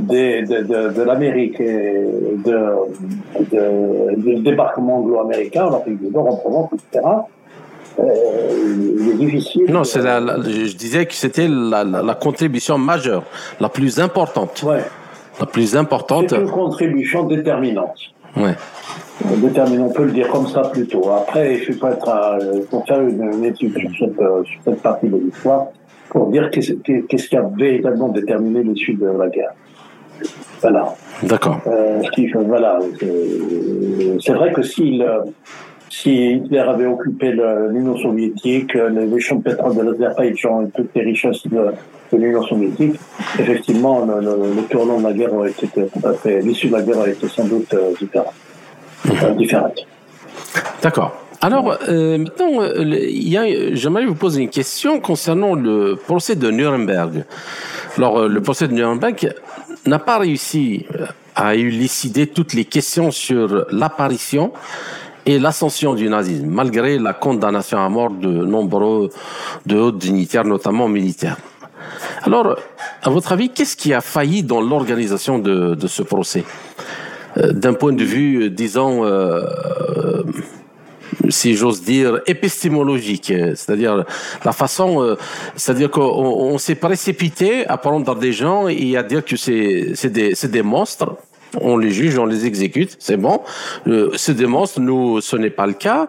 de, 0.07 0.63
de, 0.63 0.93
de 0.93 1.03
l'Amérique 1.03 1.61
et 1.61 2.07
de, 2.45 4.17
du 4.17 4.37
débarquement 4.43 4.99
anglo-américain 4.99 5.67
en 5.67 5.77
Afrique 5.77 6.01
du 6.01 6.11
Nord, 6.11 6.29
en 6.29 6.37
Provence, 6.37 6.71
etc., 6.75 7.05
euh, 7.99 8.95
il 8.99 9.11
est 9.11 9.27
difficile. 9.27 9.67
Non, 9.69 9.85
c'est 9.85 10.03
la, 10.03 10.21
je 10.21 10.77
disais 10.77 11.07
que 11.07 11.15
c'était 11.15 11.49
la, 11.49 11.85
la, 11.85 12.15
contribution 12.15 12.79
majeure, 12.79 13.25
la 13.61 13.69
plus 13.69 14.01
importante. 14.01 14.63
Ouais. 14.63 14.81
La 15.39 15.47
plus 15.47 15.77
importante. 15.77 16.31
C'est 16.31 16.37
une 16.37 16.51
contribution 16.51 17.25
déterminante. 17.25 17.99
Ouais. 18.37 18.55
Déterminante, 19.37 19.91
on 19.91 19.93
peut 19.93 20.05
le 20.05 20.13
dire 20.13 20.29
comme 20.29 20.47
ça 20.47 20.63
plutôt. 20.63 21.11
Après, 21.11 21.59
je 21.59 21.65
suis 21.65 21.77
pas 21.77 21.93
être 21.93 22.09
à, 22.09 22.39
pour 22.71 22.87
faire 22.87 23.01
une, 23.03 23.45
étude 23.45 23.77
sur 23.79 23.91
cette, 23.99 24.17
sur 24.17 24.61
cette, 24.65 24.83
partie 24.83 25.09
de 25.09 25.17
l'histoire 25.17 25.67
pour 26.09 26.29
dire 26.29 26.51
qu'est-ce 26.51 27.29
qui 27.29 27.37
a 27.37 27.43
véritablement 27.57 28.09
déterminé 28.09 28.63
l'issue 28.63 28.95
de 28.95 29.07
la 29.07 29.29
guerre. 29.29 29.53
Voilà. 30.61 30.95
D'accord. 31.23 31.61
Euh, 31.67 32.03
voilà. 32.47 32.79
C'est 34.21 34.33
vrai 34.33 34.53
que 34.53 34.63
s'il 34.63 35.05
si 35.93 36.37
Hitler 36.37 36.59
avait 36.59 36.87
occupé 36.87 37.33
l'Union 37.71 37.99
soviétique, 37.99 38.73
les 38.75 39.21
champs 39.21 39.37
de 39.37 39.43
pétrole 39.43 39.77
de 39.77 39.83
l'Azerbaïdjan 39.83 40.63
et 40.63 40.71
toutes 40.71 40.89
les 40.95 41.03
richesses 41.03 41.47
de, 41.47 42.17
l'Union 42.17 42.43
soviétique, 42.43 42.95
effectivement, 43.39 44.07
le, 44.07 44.63
tournant 44.71 44.99
de 44.99 45.05
la 45.05 45.13
guerre 45.13 45.35
aurait 45.35 45.51
été 45.51 45.69
fait, 46.23 46.41
l'issue 46.41 46.69
de 46.69 46.73
la 46.73 46.83
guerre 46.83 46.99
aurait 46.99 47.13
été 47.13 47.29
sans 47.29 47.45
doute 47.45 47.75
euh, 47.75 47.93
euh, 48.03 49.35
différente. 49.35 49.87
D'accord. 50.83 51.15
Alors, 51.43 51.77
euh, 51.89 52.17
maintenant, 52.17 52.63
j'aimerais 53.75 54.07
vous 54.07 54.15
poser 54.15 54.43
une 54.43 54.49
question 54.49 54.99
concernant 54.99 55.55
le 55.55 55.97
procès 55.97 56.37
de 56.37 56.51
Nuremberg. 56.51 57.25
Alors, 57.99 58.29
le 58.29 58.41
procès 58.41 58.67
de 58.67 58.73
Nuremberg 58.73 59.35
n'a 59.87 59.99
pas 59.99 60.19
réussi 60.19 60.87
à 61.35 61.55
élucider 61.55 62.27
toutes 62.27 62.53
les 62.53 62.65
questions 62.65 63.11
sur 63.11 63.67
l'apparition 63.71 64.53
et 65.25 65.39
l'ascension 65.39 65.95
du 65.95 66.09
nazisme, 66.09 66.47
malgré 66.47 66.99
la 66.99 67.15
condamnation 67.15 67.79
à 67.79 67.89
mort 67.89 68.11
de 68.11 68.29
nombreux 68.29 69.11
de 69.67 69.79
hauts 69.79 69.93
dignitaires, 69.93 70.45
notamment 70.45 70.89
militaires. 70.89 71.37
Alors, 72.23 72.57
à 73.03 73.11
votre 73.11 73.33
avis, 73.33 73.51
qu'est-ce 73.51 73.77
qui 73.77 73.93
a 73.93 74.01
failli 74.01 74.43
dans 74.43 74.61
l'organisation 74.61 75.39
de, 75.39 75.77
ce 75.87 76.03
procès? 76.03 76.45
Euh, 77.39 77.53
D'un 77.53 77.75
point 77.75 77.93
de 77.93 78.05
vue, 78.05 78.51
disons, 78.51 79.05
euh, 79.05 79.43
si 81.29 81.55
j'ose 81.55 81.83
dire, 81.83 82.21
épistémologique, 82.27 83.33
c'est-à-dire 83.55 84.05
la 84.45 84.53
façon, 84.53 85.03
euh, 85.03 85.17
c'est-à-dire 85.57 85.91
qu'on 85.91 86.03
on, 86.03 86.59
s'est 86.59 86.75
précipité 86.75 87.67
à 87.67 87.77
prendre 87.77 88.15
des 88.17 88.33
gens 88.33 88.69
et 88.69 88.97
à 88.97 89.03
dire 89.03 89.25
que 89.25 89.37
c'est 89.37 90.11
des, 90.11 90.35
des 90.35 90.63
monstres 90.63 91.17
on 91.61 91.77
les 91.77 91.91
juge, 91.91 92.19
on 92.19 92.27
les 92.27 92.47
exécute, 92.47 92.97
c'est 92.99 93.17
bon. 93.17 93.41
Euh, 93.87 94.11
se 94.17 94.33
démontre, 94.33 94.81
nous, 94.81 95.21
ce 95.21 95.37
n'est 95.37 95.51
pas 95.51 95.67
le 95.67 95.75
cas. 95.75 96.09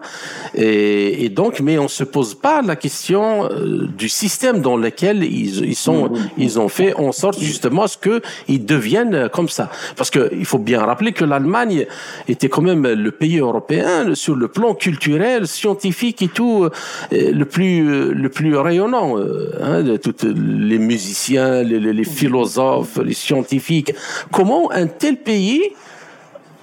Et, 0.54 1.28
donc, 1.28 1.60
mais 1.60 1.78
on 1.78 1.88
se 1.88 2.04
pose 2.04 2.34
pas 2.34 2.62
la 2.62 2.76
question 2.76 3.44
euh, 3.50 3.88
du 3.98 4.08
système 4.08 4.60
dans 4.60 4.76
lequel 4.76 5.22
ils, 5.24 5.64
ils 5.64 5.74
sont, 5.74 6.12
ils 6.38 6.58
ont 6.58 6.68
fait 6.68 6.94
en 6.94 7.12
sorte 7.12 7.40
justement 7.40 7.84
à 7.84 7.88
ce 7.88 7.98
que 7.98 8.22
ils 8.48 8.64
deviennent 8.64 9.28
comme 9.30 9.48
ça. 9.48 9.70
Parce 9.96 10.10
que 10.10 10.30
il 10.32 10.44
faut 10.44 10.58
bien 10.58 10.84
rappeler 10.84 11.12
que 11.12 11.24
l'Allemagne 11.24 11.86
était 12.28 12.48
quand 12.48 12.62
même 12.62 12.86
le 12.86 13.10
pays 13.10 13.38
européen 13.38 14.14
sur 14.14 14.36
le 14.36 14.48
plan 14.48 14.74
culturel, 14.74 15.46
scientifique 15.46 16.22
et 16.22 16.28
tout, 16.28 16.64
euh, 16.64 17.32
le 17.32 17.44
plus, 17.44 18.12
le 18.12 18.28
plus 18.28 18.56
rayonnant. 18.56 19.16
Hein, 19.60 19.82
de 19.82 19.96
tous 19.96 20.26
les 20.26 20.78
musiciens, 20.78 21.62
les, 21.62 21.80
les 21.80 22.04
philosophes, 22.04 22.98
les 23.04 23.14
scientifiques. 23.14 23.92
Comment 24.30 24.70
un 24.72 24.86
tel 24.86 25.16
pays 25.16 25.33
pays 25.34 25.72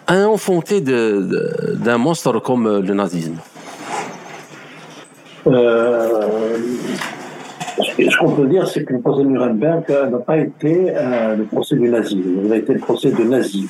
a 0.07 0.27
enfanté 0.27 0.81
d'un 0.81 1.97
monstre 1.97 2.39
comme 2.39 2.65
le 2.87 2.93
nazisme 2.93 3.37
euh, 5.47 6.57
Ce 7.77 8.17
qu'on 8.17 8.31
peut 8.31 8.47
dire, 8.47 8.67
c'est 8.67 8.83
que 8.85 8.93
le 8.93 9.01
procès 9.01 9.23
de 9.23 9.29
Nuremberg 9.29 9.83
n'a 9.89 10.17
pas 10.19 10.37
été 10.37 10.73
euh, 10.89 11.35
le 11.35 11.45
procès 11.45 11.75
du 11.75 11.89
nazisme, 11.89 12.41
il 12.45 12.53
a 12.53 12.57
été 12.57 12.73
le 12.73 12.79
procès 12.79 13.11
de 13.11 13.23
nazi. 13.23 13.67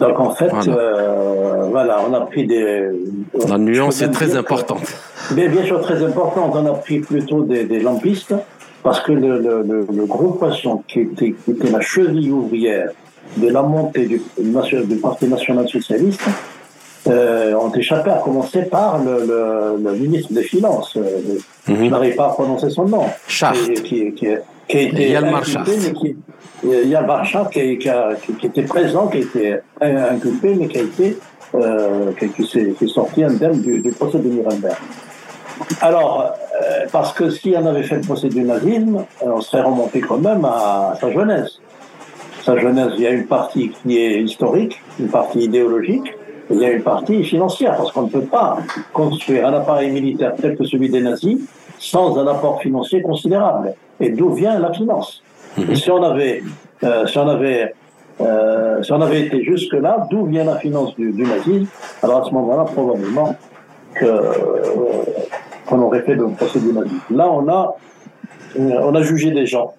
Donc 0.00 0.18
en 0.18 0.30
fait, 0.30 0.50
voilà, 0.50 1.98
euh, 1.98 2.08
on 2.08 2.14
a 2.14 2.22
pris 2.22 2.46
des... 2.46 2.88
La 3.48 3.58
nuance 3.58 4.02
est 4.02 4.10
très 4.10 4.36
importante. 4.36 4.86
Mais 5.36 5.48
bien 5.48 5.64
sûr, 5.64 5.80
très 5.80 6.02
importante. 6.02 6.52
On 6.54 6.66
a 6.66 6.74
pris 6.74 6.98
plutôt 7.00 7.42
des, 7.42 7.80
lampistes, 7.80 8.34
parce 8.82 9.00
que 9.00 9.12
le, 9.12 9.32
le, 9.40 9.86
le, 9.98 10.04
groupe 10.04 10.38
poisson 10.40 10.82
qui 10.88 11.00
était, 11.00 11.32
qui 11.32 11.50
était 11.52 11.70
la 11.70 11.80
cheville 11.80 12.32
ouvrière 12.32 12.90
de 13.36 13.48
la 13.48 13.62
montée 13.62 14.06
du, 14.06 14.22
du 14.38 14.96
Parti 14.96 15.26
national 15.26 15.68
socialiste 15.68 16.22
euh, 17.06 17.54
ont 17.54 17.72
échappé, 17.72 18.10
à 18.10 18.18
commencer 18.18 18.62
par 18.62 19.02
le, 19.02 19.26
le, 19.26 19.82
le 19.82 19.92
ministre 19.96 20.32
des 20.32 20.42
Finances. 20.42 20.96
Euh, 20.96 21.38
mhm. 21.68 21.76
Je 21.76 21.90
n'arrive 21.90 22.16
pas 22.16 22.26
à 22.26 22.30
prononcer 22.30 22.70
son 22.70 22.86
nom. 22.86 23.04
Qui, 23.28 23.74
qui, 23.74 24.12
qui, 24.14 24.26
qui, 24.68 24.76
a 24.76 24.80
été 24.80 24.92
mais 24.92 25.92
qui, 25.92 26.16
Yann 26.88 27.06
Marchand, 27.06 27.44
qui, 27.46 27.78
qui, 27.78 27.90
qui, 28.38 28.46
était 28.46 28.62
présent, 28.62 29.08
qui 29.08 29.18
a 29.18 29.20
été 29.20 29.56
inculpé, 29.80 30.54
mais 30.54 30.68
qui 30.68 30.78
a 30.78 30.82
été 30.82 31.18
euh, 31.54 32.12
qui, 32.18 32.46
s'est 32.46 32.74
sorti 32.86 33.22
indemne 33.22 33.60
du, 33.60 33.80
du 33.80 33.90
procès 33.92 34.18
de 34.18 34.28
Nuremberg. 34.28 34.76
Alors, 35.80 36.32
euh, 36.60 36.86
parce 36.90 37.12
que 37.12 37.30
si 37.30 37.54
on 37.56 37.66
avait 37.66 37.84
fait 37.84 37.96
le 37.96 38.00
procès 38.00 38.28
du 38.28 38.42
nazisme, 38.42 39.04
on 39.20 39.40
serait 39.40 39.62
remonté 39.62 40.00
quand 40.00 40.18
même 40.18 40.44
à 40.44 40.94
sa 41.00 41.12
jeunesse 41.12 41.60
sa 42.44 42.58
jeunesse, 42.58 42.92
il 42.98 43.02
y 43.02 43.06
a 43.06 43.10
une 43.10 43.26
partie 43.26 43.70
qui 43.70 43.98
est 43.98 44.22
historique, 44.22 44.78
une 45.00 45.08
partie 45.08 45.40
idéologique, 45.40 46.06
et 46.50 46.54
il 46.54 46.60
y 46.60 46.64
a 46.66 46.72
une 46.72 46.82
partie 46.82 47.24
financière, 47.24 47.74
parce 47.76 47.90
qu'on 47.90 48.02
ne 48.02 48.10
peut 48.10 48.28
pas 48.38 48.58
construire 48.92 49.46
un 49.46 49.54
appareil 49.54 49.90
militaire 49.90 50.34
tel 50.38 50.54
que 50.56 50.64
celui 50.64 50.90
des 50.90 51.00
nazis 51.00 51.38
sans 51.78 52.18
un 52.18 52.26
apport 52.26 52.60
financier 52.60 53.00
considérable. 53.00 53.72
Et 53.98 54.10
d'où 54.10 54.30
vient 54.34 54.58
la 54.58 54.72
finance 54.72 55.22
mhm. 55.56 55.70
Et 55.70 55.74
si 55.74 55.90
on 55.90 56.02
avait, 56.02 56.42
euh, 56.82 57.06
si 57.06 57.16
on 57.16 57.28
avait, 57.28 57.74
euh, 58.20 58.82
si 58.82 58.92
on 58.92 59.00
avait 59.00 59.22
été 59.22 59.42
jusque 59.42 59.72
là, 59.72 60.06
d'où 60.10 60.26
vient 60.26 60.44
la 60.44 60.58
finance 60.58 60.94
du, 60.96 61.12
du 61.12 61.22
nazisme 61.22 61.66
Alors 62.02 62.22
à 62.22 62.28
ce 62.28 62.34
moment-là, 62.34 62.64
probablement 62.64 63.34
que 63.94 64.04
euh, 64.04 64.32
qu'on 65.66 65.80
aurait 65.80 66.02
fait 66.02 66.14
le 66.14 66.28
procès 66.28 66.58
du 66.58 66.74
nazisme. 66.74 67.00
Là, 67.10 67.30
on 67.30 67.48
a, 67.48 67.74
on 68.58 68.94
a 68.94 69.02
jugé 69.02 69.30
des 69.30 69.46
gens 69.46 69.72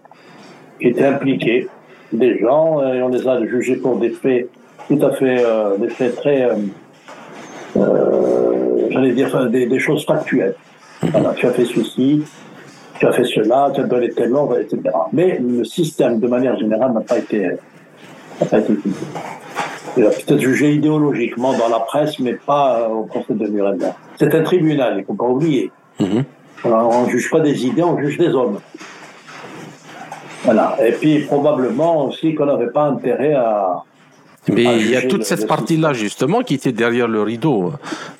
qui 0.79 0.87
étaient 0.87 1.05
impliqués 1.05 1.67
des 2.13 2.39
gens 2.39 2.81
et 2.81 3.01
on 3.01 3.09
les 3.09 3.27
a 3.27 3.45
jugés 3.45 3.77
pour 3.77 3.97
des 3.97 4.09
faits 4.09 4.49
tout 4.87 4.99
à 5.05 5.11
fait, 5.11 5.43
euh, 5.43 5.77
des 5.77 5.89
faits 5.89 6.15
très, 6.15 6.43
euh, 6.43 6.55
euh, 7.77 8.87
j'allais 8.91 9.13
dire, 9.13 9.49
des, 9.49 9.79
choses 9.79 10.05
factuelles. 10.05 10.55
Voilà, 11.01 11.33
tu 11.33 11.47
as 11.47 11.51
fait 11.51 11.65
ceci, 11.65 12.23
tu 12.99 13.07
as 13.07 13.11
fait 13.11 13.23
cela, 13.23 13.71
tu 13.73 13.81
as 13.81 13.83
donné 13.85 14.09
tel 14.09 14.33
ordre, 14.33 14.59
etc. 14.59 14.81
Mais 15.11 15.39
le 15.39 15.63
système, 15.63 16.19
de 16.19 16.27
manière 16.27 16.57
générale, 16.57 16.93
n'a 16.93 17.01
pas 17.01 17.17
été, 17.17 17.47
n'a 18.39 18.45
pas 18.45 18.59
été 18.59 18.73
utilisé. 18.73 19.05
Il 19.97 20.05
a 20.05 20.09
peut-être 20.09 20.39
jugé 20.39 20.73
idéologiquement 20.73 21.53
dans 21.53 21.69
la 21.69 21.79
presse, 21.79 22.19
mais 22.19 22.33
pas 22.33 22.89
au 22.89 23.03
procès 23.03 23.33
de 23.33 23.47
Nuremberg. 23.47 23.93
C'est 24.17 24.33
un 24.33 24.43
tribunal, 24.43 24.95
il 24.95 25.01
ne 25.01 25.05
faut 25.05 25.13
pas 25.13 25.25
oublier. 25.25 25.71
Mm-hmm. 25.99 26.23
on 26.65 27.05
ne 27.05 27.09
juge 27.09 27.31
pas 27.31 27.39
des 27.39 27.65
idées, 27.65 27.83
on 27.83 27.97
juge 27.97 28.17
des 28.17 28.29
hommes. 28.29 28.59
Voilà. 30.45 30.77
Et 30.85 30.91
puis 30.93 31.19
probablement 31.19 32.05
aussi 32.05 32.35
qu'on 32.35 32.45
n'avait 32.45 32.71
pas 32.71 32.83
intérêt 32.83 33.33
à. 33.33 33.83
Mais 34.47 34.79
il 34.79 34.91
y 34.91 34.95
a 34.95 35.01
toute 35.01 35.23
cette 35.23 35.47
partie-là 35.47 35.93
justement 35.93 36.41
qui 36.43 36.53
était 36.53 36.71
derrière 36.71 37.07
le 37.07 37.23
rideau, 37.23 37.73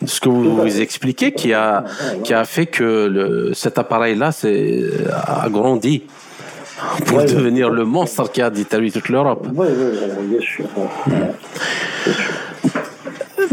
ce 0.08 0.20
que 0.20 0.28
vous, 0.28 0.56
vous 0.58 0.82
expliquez, 0.82 1.34
qui 1.34 1.54
a 1.54 1.84
qui 2.24 2.34
a 2.34 2.46
fait 2.46 2.66
que 2.66 3.06
le, 3.06 3.54
cet 3.54 3.78
appareil-là 3.78 4.32
a 5.14 5.50
grandi, 5.50 6.02
pour 7.06 7.20
devenir 7.20 7.70
le 7.70 7.86
monstre 7.86 8.32
qui 8.32 8.42
a 8.42 8.50
détruit 8.50 8.92
toute 8.92 9.10
l'Europe. 9.10 9.48
Oui, 9.54 9.68
oui, 9.70 10.00
bien 10.24 10.40
sûr. 10.42 10.66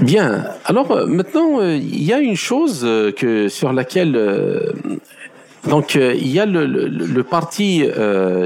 Bien. 0.03 0.45
Alors 0.65 0.91
euh, 0.91 1.07
maintenant, 1.07 1.61
euh, 1.61 1.77
il 1.77 2.03
y 2.03 2.13
a 2.13 2.19
une 2.19 2.37
chose 2.37 2.83
euh, 2.85 3.13
que 3.13 3.49
sur 3.49 3.73
laquelle 3.73 4.19
donc 5.69 5.95
il 5.95 6.29
y 6.29 6.41
a 6.41 6.47
le, 6.47 6.67
le, 6.67 7.23
parti, 7.23 7.85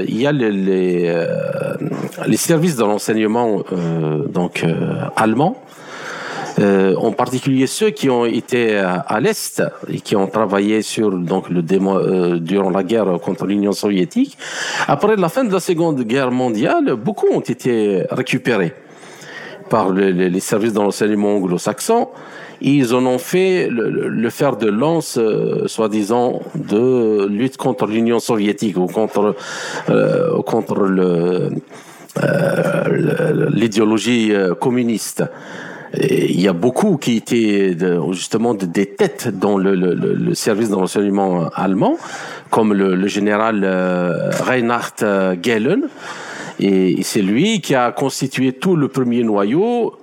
il 0.07 0.21
y 0.21 0.27
a 0.27 0.31
les 0.31 0.51
les 2.27 2.37
services 2.37 2.75
de 2.75 2.83
l'enseignement 2.83 3.63
donc 4.29 4.63
allemand. 5.15 5.61
en 6.59 7.11
particulier 7.11 7.67
ceux 7.67 7.89
qui 7.89 8.09
ont 8.09 8.25
été 8.25 8.77
à, 8.77 9.19
l'est 9.19 9.63
et 9.89 9.99
qui 9.99 10.15
ont 10.15 10.27
travaillé 10.27 10.81
sur 10.81 11.11
donc 11.11 11.49
le 11.49 11.61
démo, 11.61 12.37
durant 12.39 12.69
la 12.69 12.83
guerre 12.83 13.19
contre 13.21 13.45
l'Union 13.45 13.71
soviétique. 13.71 14.37
Après 14.87 15.15
la 15.15 15.29
fin 15.29 15.43
de 15.43 15.53
la 15.53 15.59
Seconde 15.59 16.01
Guerre 16.03 16.31
mondiale, 16.31 16.95
beaucoup 16.95 17.27
ont 17.31 17.41
été 17.41 18.03
récupérés 18.11 18.73
par 19.67 19.91
les, 19.91 20.39
services 20.39 20.73
de 20.73 20.79
l'enseignement 20.79 21.35
anglo-saxon. 21.35 22.09
Ils 22.61 22.95
en 22.95 23.05
ont 23.05 23.19
fait 23.19 23.67
le, 23.69 24.29
fer 24.29 24.57
de 24.57 24.67
lance, 24.67 25.17
euh, 25.17 25.67
soi-disant, 25.67 26.41
de 26.55 27.27
lutte 27.27 27.57
contre 27.57 27.85
l'Union 27.85 28.19
soviétique 28.19 28.77
ou 28.77 28.87
contre, 28.87 29.35
euh, 29.89 30.41
contre 30.41 30.79
le, 30.79 31.49
euh, 32.23 33.49
l'idéologie 33.51 34.33
communiste. 34.59 35.23
il 35.93 36.41
y 36.41 36.47
a 36.47 36.53
beaucoup 36.53 36.97
qui 36.97 37.17
étaient 37.17 37.77
justement 38.11 38.53
des 38.53 38.87
têtes 38.87 39.29
dans 39.39 39.57
le, 39.57 39.75
le, 39.75 40.33
service 40.33 40.69
d'enseignement 40.69 41.49
allemand, 41.53 41.97
comme 42.49 42.73
le, 42.73 43.07
général 43.07 43.63
Reinhard 44.43 44.95
Gehlen, 45.43 45.87
et 46.59 47.03
c'est 47.03 47.21
lui 47.21 47.61
qui 47.61 47.75
a 47.75 47.91
constitué 47.91 48.53
tout 48.53 48.75
le 48.75 48.87
premier 48.87 49.23
noyau. 49.23 49.95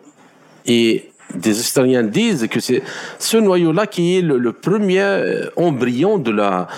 Et 0.66 1.10
des 1.36 1.60
historiens 1.60 2.02
disent 2.02 2.46
que 2.48 2.60
c'est 2.60 2.82
ce 3.18 3.36
noyau-là 3.36 3.86
qui 3.86 4.18
est 4.18 4.20
le, 4.20 4.52
premier 4.52 5.00
euh, 5.00 5.46
embryon 5.56 6.18
de 6.18 6.30
la 6.30 6.68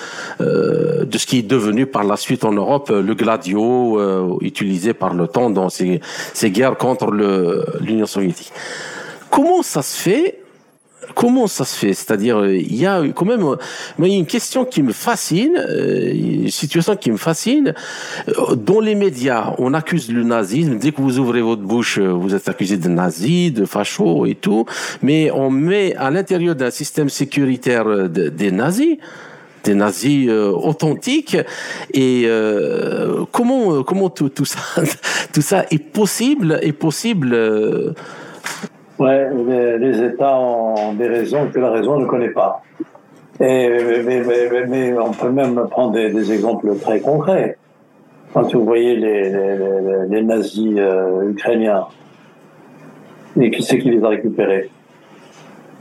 euh, 0.40 1.04
de 1.04 1.18
ce 1.18 1.26
qui 1.26 1.38
est 1.38 1.42
devenu 1.42 1.86
par 1.86 2.04
la 2.04 2.16
suite 2.16 2.44
en 2.44 2.52
Europe 2.52 2.90
le 2.90 3.14
gladio 3.14 4.00
euh, 4.00 4.36
utilisé 4.40 4.94
par 4.94 5.14
le 5.14 5.28
temps 5.28 5.50
dans 5.50 5.68
ces, 5.68 6.00
ces 6.32 6.50
guerres 6.50 6.76
contre 6.76 7.11
l'Union 7.80 8.07
soviétique. 8.07 8.52
Comment 9.30 9.62
ça 9.62 9.82
se 9.82 9.96
fait 9.96 10.38
Comment 11.14 11.46
ça 11.46 11.64
se 11.64 11.76
fait? 11.76 11.94
C'est-à-dire, 11.94 12.38
euh, 12.38 12.57
il 12.57 12.74
y 12.74 12.86
a 12.86 13.02
quand 13.14 13.24
même 13.24 13.44
euh, 13.44 13.57
une 13.98 14.26
question 14.26 14.64
qui 14.64 14.82
me 14.82 14.92
fascine, 14.92 15.57
euh, 15.57 16.12
une 16.12 16.50
situation 16.50 16.96
qui 16.96 17.11
me 17.11 17.16
fascine. 17.16 17.74
Dans 18.57 18.80
les 18.80 18.94
médias, 18.94 19.54
on 19.59 19.74
accuse 19.74 20.11
le 20.11 20.24
nazisme. 20.24 20.78
Dès 20.78 20.92
que 20.92 21.00
vous 21.00 21.18
ouvrez 21.18 21.42
votre 21.42 21.62
bouche, 21.62 21.98
vous 21.98 22.34
êtes 22.34 22.48
accusé 22.48 22.76
de 22.76 22.88
nazi, 22.88 23.50
de 23.50 23.64
facho 23.64 24.26
et 24.26 24.34
tout. 24.34 24.66
Mais 25.02 25.30
on 25.30 25.50
met 25.50 25.94
à 25.96 26.11
l'intérieur 26.11 26.54
d'un 26.54 26.70
système 26.70 27.09
sécuritaire 27.09 28.09
des 28.09 28.50
nazis 28.50 28.96
des 29.64 29.74
nazis 29.74 30.30
authentiques 30.30 31.36
et 31.92 32.28
comment 33.32 33.82
comment 33.82 34.11
tout, 34.11 34.28
tout 34.28 34.44
ça 34.44 34.61
tout 35.32 35.42
ça 35.42 35.66
est 35.72 35.82
possible 35.82 36.61
est 36.62 36.72
possible 36.72 37.34
Ouais, 38.99 39.28
les, 39.78 40.03
États 40.03 40.38
ont 40.38 40.94
des 40.94 41.09
raisons 41.09 41.49
que 41.53 41.59
la 41.59 41.70
raison 41.70 41.99
ne 41.99 42.07
connaît 42.07 42.30
pas. 42.30 42.62
Et, 43.40 43.68
mais, 44.05 44.99
on 44.99 45.11
peut 45.11 45.30
même 45.30 45.66
prendre 45.70 45.92
des, 45.92 46.32
exemples 46.32 46.74
très 46.76 47.01
concrets. 47.01 47.59
Quand 48.32 48.51
vous 48.55 48.64
voyez 48.64 48.97
les, 48.97 49.30
les, 50.09 50.22
nazis 50.22 50.74
euh, 50.78 51.30
ukrainiens, 51.30 51.86
et 53.38 53.51
qui 53.51 53.62
c'est 53.62 53.78
qui 53.78 53.90
les 53.90 54.03
a 54.03 54.09
récupérés? 54.09 54.70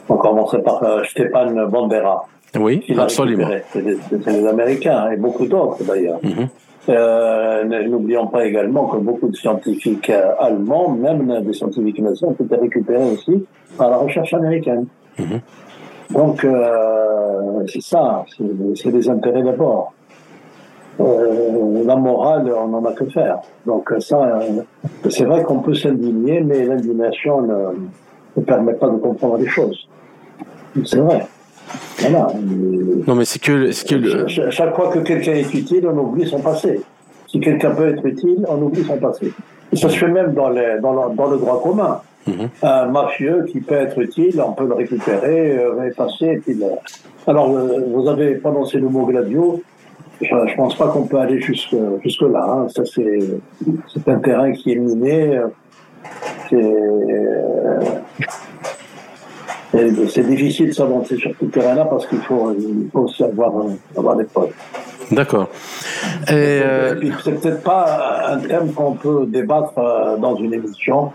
On 0.07 0.17
commencerait 0.17 0.61
par 0.61 0.83
euh, 0.83 1.03
Stepan 1.05 1.67
Bandera. 1.67 2.27
Oui, 2.57 2.85
absolument. 2.97 3.47
C'est 3.71 3.83
des, 3.83 4.47
Américains, 4.47 5.09
et 5.11 5.17
beaucoup 5.17 5.45
d'autres 5.45 5.83
d'ailleurs. 5.83 6.19
Mm-hmm. 6.21 6.47
Euh, 6.89 7.63
n'oublions 7.87 8.27
pas 8.27 8.45
également 8.45 8.87
que 8.87 8.97
beaucoup 8.97 9.27
de 9.27 9.35
scientifiques 9.35 10.09
euh, 10.09 10.33
allemands, 10.39 10.89
même 10.89 11.41
des 11.41 11.53
scientifiques 11.53 11.99
nazis, 11.99 12.23
ont 12.23 12.31
été 12.33 12.55
récupérés 12.55 13.11
aussi 13.11 13.45
par 13.77 13.89
la 13.89 13.97
recherche 13.97 14.33
américaine. 14.33 14.85
Mhm. 15.17 15.41
Donc, 16.11 16.43
euh, 16.43 17.63
c'est 17.67 17.81
ça, 17.81 18.25
c'est 18.37 18.91
des 18.91 19.09
intérêts 19.09 19.41
d'abord. 19.41 19.93
la 20.99 21.95
morale, 21.95 22.53
on 22.55 22.67
n'en 22.67 22.85
a 22.85 22.93
que 22.93 23.05
faire. 23.05 23.39
Donc, 23.65 23.91
ça, 23.99 24.39
c'est 25.09 25.25
vrai 25.25 25.43
qu'on 25.43 25.59
peut 25.59 25.73
s'indigner, 25.73 26.41
mais 26.41 26.65
l'indignation 26.65 27.41
ne, 27.41 27.57
ne 28.37 28.43
permet 28.43 28.73
pas 28.73 28.89
de 28.89 28.97
comprendre 28.97 29.37
les 29.37 29.47
choses. 29.47 29.87
C'est 30.83 30.99
vrai. 30.99 31.25
Non, 33.07 33.15
mais 33.15 33.25
c'est 33.25 33.39
que, 33.39 33.69
que 33.87 34.27
chaque, 34.51 34.75
fois 34.75 34.89
que 34.89 34.99
quelqu'un 34.99 35.33
est 35.33 35.53
utile, 35.53 35.87
on 35.87 35.97
oublie 35.97 36.27
son 36.27 36.39
passé. 36.39 36.81
Si 37.27 37.39
quelqu'un 37.39 37.71
peut 37.71 37.89
être 37.89 38.05
utile, 38.05 38.45
on 38.47 38.61
oublie 38.61 38.83
son 38.83 38.97
passé. 38.97 39.33
Et 39.71 39.75
ça 39.75 39.89
se 39.89 39.97
fait 39.97 40.07
même 40.07 40.33
dans, 40.33 40.49
les, 40.49 40.79
dans, 40.81 40.93
le, 40.93 41.37
droit 41.37 41.61
commun. 41.61 42.01
Mhm. 42.27 42.49
Un 42.63 42.85
mafieux 42.87 43.45
qui 43.51 43.59
peut 43.59 43.75
être 43.75 43.99
utile, 43.99 44.41
on 44.45 44.53
peut 44.53 44.67
le 44.67 44.73
récupérer, 44.73 45.57
euh, 45.57 45.87
effacer. 45.87 46.41
Puis 46.43 46.57
Alors, 47.27 47.55
euh, 47.55 47.81
vous 47.93 48.07
avez 48.07 48.35
prononcé 48.35 48.79
le 48.79 48.89
mot 48.89 49.05
gladio. 49.05 49.61
Je 50.21 50.33
ne 50.33 50.55
pense 50.55 50.75
pas 50.75 50.87
qu'on 50.87 51.03
peut 51.03 51.19
aller 51.19 51.39
jusque, 51.41 51.75
jusque 52.03 52.21
là. 52.21 52.45
Hein. 52.47 52.67
Ça, 52.69 52.83
c'est 52.85 54.09
un 54.09 54.19
terrain 54.19 54.51
qui 54.53 54.71
est 54.71 54.77
miné. 54.77 55.39
C'est 56.49 56.73
c'est 60.09 60.27
difficile 60.27 60.67
de 60.67 60.73
s'avancer 60.73 61.17
sur 61.17 61.31
ce 61.39 61.45
terrain-là 61.45 61.85
parce 61.85 62.05
qu'il 62.07 62.19
faut, 62.19 62.55
aussi 62.93 63.23
avoir, 63.23 63.51
avoir 63.97 64.15
des 64.15 64.25
preuves. 64.25 64.51
D'accord. 65.11 65.49
Euh... 66.31 66.95
C'est 67.23 67.39
peut-être 67.39 67.61
pas 67.61 68.21
un 68.27 68.37
thème 68.39 68.73
qu'on 68.73 68.93
peut 68.93 69.25
débattre 69.27 69.77
euh, 69.77 70.17
dans 70.17 70.35
une 70.37 70.53
émission 70.53 71.11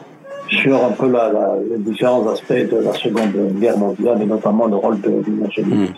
sur 0.48 0.84
un 0.84 0.90
peu 0.90 1.10
la, 1.10 1.56
les 1.70 1.78
différents 1.78 2.26
aspects 2.28 2.52
de 2.52 2.82
la 2.84 2.92
Seconde 2.94 3.32
Guerre 3.60 3.78
mondiale 3.78 4.20
et 4.22 4.26
notamment 4.26 4.66
le 4.66 4.76
rôle 4.76 5.00
de 5.00 5.10
l'Union 5.26 5.50
soviétique. 5.50 5.96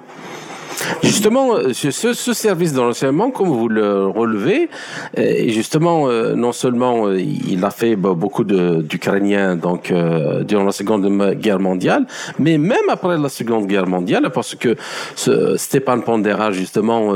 Justement, 1.03 1.57
ce, 1.73 1.91
ce 1.91 2.33
service 2.33 2.73
d'enseignement, 2.73 3.31
comme 3.31 3.49
vous 3.49 3.69
le 3.69 4.07
relevez, 4.07 4.69
et 5.17 5.51
justement, 5.51 6.09
euh, 6.09 6.35
non 6.35 6.53
seulement 6.53 7.07
euh, 7.07 7.21
il 7.21 7.65
a 7.65 7.71
fait 7.71 7.97
bah, 7.97 8.15
beaucoup 8.15 8.45
d'Ukrainiens 8.45 9.57
donc 9.57 9.91
euh, 9.91 10.43
durant 10.43 10.65
la 10.65 10.73
Seconde 10.73 11.35
Guerre 11.35 11.61
mondiale, 11.61 12.07
mais 12.39 12.59
même 12.59 12.89
après 12.89 13.19
la 13.19 13.29
Seconde 13.29 13.67
Guerre 13.67 13.87
mondiale, 13.87 14.31
parce 14.33 14.55
que 14.55 14.77
ce, 15.15 15.57
Stepan 15.57 16.01
Pandera 16.01 16.53
justement 16.53 17.13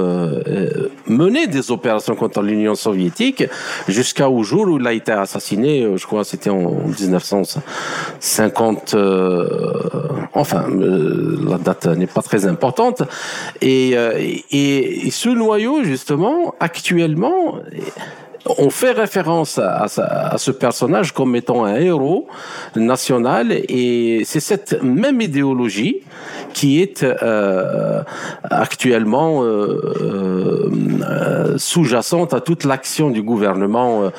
menait 1.06 1.46
des 1.46 1.70
opérations 1.70 2.14
contre 2.14 2.42
l'Union 2.42 2.74
soviétique 2.74 3.44
jusqu'au 3.88 4.42
jour 4.42 4.66
où 4.68 4.78
il 4.78 4.86
a 4.86 4.92
été 4.92 5.12
assassiné. 5.12 5.86
Je 5.96 6.06
crois 6.06 6.24
c'était 6.24 6.50
en 6.50 6.72
1950. 6.98 8.96
enfin, 10.34 10.64
la 11.48 11.58
date 11.58 11.86
n'est 11.86 12.06
pas 12.06 12.22
très 12.22 12.46
importante. 12.46 13.02
Euh, 13.62 14.36
et, 14.50 15.10
ce 15.10 15.28
noyau, 15.28 15.82
justement, 15.84 16.54
actuellement, 16.60 17.58
on 18.58 18.70
fait 18.70 18.92
référence 18.92 19.58
à, 19.58 19.86
ce 20.36 20.50
personnage 20.52 21.12
comme 21.12 21.34
étant 21.34 21.64
un 21.64 21.74
héros 21.76 22.28
national 22.76 23.50
et 23.50 24.22
c'est 24.24 24.38
cette 24.38 24.80
même 24.84 25.20
idéologie 25.20 26.02
qui 26.52 26.80
est 26.80 27.02
euh, 27.02 28.02
actuellement 28.44 29.42
euh, 29.42 30.70
sous-jacente 31.56 32.34
à 32.34 32.40
toute 32.40 32.62
l'action 32.62 33.10
du 33.10 33.20
gouvernement 33.22 34.12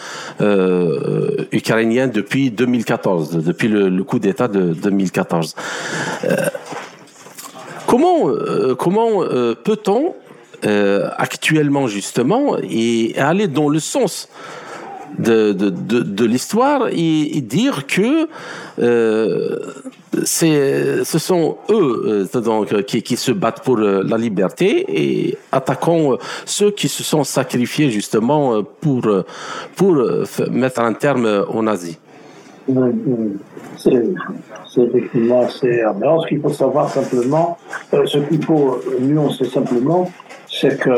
ukrainien 1.54 2.08
depuis 2.08 2.52
2014, 2.52 3.46
depuis 3.46 3.70
le, 3.70 3.88
le 3.88 4.04
coup 4.04 4.20
d'État 4.20 4.50
de 4.50 4.74
2014. 4.74 5.56
Comment, 7.88 8.30
euh, 8.30 8.76
euh, 8.76 9.56
peut-on 9.56 10.14
euh, 10.66 11.10
actuellement 11.18 11.88
justement 11.88 12.56
aller 12.56 13.48
dans 13.48 13.70
le 13.70 13.80
sens 13.80 14.28
de, 15.18 16.26
l'histoire 16.26 16.90
et, 16.92 17.42
dire 17.42 17.88
que 17.88 18.28
ce 20.26 21.18
sont 21.18 21.58
eux 21.70 22.28
qui, 22.86 23.16
se 23.16 23.32
battent 23.32 23.64
pour 23.64 23.78
la 23.78 24.18
liberté 24.18 24.86
et 24.90 25.38
attaquant 25.54 26.18
ceux 26.46 26.72
qui 26.72 26.90
se 26.90 27.04
sont 27.04 27.24
sacrifiés 27.24 27.90
justement 27.90 28.64
pour, 28.82 29.08
pour 29.78 29.96
mettre 30.52 30.82
un 30.82 30.94
terme 30.94 31.46
aux 31.48 31.64
nazis. 31.64 31.98
Effectivement 34.78 35.42
assez 35.42 35.82
aberrant. 35.82 36.22
Ce 36.22 36.28
qu'il 36.28 36.40
faut 36.40 36.50
savoir 36.50 36.90
simplement, 36.90 37.58
euh, 37.94 38.06
ce 38.06 38.20
qu'il 38.20 38.44
faut 38.44 38.80
nuancer 39.00 39.46
simplement, 39.46 40.10
c'est 40.48 40.80
que 40.80 40.90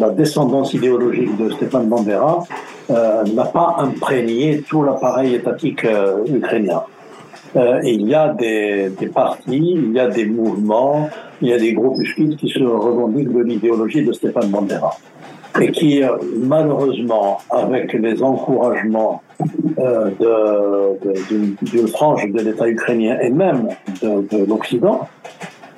la 0.00 0.10
descendance 0.10 0.74
idéologique 0.74 1.36
de 1.36 1.50
Stéphane 1.50 1.88
Bandera 1.88 2.44
euh, 2.90 3.22
n'a 3.24 3.44
pas 3.44 3.76
imprégné 3.78 4.62
tout 4.68 4.82
l'appareil 4.82 5.34
étatique 5.34 5.84
euh, 5.84 6.24
ukrainien. 6.26 6.82
Euh, 7.54 7.80
il 7.84 8.08
y 8.08 8.14
a 8.14 8.28
des, 8.28 8.90
des, 8.98 9.06
partis, 9.06 9.74
il 9.76 9.92
y 9.92 10.00
a 10.00 10.08
des 10.08 10.24
mouvements, 10.24 11.10
il 11.40 11.48
y 11.48 11.52
a 11.52 11.58
des 11.58 11.72
groupuscules 11.74 12.36
qui 12.36 12.48
se 12.48 12.62
revendiquent 12.62 13.32
de 13.32 13.42
l'idéologie 13.42 14.04
de 14.04 14.12
Stéphane 14.12 14.48
Bandera 14.48 14.96
et 15.60 15.70
qui, 15.70 16.02
malheureusement, 16.38 17.38
avec 17.50 17.92
les 17.92 18.22
encouragements 18.22 19.22
d'une 19.76 21.56
de, 21.72 21.86
frange 21.88 22.30
de 22.30 22.40
l'État 22.40 22.68
ukrainien 22.68 23.18
et 23.20 23.30
même 23.30 23.68
de, 24.02 24.22
de 24.30 24.44
l'Occident, 24.44 25.08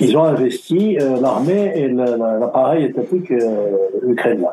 ils 0.01 0.17
ont 0.17 0.25
investi 0.25 0.99
euh, 1.01 1.21
l'armée 1.21 1.73
et 1.77 1.89
l'appareil 1.89 2.87
étatique 2.87 3.31
euh, 3.31 3.77
ukrainien. 4.07 4.51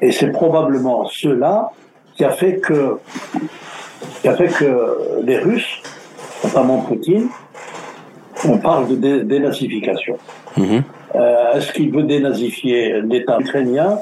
Et 0.00 0.12
c'est 0.12 0.30
probablement 0.30 1.06
cela 1.06 1.70
qui 2.14 2.24
a 2.24 2.30
fait 2.30 2.56
que 2.56 2.98
qui 4.20 4.28
a 4.28 4.34
fait 4.34 4.48
que 4.48 5.20
les 5.24 5.38
Russes, 5.38 5.82
notamment 6.44 6.78
Poutine, 6.78 7.28
on 8.48 8.58
parle 8.58 8.88
de 8.88 9.20
dénazification. 9.20 10.16
Mhm. 10.56 10.82
Euh, 11.14 11.52
est-ce 11.54 11.72
qu'il 11.72 11.92
veut 11.92 12.04
dénazifier 12.04 13.00
l'État 13.02 13.38
ukrainien? 13.40 13.98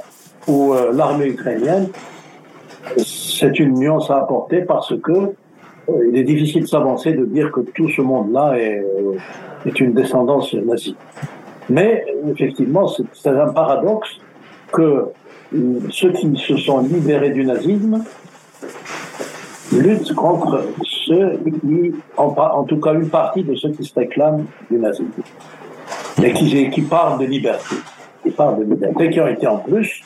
Ou 0.46 0.74
l'armée 0.92 1.28
ukrainienne 1.28 1.88
C'est 2.96 3.58
une 3.58 3.74
nuance 3.74 4.10
à 4.10 4.18
apporter 4.18 4.62
parce 4.62 4.94
que 5.00 5.32
il 6.08 6.16
est 6.16 6.24
difficile 6.24 6.62
de 6.62 6.68
s'avancer 6.68 7.12
de 7.12 7.24
dire 7.24 7.50
que 7.50 7.60
tout 7.60 7.88
ce 7.88 8.00
monde-là 8.00 8.54
est, 8.56 8.84
est 9.66 9.80
une 9.80 9.92
descendance 9.92 10.54
nazie. 10.54 10.96
Mais 11.68 12.04
effectivement, 12.30 12.88
c'est 12.88 13.28
un 13.28 13.52
paradoxe 13.52 14.20
que 14.72 15.06
ceux 15.90 16.12
qui 16.12 16.36
se 16.36 16.56
sont 16.56 16.80
libérés 16.80 17.30
du 17.30 17.44
nazisme 17.44 18.04
luttent 19.72 20.14
contre 20.14 20.64
ceux 21.06 21.38
qui, 21.44 21.92
en, 22.16 22.64
tout 22.64 22.80
cas 22.80 22.94
une 22.94 23.08
partie 23.08 23.42
de 23.42 23.54
ceux 23.54 23.70
qui 23.70 23.84
se 23.84 23.94
réclament 23.94 24.46
du 24.70 24.78
nazisme 24.78 25.22
et 26.22 26.32
qui, 26.32 26.70
qui 26.70 26.82
parlent 26.82 27.20
de 27.20 27.26
liberté. 27.26 27.76
Qui 28.22 28.30
parlent 28.30 28.58
de 28.58 28.64
liberté, 28.64 29.10
qui 29.10 29.20
ont 29.20 29.28
été 29.28 29.46
en 29.46 29.58
plus 29.58 30.02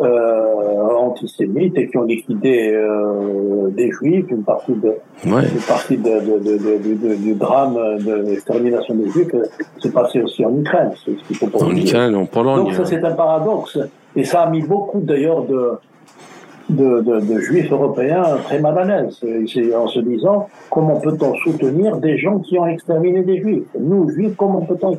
euh, 0.00 0.88
antisémites 0.98 1.76
et 1.78 1.88
qui 1.88 1.96
ont 1.96 2.04
liquidé 2.04 2.72
euh, 2.72 3.68
des 3.70 3.90
juifs, 3.90 4.26
une 4.30 4.42
partie, 4.42 4.74
de, 4.74 4.94
une 5.24 5.32
partie 5.66 5.96
de, 5.96 6.20
de, 6.20 6.38
de, 6.38 7.14
du 7.14 7.34
drame 7.34 7.74
de 7.98 8.14
l'extermination 8.26 8.94
des 8.94 9.08
juifs 9.10 9.34
s'est 9.80 9.90
passé 9.90 10.20
aussi 10.22 10.44
en 10.44 10.56
Ukraine. 10.58 10.92
Ce 10.96 11.10
en 11.44 11.76
Ukraine, 11.76 12.14
en 12.14 12.26
Pologne. 12.26 12.64
Donc 12.64 12.74
ça 12.74 12.84
c'est 12.84 13.02
un 13.04 13.12
paradoxe. 13.12 13.78
Et 14.16 14.24
ça 14.24 14.42
a 14.42 14.50
mis 14.50 14.62
beaucoup 14.62 15.00
d'ailleurs 15.00 15.44
de, 15.44 15.72
de, 16.70 17.00
de, 17.00 17.20
de, 17.20 17.40
juifs 17.40 17.70
européens 17.70 18.22
très 18.44 18.60
mal 18.60 18.78
à 18.78 18.84
l'aise, 18.84 19.20
en 19.76 19.86
se 19.86 20.00
disant 20.00 20.48
comment 20.70 21.00
peut-on 21.00 21.34
soutenir 21.36 21.96
des 21.98 22.16
gens 22.16 22.38
qui 22.38 22.58
ont 22.58 22.66
exterminé 22.66 23.22
des 23.22 23.40
juifs? 23.40 23.64
Nous, 23.78 24.08
juifs, 24.10 24.34
comment 24.36 24.62
peut-on 24.62 24.96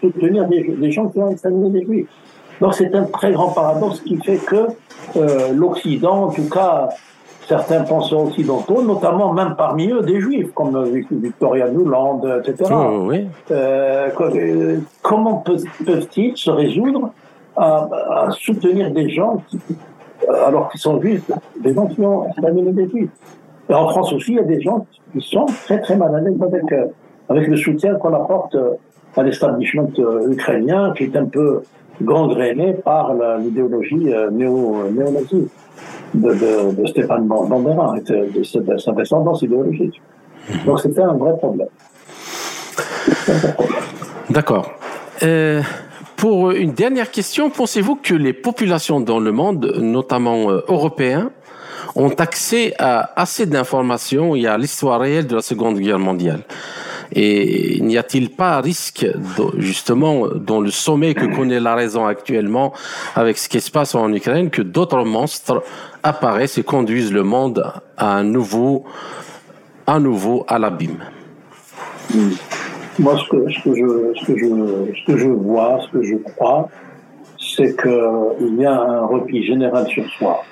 soutenir 0.00 0.48
des, 0.48 0.62
des 0.62 0.90
gens 0.90 1.08
qui 1.08 1.18
ont 1.18 1.30
exterminé 1.30 1.70
des 1.70 1.84
juifs? 1.84 2.08
Donc 2.60 2.74
c'est 2.74 2.94
un 2.94 3.04
très 3.04 3.32
grand 3.32 3.48
paradoxe 3.48 4.00
qui 4.00 4.16
fait 4.18 4.38
que 4.38 4.66
euh, 5.16 5.52
l'Occident, 5.52 6.24
en 6.24 6.30
tout 6.30 6.48
cas 6.48 6.88
certains 7.48 7.82
penseurs 7.82 8.24
occidentaux, 8.26 8.82
notamment 8.82 9.32
même 9.32 9.54
parmi 9.56 9.90
eux 9.90 10.02
des 10.02 10.20
juifs, 10.20 10.52
comme 10.52 10.84
Victoria 11.10 11.68
Nuland, 11.70 12.20
etc. 12.38 12.74
oui. 13.00 13.26
euh, 13.50 14.10
euh 14.20 14.76
comment 15.02 15.42
peuvent-ils 15.86 16.36
se 16.36 16.50
résoudre 16.50 17.10
à, 17.56 17.88
à, 18.10 18.30
soutenir 18.32 18.90
des 18.90 19.08
gens 19.08 19.42
qui, 19.48 19.58
euh, 20.28 20.46
alors 20.46 20.70
qu'ils 20.70 20.80
sont 20.80 21.00
juifs, 21.00 21.28
des 21.58 21.72
gens 21.72 21.86
qui 21.86 22.02
ont 22.02 22.28
exterminé 22.28 22.72
des 22.72 22.88
juifs? 22.88 23.10
Et 23.70 23.74
en 23.74 23.88
France 23.88 24.12
aussi, 24.12 24.32
il 24.32 24.36
y 24.36 24.40
a 24.40 24.44
des 24.44 24.60
gens 24.60 24.86
qui 25.12 25.20
sont 25.22 25.46
très 25.64 25.80
très 25.80 25.96
mal 25.96 26.14
à 26.14 26.20
l'aise 26.20 26.40
avec, 26.42 26.70
euh, 26.72 26.86
avec 27.30 27.48
le 27.48 27.56
soutien 27.56 27.94
qu'on 27.94 28.12
apporte 28.12 28.56
à 29.16 29.22
l'établissement 29.22 29.88
ukrainien, 30.28 30.92
qui 30.94 31.04
est 31.04 31.16
un 31.16 31.24
peu 31.24 31.62
gangréné 32.02 32.74
par 32.74 33.14
l'idéologie 33.40 34.12
euh, 34.12 34.30
néo-nazie 34.30 35.48
de, 36.14 36.28
de, 36.32 36.74
de, 36.80 36.86
Stéphane 36.86 37.26
Bandera, 37.26 37.96
de, 38.00 38.38
de, 38.38 38.78
sa 38.78 38.92
descendance 38.92 39.42
idéologique. 39.42 40.00
Donc 40.64 40.80
c'était 40.80 41.02
un 41.02 41.14
vrai 41.14 41.36
problème. 41.36 41.68
D'accord. 44.30 44.70
Euh, 45.22 45.62
pour 46.16 46.50
une 46.50 46.72
dernière 46.72 47.10
question, 47.10 47.50
pensez-vous 47.50 47.96
que 47.96 48.14
les 48.14 48.32
populations 48.32 49.00
dans 49.00 49.20
le 49.20 49.32
monde, 49.32 49.74
notamment 49.78 50.50
euh, 50.50 50.60
européens, 50.68 51.30
ont 51.94 52.10
accès 52.10 52.74
à 52.78 53.20
assez 53.20 53.46
d'informations 53.46 54.34
et 54.34 54.46
à 54.46 54.56
l'histoire 54.58 55.00
réelle 55.00 55.26
de 55.26 55.36
la 55.36 55.42
Seconde 55.42 55.78
Guerre 55.78 55.98
mondiale? 55.98 56.42
Et 57.12 57.80
n'y 57.80 57.96
a-t-il 57.96 58.30
pas 58.30 58.60
risque, 58.60 59.06
justement, 59.56 60.28
dans 60.28 60.60
le 60.60 60.70
sommet 60.70 61.14
que 61.14 61.24
connaît 61.34 61.60
la 61.60 61.74
raison 61.74 62.06
actuellement 62.06 62.72
avec 63.14 63.38
ce 63.38 63.48
qui 63.48 63.60
se 63.60 63.70
passe 63.70 63.94
en 63.94 64.12
Ukraine, 64.12 64.50
que 64.50 64.62
d'autres 64.62 65.04
monstres 65.04 65.62
apparaissent 66.02 66.58
et 66.58 66.62
conduisent 66.62 67.12
le 67.12 67.22
monde 67.22 67.72
à 67.96 68.16
un 68.16 68.24
nouveau, 68.24 68.84
à 69.86 69.98
nouveau 69.98 70.44
à 70.48 70.58
l'abîme? 70.58 71.02
Moi, 72.98 73.16
ce 73.16 73.28
que, 73.30 73.50
ce, 73.50 73.62
que 73.62 73.74
je, 73.74 74.20
ce, 74.20 74.26
que 74.26 74.38
je, 74.38 74.46
ce 75.00 75.12
que 75.12 75.18
je 75.18 75.28
vois, 75.28 75.78
ce 75.86 75.98
que 75.98 76.02
je 76.02 76.16
crois, 76.16 76.68
c'est 77.38 77.80
qu'il 77.80 78.56
y 78.58 78.64
a 78.64 78.74
un 78.74 79.06
repli 79.06 79.46
général 79.46 79.86
sur 79.88 80.04
soi. 80.18 80.42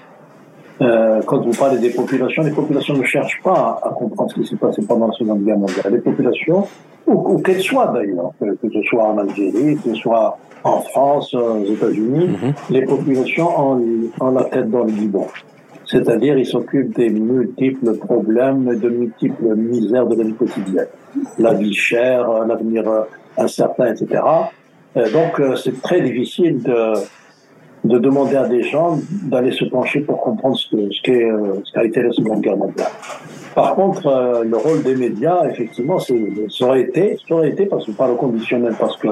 Euh, 0.83 1.23
quand 1.27 1.41
vous 1.41 1.53
parlez 1.53 1.79
des 1.79 1.91
populations, 1.91 2.43
les 2.43 2.51
populations 2.51 2.95
ne 2.95 3.05
cherchent 3.05 3.41
pas 3.43 3.81
à, 3.83 3.91
comprendre 3.91 4.31
ce 4.31 4.41
qui 4.41 4.47
s'est 4.47 4.57
passé 4.57 4.83
pendant 4.87 5.07
la 5.07 5.13
Seconde 5.15 5.45
Guerre 5.45 5.59
mondiale. 5.59 5.93
Les 5.93 6.01
populations, 6.01 6.67
où, 7.07 7.39
qu'elles 7.39 7.63
soient 7.63 7.93
d'ailleurs, 7.95 8.33
que, 8.41 8.69
ce 8.71 8.83
soit 8.83 9.05
en 9.05 9.19
Algérie, 9.19 9.77
que 9.77 9.91
ce 9.91 9.95
soit 9.95 10.39
en 10.65 10.81
France, 10.81 11.33
aux 11.35 11.65
États-Unis, 11.65 12.29
mhm. 12.29 12.53
les 12.71 12.85
populations 12.85 13.79
ont, 14.21 14.31
la 14.33 14.45
tête 14.45 14.71
dans 14.71 14.85
le 14.85 14.93
guidon. 14.93 15.27
C'est-à-dire, 15.87 16.37
ils 16.37 16.47
s'occupent 16.47 16.95
des 16.97 17.11
multiples 17.11 17.97
problèmes, 17.97 18.79
de 18.79 18.89
multiples 18.89 19.55
misères 19.55 20.07
de 20.07 20.17
la 20.17 20.25
vie 20.25 20.35
quotidienne. 20.35 20.89
La 21.39 21.55
vie 21.55 21.73
chère, 21.73 22.45
l'avenir 22.45 22.85
incertain, 23.39 23.93
etc. 23.93 24.21
Euh, 24.97 25.11
donc, 25.11 25.41
euh, 25.41 25.57
c'est 25.57 25.81
très 25.83 26.01
difficile 26.01 26.63
de, 26.63 26.95
de 27.87 27.99
demander 27.99 28.37
à 28.37 28.49
des 28.49 28.63
gens 28.63 28.99
d'aller 29.31 29.53
se 29.53 29.65
pencher 29.65 30.01
pour 30.01 30.21
comprendre 30.21 30.57
ce, 30.57 30.69
que, 30.71 30.77
ce, 30.91 31.11
euh, 31.11 31.61
ce 31.65 31.73
qu'a 31.73 31.85
été 31.85 32.03
la 32.03 32.13
Seconde 32.13 32.41
Guerre 32.41 32.57
mondiale. 32.57 32.91
Par 33.55 33.75
contre, 33.75 34.07
euh, 34.07 34.45
le 34.45 34.57
rôle 34.57 34.83
des 34.83 34.97
médias, 34.97 35.47
effectivement, 35.49 35.99
ça 35.99 36.13
aurait 36.63 36.83
été, 36.83 37.17
ça 37.29 37.47
été, 37.47 37.67
parce 37.67 37.87
que 37.87 37.93
par 37.93 38.09
le 38.09 38.15
conditionnel, 38.15 38.75
parce 38.79 38.97
que 38.97 39.09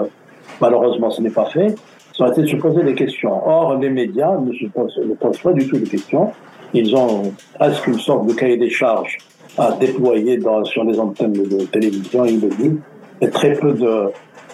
malheureusement 0.60 1.10
ce 1.10 1.22
n'est 1.22 1.30
pas 1.30 1.46
fait, 1.46 1.74
ça 2.16 2.24
aurait 2.24 2.32
été 2.32 2.42
de 2.42 2.46
se 2.46 2.56
poser 2.56 2.82
des 2.82 2.94
questions. 2.94 3.32
Or, 3.46 3.78
les 3.78 3.90
médias 3.90 4.36
ne 4.38 4.52
se 4.52 4.66
posent, 4.66 5.00
pas 5.42 5.52
du 5.52 5.68
tout 5.68 5.78
de 5.78 5.88
questions. 5.88 6.30
Ils 6.72 6.94
ont 6.96 7.32
presque 7.54 7.86
une 7.86 7.98
sorte 7.98 8.26
de 8.26 8.32
cahier 8.34 8.56
des 8.56 8.70
charges 8.70 9.18
à 9.56 9.72
déployer 9.72 10.40
sur 10.64 10.82
les 10.82 10.98
antennes 10.98 11.32
de 11.32 11.64
télévision 11.66 12.24
et 12.24 12.36
de 12.36 12.48
vie, 12.48 12.76
et 13.20 13.30
très 13.30 13.52
peu 13.52 13.72
de, 13.72 14.10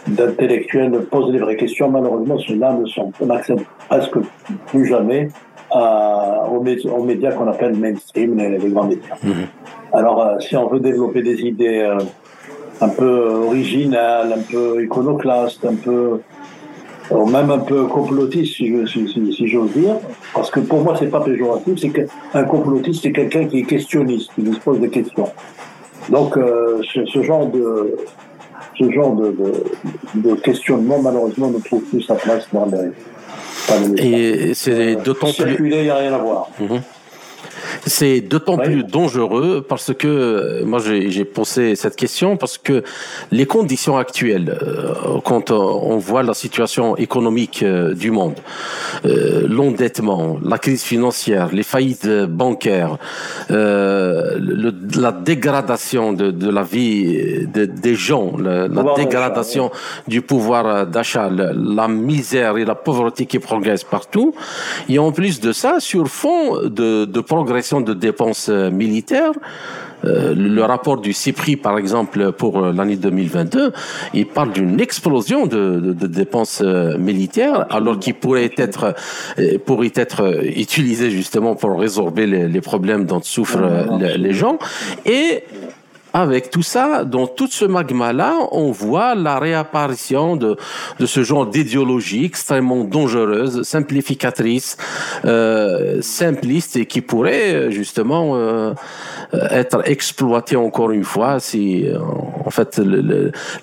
d'intellectuels 0.07 0.93
posent 1.11 1.33
des 1.33 1.39
vraies 1.39 1.57
questions. 1.57 1.91
Malheureusement, 1.91 2.39
ceux-là 2.39 2.73
ne 2.73 2.87
sont, 2.87 3.13
on 3.21 3.27
n'accède 3.27 3.61
presque 3.89 4.17
plus 4.67 4.87
jamais 4.87 5.29
à, 5.71 6.47
aux, 6.51 6.63
médias, 6.63 7.33
qu'on 7.33 7.49
appelle 7.49 7.77
mainstream, 7.77 8.37
les, 8.37 8.71
grands 8.71 8.85
médias. 8.85 9.17
Mhm. 9.23 9.47
Alors, 9.93 10.23
euh, 10.23 10.39
si 10.41 10.57
on 10.57 10.69
veut 10.69 10.81
développer 10.81 11.23
des 11.23 11.41
idées 11.41 11.81
euh, 11.81 11.99
un 12.81 12.89
peu 12.89 13.45
originales, 13.47 14.33
un 14.33 14.43
peu 14.51 14.83
iconoclastes, 14.85 15.65
un 15.65 15.75
peu 15.75 16.21
ou 17.11 17.27
même 17.27 17.51
un 17.51 17.59
peu 17.59 17.87
complotiste, 17.87 18.57
si, 18.57 18.73
si, 18.87 19.33
si, 19.33 19.49
j'ose 19.49 19.73
dire, 19.73 19.97
parce 20.33 20.51
que 20.51 20.61
pour 20.61 20.81
moi, 20.81 20.95
c'est 20.99 21.11
pas 21.11 21.21
péjoratif, 21.21 21.79
c'est 21.79 21.91
qu'un 21.91 22.45
complotiste, 22.45 23.03
c'est 23.03 23.13
quelqu'un 23.13 23.47
qui 23.47 23.61
est 23.61 23.65
questionniste, 23.65 24.31
qui 24.35 24.53
se 24.53 24.61
pose 24.61 24.81
des 24.81 24.91
questions. 24.91 25.29
Donc, 26.09 26.37
euh, 26.37 26.81
ce, 26.83 27.23
genre 27.23 27.47
de, 27.47 27.97
ce 28.81 28.91
genre 28.91 29.15
de, 29.15 29.35
de, 30.15 30.35
questionnement, 30.37 31.01
malheureusement, 31.03 31.51
ne 31.51 31.59
trouve 31.59 31.83
plus 31.83 32.03
sa 32.03 32.15
place 32.15 32.47
dans 32.53 32.67
les. 32.67 32.93
et 34.03 34.55
c'est 34.55 34.97
d'autant 34.97 35.33
plus. 35.33 35.71
il 35.71 35.83
n'y 35.83 35.91
a 35.91 35.97
rien 35.97 36.15
à 36.15 36.19
voir. 36.19 36.49
Mhm. 36.59 36.81
C'est 37.87 38.21
d'autant 38.21 38.59
plus 38.59 38.85
dangereux 38.85 39.65
parce 39.67 39.95
que 39.95 40.07
euh, 40.07 40.65
moi 40.65 40.81
j'ai 40.81 41.25
posé 41.25 41.77
cette 41.77 41.97
question 41.97 42.37
parce 42.37 42.59
que 42.59 42.83
les 43.31 43.47
conditions 43.47 43.97
actuelles, 43.97 44.59
euh, 44.63 45.19
quand 45.25 45.51
on 45.51 45.97
voit 45.99 46.23
la 46.23 46.35
situation 46.35 46.97
économique 46.97 47.63
euh, 47.63 47.95
du 47.95 48.11
monde, 48.11 48.35
l'endettement, 49.05 50.39
la 50.45 50.59
crise 50.59 50.83
financière, 50.83 51.49
les 51.53 51.63
faillites 51.63 52.09
bancaires, 52.27 52.99
la 53.49 55.13
dégradation 55.13 56.13
de, 56.13 56.51
la 56.51 56.63
vie 56.63 57.47
des 57.47 57.95
gens, 57.95 58.37
la, 58.39 58.69
dégradation 58.97 59.71
du 60.07 60.23
pouvoir 60.23 60.87
d'achat, 60.87 61.31
la 61.31 61.89
misère 61.89 62.59
et 62.59 62.65
la 62.65 62.75
pauvreté 62.75 63.27
qui 63.27 63.39
progressent 63.39 63.85
partout, 63.85 64.35
et 64.89 64.99
en 64.99 65.13
plus 65.13 65.41
de 65.41 65.53
ça, 65.53 65.81
sur 65.81 66.09
fond 66.09 66.57
de, 66.65 67.05
de 67.05 67.21
progression 67.21 67.70
de 67.79 67.95
dépenses 67.95 68.49
euh, 68.49 68.71
militaires, 68.71 69.33
euh, 70.05 70.35
le 70.35 70.63
rapport 70.65 70.97
du 70.97 71.13
CIPRI, 71.13 71.57
par 71.57 71.79
exemple, 71.79 72.33
pour 72.33 72.65
euh, 72.65 72.73
l'année 72.73 72.97
2022, 72.97 73.73
il 74.15 74.27
parle 74.27 74.53
d'une 74.53 74.81
explosion 74.81 75.47
de, 75.47 75.95
de, 75.95 76.07
dépenses 76.07 76.63
militaires, 76.99 77.67
alors 77.71 77.99
qu'il 77.99 78.15
pourrait 78.15 78.51
être 78.57 78.95
pourrait 79.67 79.93
être 79.95 80.43
utilisé 80.45 81.11
justement 81.11 81.55
pour 81.55 81.79
résorber 81.79 82.27
les, 82.27 82.49
les 82.49 82.61
problèmes 82.61 83.05
dont 83.05 83.21
souffrent 83.23 83.99
les, 84.01 84.17
les 84.17 84.33
gens. 84.33 84.59
Et 85.05 85.45
avec 86.13 86.51
tout 86.51 86.63
ça, 86.63 87.05
dans 87.05 87.27
tout 87.27 87.47
ce 87.47 87.65
magma-là, 87.65 88.35
on 88.53 88.71
voit 88.71 89.15
la 89.15 89.39
réapparition 89.39 90.37
de, 90.37 90.57
de 90.99 91.07
ce 91.07 91.23
genre 91.23 91.47
d'idéologie 91.47 92.25
extrêmement 92.25 92.85
dangereuse, 92.85 93.63
simplificatrice, 93.63 94.77
euh, 95.25 95.99
simpliste 96.01 96.77
et 96.77 96.87
qui 96.87 97.01
pourrait 97.01 97.71
justement 97.71 98.37
euh, 99.33 99.47
être 99.51 99.89
exploitée 99.89 100.57
encore 100.57 100.91
une 100.91 101.05
fois 101.05 101.39
si, 101.39 101.87
euh, 101.87 101.99
en 102.45 102.51
fait, 102.51 102.81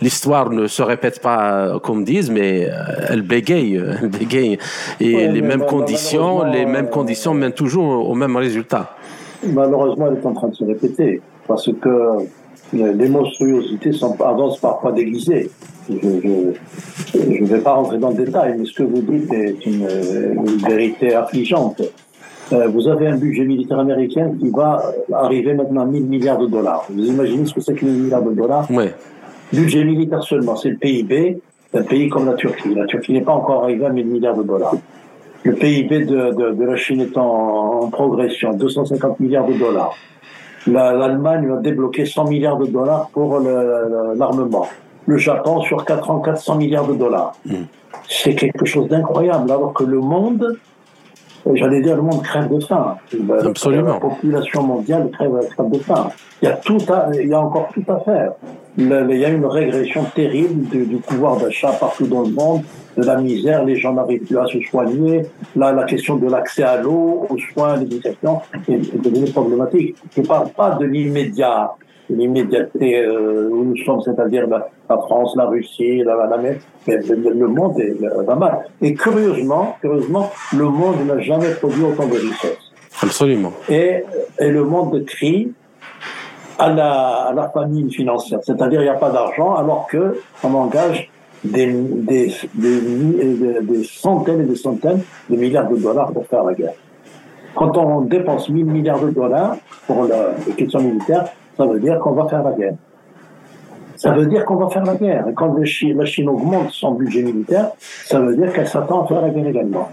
l'histoire 0.01 0.49
ne 0.49 0.67
se 0.67 0.81
répète 0.81 1.21
pas 1.21 1.79
comme 1.83 2.03
disent, 2.03 2.31
mais 2.31 2.69
euh, 2.69 2.73
elle 3.09 3.21
bégaye, 3.21 3.75
elle 3.75 4.07
bégaye. 4.09 4.57
Et 4.99 5.27
les 5.27 5.41
mêmes 5.41 5.65
conditions, 5.65 6.43
les 6.43 6.65
mêmes 6.65 6.89
conditions 6.89 7.33
mènent 7.33 7.51
toujours 7.51 8.09
au 8.09 8.15
même 8.15 8.35
résultat. 8.37 8.95
Malheureusement, 9.45 10.07
elle 10.07 10.17
est 10.17 10.25
en 10.25 10.33
train 10.33 10.47
de 10.47 10.55
se 10.55 10.63
répéter 10.63 11.21
parce 11.47 11.69
que 11.81 11.89
les 12.73 13.09
monstruosités 13.09 13.93
sont, 13.93 14.19
avancent 14.21 14.59
parfois 14.59 14.91
déguisées. 14.91 15.49
Je 15.89 17.41
ne 17.41 17.45
vais 17.45 17.59
pas 17.59 17.73
rentrer 17.73 17.97
dans 17.97 18.09
le 18.09 18.25
détail, 18.25 18.55
mais 18.57 18.65
ce 18.65 18.73
que 18.73 18.83
vous 18.83 19.01
dites 19.01 19.31
est 19.33 19.65
une, 19.65 19.87
vérité 20.67 21.15
affligeante. 21.15 21.81
Euh, 22.53 22.67
vous 22.67 22.87
avez 22.87 23.07
un 23.07 23.17
budget 23.17 23.43
militaire 23.43 23.79
américain 23.79 24.31
qui 24.39 24.49
va 24.49 24.81
arriver 25.13 25.53
maintenant 25.53 25.81
à 25.81 25.85
1000 25.85 26.05
milliards 26.05 26.37
de 26.37 26.47
dollars. 26.47 26.85
Vous 26.89 27.05
imaginez 27.05 27.45
ce 27.45 27.53
que 27.53 27.59
c'est 27.59 27.73
que 27.73 27.85
1000 27.85 28.03
milliards 28.03 28.23
de 28.23 28.31
dollars? 28.31 28.67
Oui. 28.69 28.85
Budget 29.51 29.83
militaire 29.83 30.23
seulement, 30.23 30.55
c'est 30.55 30.69
le 30.69 30.77
PIB 30.77 31.39
d'un 31.73 31.83
pays 31.83 32.09
comme 32.09 32.25
la 32.25 32.33
Turquie. 32.33 32.73
La 32.73 32.85
Turquie 32.85 33.13
n'est 33.13 33.21
pas 33.21 33.33
encore 33.33 33.63
arrivée 33.63 33.85
à 33.85 33.89
1000 33.89 34.07
milliards 34.07 34.37
de 34.37 34.43
dollars. 34.43 34.75
Le 35.43 35.53
PIB 35.53 36.05
de, 36.05 36.31
de, 36.31 36.53
de 36.53 36.63
la 36.63 36.75
Chine 36.77 37.01
est 37.01 37.17
en, 37.17 37.81
en 37.83 37.89
progression, 37.89 38.53
250 38.53 39.19
milliards 39.19 39.47
de 39.47 39.53
dollars 39.53 39.95
l'Allemagne 40.67 41.47
va 41.47 41.57
débloquer 41.57 42.05
100 42.05 42.25
milliards 42.25 42.57
de 42.57 42.67
dollars 42.67 43.09
pour 43.11 43.39
l'armement. 43.39 44.67
Le 45.05 45.17
Japon, 45.17 45.61
sur 45.61 45.85
4 45.85 46.11
ans, 46.11 46.19
400 46.19 46.55
milliards 46.55 46.87
de 46.87 46.93
dollars. 46.93 47.33
Hmm. 47.45 47.63
C'est 48.09 48.35
quelque 48.35 48.65
chose 48.65 48.87
d'incroyable, 48.87 49.51
alors 49.51 49.73
que 49.73 49.83
le 49.83 49.99
monde, 49.99 50.57
j'allais 51.55 51.81
dire, 51.81 51.95
le 51.95 52.01
monde 52.01 52.21
crève 52.23 52.53
de 52.53 52.59
faim. 52.59 52.97
Absolument. 53.45 53.93
La 53.93 53.99
population 53.99 54.63
mondiale 54.63 55.09
crève, 55.11 55.31
de 55.71 55.79
faim. 55.79 56.09
Il 56.41 56.45
y, 56.45 56.51
a 56.51 56.55
tout 56.55 56.77
il 57.13 57.27
y 57.27 57.33
a 57.33 57.39
encore 57.39 57.69
tout 57.73 57.83
à 57.91 57.99
faire. 58.01 58.31
il 58.77 58.87
y 58.87 59.25
a 59.25 59.29
une 59.29 59.45
régression 59.45 60.03
terrible 60.15 60.67
du 60.69 60.97
pouvoir 60.97 61.37
d'achat 61.37 61.71
partout 61.71 62.07
dans 62.07 62.21
le 62.21 62.31
monde 62.31 62.63
de 62.97 63.03
la 63.03 63.15
misère, 63.15 63.63
les 63.63 63.75
gens 63.75 63.93
n'arrivent 63.93 64.25
plus 64.25 64.37
à 64.37 64.45
se 64.47 64.59
soigner. 64.61 65.21
Là, 65.55 65.71
la 65.71 65.83
question 65.83 66.15
de 66.15 66.27
l'accès 66.27 66.63
à 66.63 66.81
l'eau, 66.81 67.27
aux 67.29 67.37
soins, 67.37 67.73
à 67.73 67.77
l'éducation 67.77 68.41
est, 68.67 69.01
devenue 69.01 69.31
problématique. 69.31 69.95
Je 70.15 70.21
ne 70.21 70.25
parle 70.25 70.49
pas 70.49 70.71
de 70.71 70.85
l'immédiat, 70.85 71.71
l'immédiateté 72.09 72.99
euh, 72.99 73.49
où 73.49 73.63
nous 73.65 73.77
sommes, 73.83 74.01
c'est-à-dire 74.01 74.47
la, 74.47 74.67
France, 74.89 75.33
la 75.35 75.45
Russie, 75.45 76.03
la, 76.03 76.15
la 76.15 76.37
le, 76.87 77.47
monde 77.47 77.79
est, 77.79 77.95
va 78.25 78.35
mal. 78.35 78.65
Et 78.81 78.93
curieusement, 78.93 79.77
curieusement, 79.81 80.31
le 80.55 80.65
monde 80.65 81.05
n'a 81.05 81.19
jamais 81.19 81.51
produit 81.55 81.83
autant 81.83 82.07
de 82.07 82.13
richesses. 82.13 82.71
Absolument. 83.01 83.53
Et, 83.69 84.03
et 84.39 84.49
le 84.49 84.63
monde 84.63 85.03
crie 85.05 85.53
à 86.57 86.71
la, 86.71 86.91
à 87.27 87.33
la 87.33 87.49
famine 87.49 87.91
financière, 87.91 88.39
c'est-à-dire 88.41 88.81
il 88.81 88.85
n'y 88.85 88.89
a 88.89 88.95
pas 88.95 89.11
d'argent 89.11 89.55
alors 89.55 89.87
que 89.87 90.19
on 90.43 90.53
engage 90.55 91.09
des, 91.43 91.67
des, 91.67 92.33
des, 92.55 93.61
des, 93.61 93.83
centaines 93.83 94.41
et 94.41 94.45
des 94.45 94.55
centaines 94.55 95.01
de 95.29 95.35
milliards 95.35 95.69
de 95.69 95.77
dollars 95.77 96.11
pour 96.11 96.25
faire 96.25 96.43
la 96.43 96.53
guerre. 96.53 96.73
Quand 97.55 97.77
on 97.77 98.01
dépense 98.01 98.49
1000 98.49 98.65
milliards 98.65 98.99
de 98.99 99.09
dollars 99.09 99.57
pour 99.85 100.05
la, 100.05 100.31
les 100.45 100.53
questions 100.53 100.81
militaires, 100.81 101.25
ça 101.57 101.65
veut 101.65 101.79
dire 101.79 101.99
qu'on 101.99 102.11
va 102.11 102.27
faire 102.27 102.43
la 102.43 102.51
guerre. 102.51 102.75
Ça 103.95 104.11
veut 104.11 104.27
dire 104.27 104.45
qu'on 104.45 104.55
va 104.55 104.69
faire 104.69 104.85
la 104.85 104.95
guerre. 104.95 105.27
Et 105.27 105.33
quand 105.33 105.55
la 105.57 106.05
Chine 106.05 106.29
augmente 106.29 106.69
son 106.69 106.91
budget 106.91 107.23
militaire, 107.23 107.71
ça 107.79 108.19
veut 108.19 108.35
dire 108.35 108.53
qu'elle 108.53 108.67
s'attend 108.67 109.03
à 109.03 109.07
faire 109.07 109.21
la 109.21 109.29
guerre 109.29 109.47
également. 109.47 109.89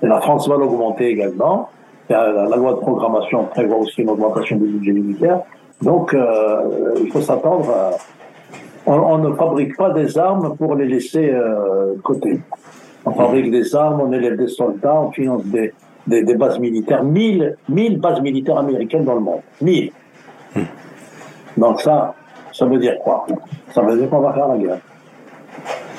Et 0.00 0.06
la 0.06 0.20
France 0.20 0.48
va 0.48 0.56
l'augmenter 0.56 1.08
également. 1.08 1.68
La, 2.08 2.56
loi 2.56 2.74
de 2.74 2.78
programmation 2.78 3.44
prévoit 3.46 3.78
aussi 3.78 4.02
une 4.02 4.10
augmentation 4.10 4.56
du 4.56 4.66
budget 4.66 4.92
militaire. 4.92 5.40
Donc, 5.82 6.14
euh, 6.14 6.94
il 7.02 7.10
faut 7.10 7.20
s'attendre 7.20 7.68
à, 7.70 7.90
on, 8.86 9.18
ne 9.18 9.34
fabrique 9.34 9.76
pas 9.76 9.90
des 9.90 10.16
armes 10.16 10.56
pour 10.56 10.74
les 10.76 10.86
laisser 10.86 11.30
euh, 11.30 11.94
côté. 12.02 12.40
On 13.04 13.12
fabrique 13.12 13.50
des 13.50 13.74
armes, 13.74 14.00
on 14.00 14.12
élève 14.12 14.36
des 14.36 14.48
soldats, 14.48 15.00
on 15.00 15.10
finance 15.10 15.44
des, 15.44 15.72
des, 16.06 16.34
bases 16.34 16.58
militaires. 16.58 17.04
1000, 17.04 17.56
1000 17.68 18.00
bases 18.00 18.20
militaires 18.20 18.58
américaines 18.58 19.04
dans 19.04 19.14
le 19.14 19.20
monde. 19.20 19.40
1000. 19.60 19.90
Donc 21.58 21.80
ça, 21.80 22.14
ça 22.52 22.66
veut 22.66 22.78
dire 22.78 22.94
quoi? 23.02 23.26
Ça 23.74 23.82
veut 23.82 23.98
dire 23.98 24.08
qu'on 24.08 24.20
va 24.20 24.32
faire 24.32 24.48
la 24.48 24.56
guerre. 24.56 24.78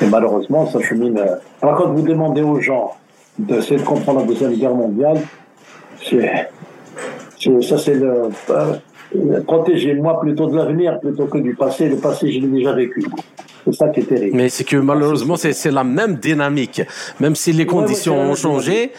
Et 0.01 0.05
malheureusement, 0.05 0.65
ça 0.67 0.79
chemine. 0.79 1.17
Euh, 1.17 1.35
alors 1.61 1.75
quand 1.75 1.91
vous 1.91 2.01
demandez 2.01 2.41
aux 2.41 2.59
gens 2.61 2.95
d'essayer 3.37 3.77
de 3.77 3.85
comprendre 3.85 4.21
la 4.21 4.25
Deuxième 4.25 4.53
Guerre 4.53 4.75
mondiale, 4.75 5.19
c'est, 6.01 6.49
ça 7.61 7.77
c'est 7.77 7.95
le... 7.95 8.29
Euh, 8.49 9.41
protégez-moi 9.45 10.19
plutôt 10.21 10.47
de 10.47 10.55
l'avenir 10.55 10.99
plutôt 10.99 11.25
que 11.25 11.39
du 11.39 11.55
passé. 11.55 11.89
Le 11.89 11.97
passé, 11.97 12.31
je 12.31 12.39
l'ai 12.39 12.47
déjà 12.47 12.73
vécu. 12.73 13.03
C'est 13.65 13.73
ça 13.73 13.89
qui 13.89 14.01
est 14.01 14.03
terrible. 14.03 14.37
Mais 14.37 14.49
c'est 14.49 14.63
que 14.63 14.77
malheureusement, 14.77 15.35
c'est 15.35 15.71
la 15.71 15.83
même 15.83 16.15
dynamique. 16.15 16.81
Même 17.19 17.35
si 17.35 17.51
les 17.51 17.65
conditions 17.65 18.17
ont 18.17 18.35
changé, 18.35 18.91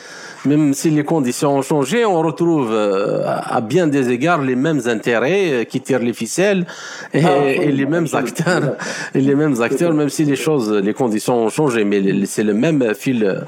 même 0.45 0.75
si 0.75 0.91
les 0.91 1.05
conditions 1.05 1.57
ont 1.57 1.63
changé, 1.63 2.05
on 2.05 2.21
retrouve 2.21 2.71
euh, 2.73 3.23
à 3.27 3.61
bien 3.61 3.87
des 3.87 4.11
égards 4.11 4.43
les 4.43 4.57
mêmes 4.57 4.81
intérêts 4.87 5.53
euh, 5.53 5.65
qui 5.65 5.81
tirent 5.81 6.01
les 6.01 6.13
ficelles 6.13 6.67
et, 7.13 7.25
ah, 7.25 7.71
les 7.71 7.87
mêmes 7.87 8.09
acteurs, 8.13 8.77
et 9.15 9.21
les 9.21 9.35
mêmes 9.35 9.61
acteurs, 9.61 9.93
même 9.93 10.09
si 10.09 10.25
les 10.25 10.37
choses, 10.37 10.73
les 10.73 10.95
conditions 10.95 11.45
ont 11.45 11.51
changé, 11.51 11.85
mais 11.85 12.03
c'est 12.27 12.45
le 12.45 12.55
même 12.55 12.95
fil. 12.95 13.45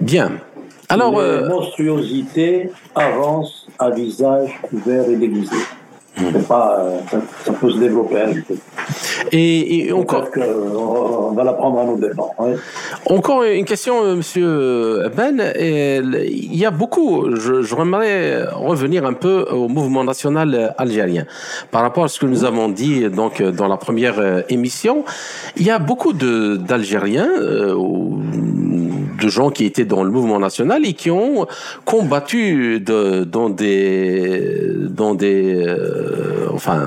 Bien. 0.00 0.32
Alors, 0.88 1.20
les 1.20 1.48
monstruosités 1.48 2.70
avancent 2.94 3.68
à 3.78 3.90
visage 3.90 4.60
ouvert 4.72 5.08
et 5.08 5.16
déguisé. 5.16 5.56
Pas, 6.48 6.80
euh, 6.80 6.98
ça, 7.44 7.52
peut 7.52 7.70
se 7.70 7.78
développer 7.78 8.20
un 8.20 8.32
Et, 9.32 9.92
encore. 9.92 10.28
on 10.36 11.32
va 11.32 11.44
l'apprendre 11.44 11.80
à 11.80 11.84
nos 11.84 11.96
dépens. 11.96 12.34
Encore 13.06 13.44
une 13.44 13.64
question, 13.64 14.04
euh, 14.04 14.16
Monsieur 14.16 15.08
Ben. 15.16 15.52
Il 15.58 16.56
y 16.56 16.64
a 16.64 16.70
beaucoup. 16.70 17.34
Je, 17.36 17.62
je 17.62 17.74
revenir 17.74 19.04
un 19.04 19.12
peu 19.12 19.46
au 19.50 19.68
mouvement 19.68 20.04
national 20.04 20.74
algérien 20.78 21.24
par 21.70 21.82
rapport 21.82 22.04
à 22.04 22.08
ce 22.08 22.20
que 22.20 22.26
nous 22.26 22.44
avons 22.44 22.68
dit 22.68 23.08
donc 23.08 23.42
dans 23.42 23.68
la 23.68 23.76
première 23.76 24.18
euh, 24.18 24.42
émission. 24.48 25.04
Il 25.56 25.64
y 25.64 25.70
a 25.70 25.78
beaucoup 25.78 26.12
d'Algériens 26.12 27.28
de 29.20 29.28
gens 29.28 29.50
qui 29.50 29.64
étaient 29.64 29.84
dans 29.84 30.02
le 30.02 30.10
mouvement 30.10 30.38
national 30.38 30.84
et 30.84 30.94
qui 30.94 31.10
ont 31.10 31.46
combattu 31.84 32.80
de, 32.80 33.24
dans 33.24 33.50
des, 33.50 34.72
dans 34.88 35.14
des, 35.14 35.64
euh, 35.66 36.48
enfin, 36.52 36.86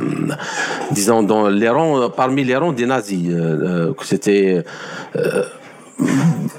disons 0.92 1.24
dans 1.24 1.48
les 1.48 1.70
rangs, 1.70 2.10
parmi 2.10 2.44
les 2.44 2.56
rangs 2.56 2.74
des 2.74 2.86
nazis. 2.86 3.30
Euh, 3.30 3.90
euh 3.90 3.94
C'était 4.04 4.64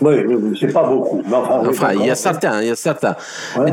oui, 0.00 0.56
c'est 0.58 0.72
pas 0.72 0.84
beaucoup. 0.84 1.22
enfin, 1.30 1.92
il 1.94 2.06
y 2.06 2.10
a 2.10 2.14
certains, 2.14 2.60
il 2.62 2.68
y 2.68 2.70
a 2.70 2.76
certains. 2.76 3.16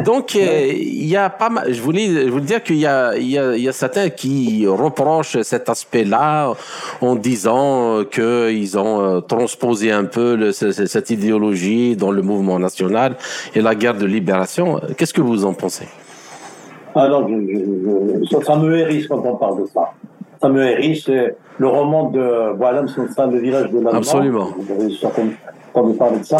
donc, 0.03 0.35
euh, 0.35 0.71
il 0.73 1.07
y 1.07 1.15
a 1.15 1.29
pas 1.29 1.49
mal. 1.49 1.73
Je 1.73 1.81
voulais, 1.81 2.25
je 2.25 2.29
voulais 2.29 2.45
dire 2.45 2.63
qu'il 2.63 2.77
y 2.77 2.85
a, 2.85 3.15
il 3.17 3.29
y 3.29 3.37
a, 3.37 3.55
il 3.55 3.63
y 3.63 3.69
a 3.69 3.73
certains 3.73 4.09
qui 4.09 4.65
reprochent 4.67 5.41
cet 5.41 5.69
aspect-là 5.69 6.53
en 7.01 7.15
disant 7.15 8.03
qu'ils 8.09 8.77
ont 8.77 9.01
euh, 9.01 9.19
transposé 9.21 9.91
un 9.91 10.05
peu 10.05 10.35
le, 10.35 10.51
cette 10.51 11.09
idéologie 11.09 11.95
dans 11.95 12.11
le 12.11 12.21
mouvement 12.21 12.59
national 12.59 13.15
et 13.55 13.61
la 13.61 13.75
guerre 13.75 13.95
de 13.95 14.05
libération. 14.05 14.79
Qu'est-ce 14.97 15.13
que 15.13 15.21
vous 15.21 15.45
en 15.45 15.53
pensez? 15.53 15.87
Ah 16.93 17.07
non, 17.07 17.25
ça, 18.45 18.55
me 18.57 18.77
hérisse 18.77 19.07
quand 19.07 19.23
on 19.25 19.35
parle 19.37 19.61
de 19.61 19.67
ça. 19.67 19.91
Ça 20.41 20.49
me 20.49 20.61
hérisse. 20.61 21.09
Le 21.57 21.67
roman 21.67 22.09
de 22.09 22.53
Boalem, 22.57 22.87
c'est 22.87 23.25
le 23.25 23.37
village 23.37 23.69
de 23.69 23.75
l'Allemand. 23.75 23.97
Absolument. 23.97 24.47
Avez 25.79 25.87
entendu 25.87 25.97
parler 25.97 26.19
de 26.19 26.23
ça. 26.23 26.37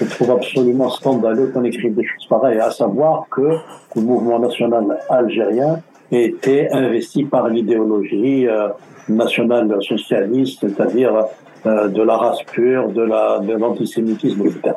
Je 0.00 0.04
trouve 0.04 0.30
absolument 0.32 0.90
scandaleux 0.90 1.48
qu'on 1.48 1.64
écrive 1.64 1.94
des 1.94 2.04
choses 2.04 2.26
pareilles, 2.26 2.58
à 2.58 2.70
savoir 2.70 3.26
que 3.30 3.58
le 3.96 4.02
mouvement 4.02 4.38
national 4.38 4.98
algérien 5.08 5.80
était 6.10 6.68
investi 6.72 7.24
par 7.24 7.48
l'idéologie 7.48 8.46
euh, 8.46 8.68
nationale 9.08 9.74
socialiste, 9.82 10.60
c'est-à-dire 10.60 11.26
euh, 11.66 11.88
de 11.88 12.02
la 12.02 12.16
race 12.16 12.42
pure, 12.52 12.88
de 12.88 13.02
la 13.02 13.38
de 13.38 13.52
l'antisémitisme, 13.52 14.46
etc. 14.46 14.74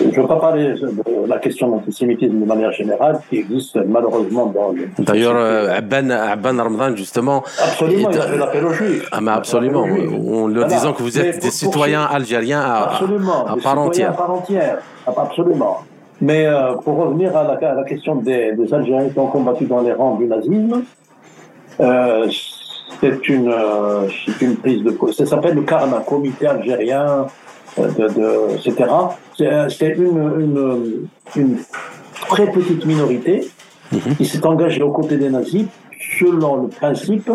Je 0.00 0.06
ne 0.06 0.10
veux 0.10 0.26
pas 0.26 0.40
parler 0.40 0.74
de 0.74 1.28
la 1.28 1.38
question 1.38 1.68
de 1.68 1.72
l'antisémitisme 1.74 2.40
de 2.40 2.44
manière 2.44 2.72
générale, 2.72 3.20
qui 3.28 3.38
existe 3.38 3.76
malheureusement 3.86 4.46
dans 4.46 4.72
le... 4.72 4.88
D'ailleurs, 4.98 5.36
euh, 5.36 5.76
Abban, 5.76 6.08
Ramadan, 6.56 6.96
justement... 6.96 7.42
Absolument, 7.62 8.10
il 8.10 8.20
fait 8.20 8.36
l'appel 8.36 8.64
aux 8.64 8.72
Juifs. 8.72 9.08
Ah, 9.12 9.20
mais 9.20 9.30
absolument, 9.30 9.82
en 9.82 10.48
leur 10.48 10.66
disant 10.66 10.92
que 10.92 11.02
vous 11.02 11.18
êtes 11.18 11.40
des 11.42 11.50
citoyens 11.50 12.02
algériens 12.02 12.60
à, 12.60 12.94
absolument, 12.94 13.46
à, 13.46 13.56
part 13.56 13.78
entière. 13.78 14.10
à 14.10 14.14
part 14.14 14.30
entière. 14.30 14.78
Absolument. 15.06 15.78
Mais 16.20 16.46
euh, 16.46 16.74
pour 16.76 16.96
revenir 16.96 17.36
à 17.36 17.44
la, 17.44 17.70
à 17.70 17.74
la 17.74 17.84
question 17.84 18.16
des, 18.16 18.52
des, 18.52 18.72
Algériens 18.72 19.08
qui 19.10 19.18
ont 19.18 19.26
combattu 19.26 19.64
dans 19.66 19.82
les 19.82 19.92
rangs 19.92 20.16
du 20.16 20.26
nazisme, 20.26 20.82
euh, 21.80 22.28
c'est 23.04 23.28
une, 23.28 23.48
euh, 23.48 24.08
une 24.40 24.56
prise 24.56 24.82
de 24.82 24.96
Ça 25.12 25.26
s'appelle 25.26 25.54
le 25.54 25.62
CARNA, 25.62 25.98
Comité 26.06 26.46
algérien, 26.46 27.26
euh, 27.78 27.88
de, 27.88 28.08
de, 28.08 28.56
etc. 28.56 28.90
C'est 29.76 29.88
une, 29.96 30.30
une, 30.40 31.08
une, 31.36 31.58
très 32.28 32.50
petite 32.50 32.86
minorité 32.86 33.46
mhm. 33.92 34.16
qui 34.16 34.24
s'est 34.24 34.46
engagée 34.46 34.82
aux 34.82 34.92
côtés 34.92 35.18
des 35.18 35.28
nazis 35.28 35.66
selon 36.18 36.62
le 36.62 36.68
principe 36.68 37.30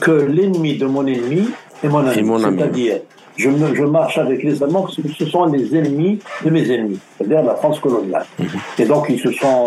que 0.00 0.10
l'ennemi 0.10 0.76
de 0.76 0.86
mon 0.86 1.06
ennemi 1.06 1.48
est 1.82 1.88
mon 1.88 2.04
ami. 2.06 2.56
C'est-à-dire, 2.56 3.00
je, 3.36 3.50
je, 3.74 3.84
marche 3.84 4.18
avec 4.18 4.42
les 4.42 4.60
Allemands 4.62 4.82
parce 4.82 4.96
que 4.96 5.08
ce 5.08 5.26
sont 5.26 5.44
les 5.46 5.76
ennemis 5.76 6.18
de 6.44 6.50
mes 6.50 6.68
ennemis, 6.72 6.98
c'est-à-dire 7.16 7.44
la 7.44 7.54
France 7.54 7.78
coloniale. 7.78 8.26
Mhm. 8.40 8.46
Et 8.78 8.86
donc, 8.86 9.06
ils 9.08 9.20
se 9.20 9.30
sont. 9.30 9.66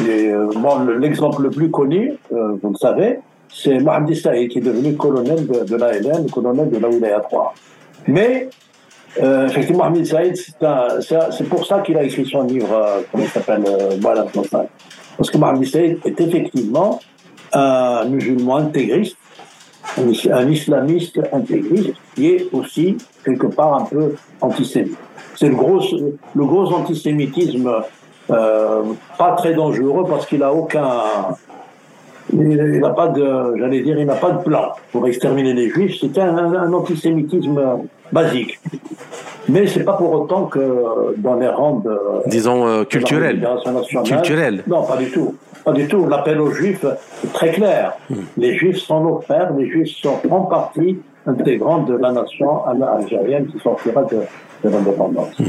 Euh, 0.00 0.50
bon, 0.56 0.80
l'exemple 0.98 1.42
le 1.42 1.50
plus 1.50 1.70
connu, 1.70 2.14
vous 2.30 2.70
le 2.70 2.76
savez, 2.76 3.20
c'est 3.54 3.78
Mohamed 3.78 4.16
Saïd 4.16 4.50
qui 4.50 4.58
est 4.58 4.62
devenu 4.62 4.96
colonel 4.96 5.46
de, 5.46 5.64
de 5.64 5.76
l'ALN, 5.76 6.28
colonel 6.30 6.68
de 6.70 6.78
la 6.78 6.88
Wilaya 6.88 7.20
3. 7.20 7.54
Mais, 8.08 8.48
euh, 9.22 9.46
effectivement, 9.46 9.84
Mohamed 9.84 10.04
Saïd, 10.04 10.36
c'est 10.36 11.48
pour 11.48 11.64
ça 11.64 11.80
qu'il 11.80 11.96
a 11.96 12.02
écrit 12.02 12.26
son 12.26 12.42
livre, 12.42 12.72
euh, 12.72 13.00
comment 13.10 13.24
il 13.24 13.30
s'appelle, 13.30 13.62
euh, 13.66 13.96
voilà, 14.00 14.26
Parce 15.16 15.30
que 15.30 15.38
Mohamed 15.38 15.66
Saïd 15.66 15.98
est 16.04 16.20
effectivement 16.20 16.98
un 17.52 18.04
musulman 18.06 18.56
intégriste, 18.56 19.16
un, 19.96 20.48
islamiste 20.50 21.20
intégriste, 21.32 21.94
qui 22.16 22.30
est 22.30 22.48
aussi, 22.52 22.96
quelque 23.24 23.46
part, 23.46 23.82
un 23.82 23.84
peu 23.84 24.16
antisémite. 24.40 24.98
C'est 25.36 25.48
le 25.48 25.54
gros, 25.54 25.80
le 26.34 26.44
gros 26.44 26.72
antisémitisme 26.72 27.70
euh, 28.30 28.82
pas 29.18 29.32
très 29.32 29.52
dangereux 29.52 30.04
parce 30.08 30.26
qu'il 30.26 30.40
n'a 30.40 30.52
aucun 30.52 31.02
il 32.32 32.80
n'a 32.80 32.90
pas 32.90 33.08
de, 33.08 33.56
j'allais 33.58 33.82
dire, 33.82 33.98
il 33.98 34.06
n'a 34.06 34.14
pas 34.14 34.30
de 34.30 34.42
plan 34.42 34.72
pour 34.92 35.06
exterminer 35.06 35.52
les 35.52 35.68
juifs. 35.68 35.96
C'était 36.00 36.20
un, 36.20 36.72
antisémitisme 36.72 37.60
basique. 38.12 38.58
Mais 39.48 39.66
c'est 39.66 39.84
pas 39.84 39.92
pour 39.94 40.12
autant 40.12 40.46
que 40.46 41.14
dans 41.18 41.34
les 41.34 41.48
rangs 41.48 41.80
de, 41.80 41.98
disons 42.26 42.66
euh, 42.66 42.84
culturels, 42.84 43.46
culturel. 44.04 44.62
Non, 44.66 44.84
pas 44.84 44.96
du 44.96 45.10
tout, 45.10 45.34
pas 45.64 45.72
du 45.72 45.86
tout. 45.86 46.06
L'appel 46.08 46.40
aux 46.40 46.50
juifs 46.50 46.84
est 46.84 47.32
très 47.32 47.50
clair. 47.50 47.92
Hmm. 48.08 48.14
Les 48.38 48.56
juifs 48.56 48.78
sont 48.78 49.00
nos 49.00 49.20
frères, 49.20 49.52
les 49.54 49.68
juifs 49.68 49.94
sont 49.96 50.18
en 50.30 50.42
partie 50.42 50.98
intégrante 51.26 51.86
de 51.86 51.96
la 51.96 52.12
nation 52.12 52.64
algérienne 52.66 53.46
qui 53.48 53.58
sortira 53.58 54.04
de, 54.04 54.20
de 54.64 54.70
l'indépendance. 54.70 55.38
Hmm. 55.38 55.44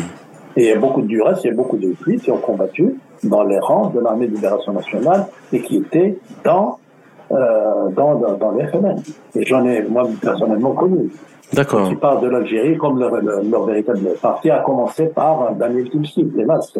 Et 0.58 0.64
il 0.64 0.68
y 0.68 0.72
a 0.72 0.78
beaucoup 0.78 1.02
de 1.02 1.08
durée, 1.08 1.34
il 1.44 1.48
y 1.48 1.52
a 1.52 1.56
beaucoup 1.56 1.78
de 1.78 1.94
juifs 2.04 2.24
qui 2.24 2.32
ont 2.32 2.38
combattu 2.38 2.96
dans 3.24 3.44
les 3.44 3.60
rangs 3.60 3.90
de 3.90 4.00
l'armée 4.00 4.28
de 4.28 4.36
libération 4.36 4.74
nationale 4.74 5.28
et 5.52 5.62
qui 5.62 5.78
étaient 5.78 6.18
dans, 6.44 6.80
euh, 7.32 7.90
dans, 7.96 8.16
dans, 8.16 8.52
les 8.52 8.68
FNL. 8.68 8.96
Et 9.36 9.46
j'en 9.46 9.66
ai, 9.66 9.82
moi, 9.84 10.08
personnellement 10.22 10.72
connu. 10.72 11.10
D'accord. 11.54 11.90
Qui 11.90 11.96
parlent 11.96 12.22
de 12.22 12.30
l'Algérie 12.30 12.78
comme 12.78 13.00
leur, 13.00 13.12
leur, 13.22 13.66
véritable 13.66 14.10
parti, 14.22 14.50
a 14.50 14.60
commencé 14.60 15.08
par 15.08 15.54
Daniel 15.56 15.90
Timsit, 15.90 16.28
hélas. 16.38 16.74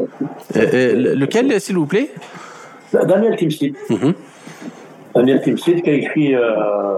lequel, 0.56 1.60
s'il 1.62 1.78
vous 1.78 1.86
plaît? 1.86 2.10
Daniel 2.94 3.36
Timsit. 3.36 3.76
Mm 3.90 4.12
Daniel 5.14 5.42
Timsit 5.42 5.82
qui 5.82 5.90
a 5.90 5.94
écrit, 5.94 6.36
euh, 6.36 6.98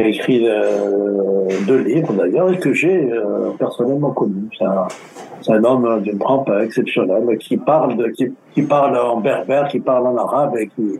qui 0.00 0.06
a 0.06 0.08
écrit 0.08 0.48
euh, 0.48 1.48
deux 1.66 1.78
livres 1.78 2.12
d'ailleurs 2.12 2.50
et 2.50 2.58
que 2.58 2.72
j'ai 2.72 3.10
euh, 3.12 3.50
personnellement 3.58 4.10
connu. 4.10 4.48
C'est 5.42 5.52
un 5.52 5.64
homme 5.64 6.00
d'une 6.02 6.18
trempe 6.18 6.50
exceptionnelle 6.62 7.36
qui 7.38 7.56
parle, 7.56 7.96
de, 7.96 8.08
qui, 8.08 8.32
qui, 8.54 8.62
parle 8.62 8.96
en 8.96 9.20
berbère, 9.20 9.68
qui 9.68 9.80
parle 9.80 10.06
en 10.06 10.16
arabe 10.16 10.56
et 10.58 10.68
qui, 10.68 10.98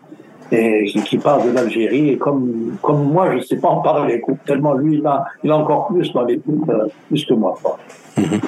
et 0.52 0.84
qui, 0.86 1.18
parle 1.18 1.48
de 1.48 1.54
l'Algérie. 1.54 2.10
Et 2.10 2.18
comme, 2.18 2.76
comme 2.82 3.04
moi, 3.04 3.30
je 3.30 3.36
ne 3.36 3.42
sais 3.42 3.56
pas 3.56 3.68
en 3.68 3.80
parler, 3.80 4.22
tellement 4.46 4.74
lui, 4.74 4.98
il 4.98 5.06
a, 5.06 5.24
il 5.44 5.50
a 5.50 5.56
encore 5.56 5.88
plus 5.88 6.12
dans 6.12 6.24
les 6.24 6.40
euh, 6.68 6.86
plus 7.08 7.24
que 7.24 7.34
moi. 7.34 7.54
Mm 8.16 8.22
-hmm. 8.22 8.40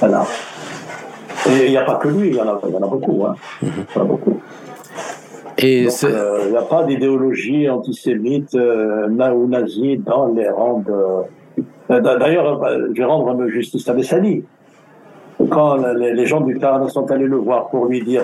Voilà. 0.00 0.22
Et 1.48 1.66
il 1.66 1.70
n'y 1.70 1.80
a 1.82 1.84
pas 1.84 1.96
que 2.02 2.08
lui, 2.08 2.28
il 2.28 2.36
y 2.36 2.40
en 2.40 2.48
a, 2.48 2.60
il 2.68 2.74
y 2.74 2.76
en 2.76 2.82
a 2.82 2.90
beaucoup. 2.94 3.18
Hein. 3.26 3.34
Mm 3.62 3.68
-hmm. 3.68 3.84
Il 3.88 3.96
y 3.96 3.98
en 3.98 4.04
a 4.04 4.08
beaucoup. 4.12 4.36
Et 5.62 5.88
euh, 6.04 6.40
il 6.46 6.50
n'y 6.50 6.56
a 6.56 6.62
pas 6.62 6.84
d'idéologie 6.84 7.68
antisémite 7.68 8.54
euh, 8.54 9.08
ou 9.08 9.46
nazie 9.46 9.98
dans 9.98 10.28
les 10.28 10.48
rangs 10.48 10.82
de. 10.86 11.62
Euh, 11.90 12.00
d'ailleurs, 12.00 12.62
je 12.94 12.98
vais 12.98 13.04
rendre 13.04 13.46
justice 13.48 13.88
à 13.88 13.92
Bessali 13.94 14.44
quand 15.48 15.76
les, 15.96 16.26
gens 16.26 16.40
du 16.40 16.58
Tarn 16.58 16.88
sont 16.88 17.10
allés 17.10 17.26
le 17.26 17.36
voir 17.36 17.68
pour 17.68 17.86
lui 17.86 18.02
dire 18.02 18.22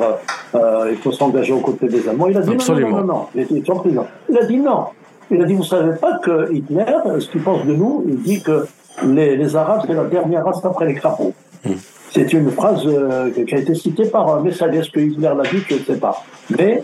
euh, 0.55 0.89
il 0.91 0.97
faut 0.97 1.13
s'engager 1.13 1.53
aux 1.53 1.61
côtés 1.61 1.89
des 1.89 2.09
Allemands, 2.09 2.29
il 2.29 2.37
a 2.37 2.41
dit 2.41 2.57
non, 2.57 2.91
non, 2.91 3.05
non, 3.05 3.27
Il, 3.35 3.43
était 3.43 3.71
en 3.71 3.77
prison. 3.77 4.05
il 4.29 4.39
a 4.39 4.45
dit 4.45 4.59
non. 4.59 4.85
Il 5.31 5.43
a 5.43 5.45
dit 5.45 5.55
vous 5.55 5.65
savez 5.65 5.97
pas 5.97 6.19
que 6.19 6.53
Hitler, 6.53 6.85
ce 7.19 7.29
qu'il 7.29 7.43
pense 7.43 7.65
de 7.65 7.73
nous, 7.73 8.05
il 8.07 8.23
dit 8.23 8.43
que 8.43 8.67
les, 9.05 9.37
les 9.37 9.57
Arabes 9.57 9.83
c'est 9.87 9.95
la 9.95 10.05
dernière 10.05 10.45
race 10.45 10.65
après 10.65 10.87
les 10.87 10.95
crapauds. 10.95 11.33
Hmm. 11.65 11.73
C'est 12.17 12.33
une 12.33 12.51
phrase 12.51 12.81
euh, 12.87 13.31
qui 13.31 13.55
a 13.55 13.59
été 13.59 13.75
citée 13.75 14.07
par 14.07 14.27
un 14.35 14.41
messager. 14.41 14.79
Est-ce 14.79 14.89
que 14.89 15.01
Hitler 15.01 15.31
l'a 15.37 15.43
dit 15.43 15.63
Je 15.69 15.75
ne 15.75 15.81
sais 15.81 15.99
pas. 15.99 16.25
Mais 16.59 16.83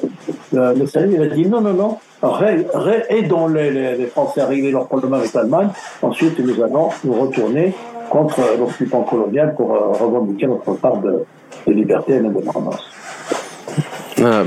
euh, 0.53 0.75
le 0.75 0.81
messager, 0.81 1.19
a 1.19 1.27
dit 1.27 1.47
non, 1.47 1.63
non, 1.63 1.73
non. 1.73 1.97
aidons 3.09 3.49
les, 3.49 3.71
les, 3.71 3.97
les 3.97 4.07
Français 4.09 4.43
à 4.43 4.47
régler 4.47 4.71
leurs 4.71 4.89
problèmes 4.89 5.15
avec 5.15 5.33
l'Allemagne. 5.33 5.69
Ensuite, 6.03 6.39
nous 6.39 6.63
allons 6.63 6.91
nous 7.05 7.15
retourner 7.15 7.73
contre 8.11 8.43
l'occupant 8.59 9.05
colonial 9.05 9.55
pour 9.55 9.73
euh, 9.73 9.93
revendiquer 9.93 10.49
notre 10.49 10.75
part 10.75 10.99
de, 10.99 11.25
de 11.67 11.73
liberté 11.73 12.13
et 12.17 12.21
d'indépendance. 12.21 12.87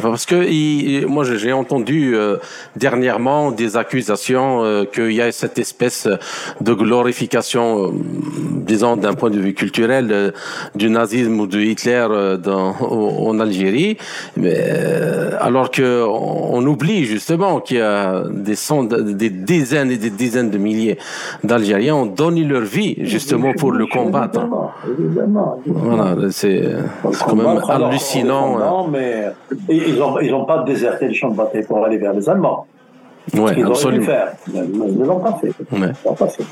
Parce 0.01 0.25
que 0.25 1.05
moi 1.05 1.23
j'ai 1.23 1.53
entendu 1.53 2.15
euh, 2.15 2.37
dernièrement 2.75 3.51
des 3.51 3.77
accusations 3.77 4.63
euh, 4.63 4.85
qu'il 4.85 5.11
y 5.11 5.21
a 5.21 5.31
cette 5.31 5.59
espèce 5.59 6.07
de 6.61 6.73
glorification, 6.73 7.85
euh, 7.85 7.89
disons 8.65 8.95
d'un 8.95 9.13
point 9.13 9.29
de 9.29 9.39
vue 9.39 9.53
culturel, 9.53 10.33
du 10.75 10.89
nazisme 10.89 11.39
ou 11.39 11.47
de 11.47 11.59
Hitler 11.59 12.07
dans, 12.43 12.75
en 12.79 13.39
Algérie, 13.39 13.97
mais, 14.37 14.57
alors 15.39 15.71
que 15.71 16.03
on, 16.05 16.65
oublie 16.65 17.05
justement 17.05 17.59
qu'il 17.59 17.77
y 17.77 17.81
a 17.81 18.23
des, 18.31 18.55
des 19.13 19.29
dizaines 19.29 19.91
et 19.91 19.97
des 19.97 20.09
dizaines 20.09 20.49
de 20.49 20.57
milliers 20.57 20.97
d'Algériens 21.43 21.95
ont 21.95 22.05
donné 22.05 22.43
leur 22.43 22.61
vie 22.61 22.95
justement 23.01 23.53
pour 23.53 23.71
le 23.71 23.85
combattre. 23.85 24.41
Évidemment, 24.89 25.59
Voilà, 25.65 26.15
c'est 26.31 26.63
quand 27.25 27.35
même 27.35 27.61
hallucinant. 27.67 28.87
mais 28.87 29.25
ils 29.69 29.95
n'ont 29.95 30.19
ils 30.19 30.33
ont 30.33 30.45
pas 30.45 30.63
déserté 30.63 31.07
le 31.07 31.13
champ 31.13 31.29
de 31.29 31.35
bataille 31.35 31.63
pour 31.63 31.83
aller 31.83 31.97
vers 31.97 32.13
les 32.13 32.29
Allemands. 32.29 32.67
Ouais, 33.33 33.53
ils 33.57 33.65
absolument. 33.65 34.05
Faire. 34.05 34.33
Ils 34.53 34.99
ne 34.99 35.05
l'ont 35.05 35.19
pas 35.19 35.39
fait. 35.41 35.51
Ouais. 35.71 35.91
Fait. 36.29 36.43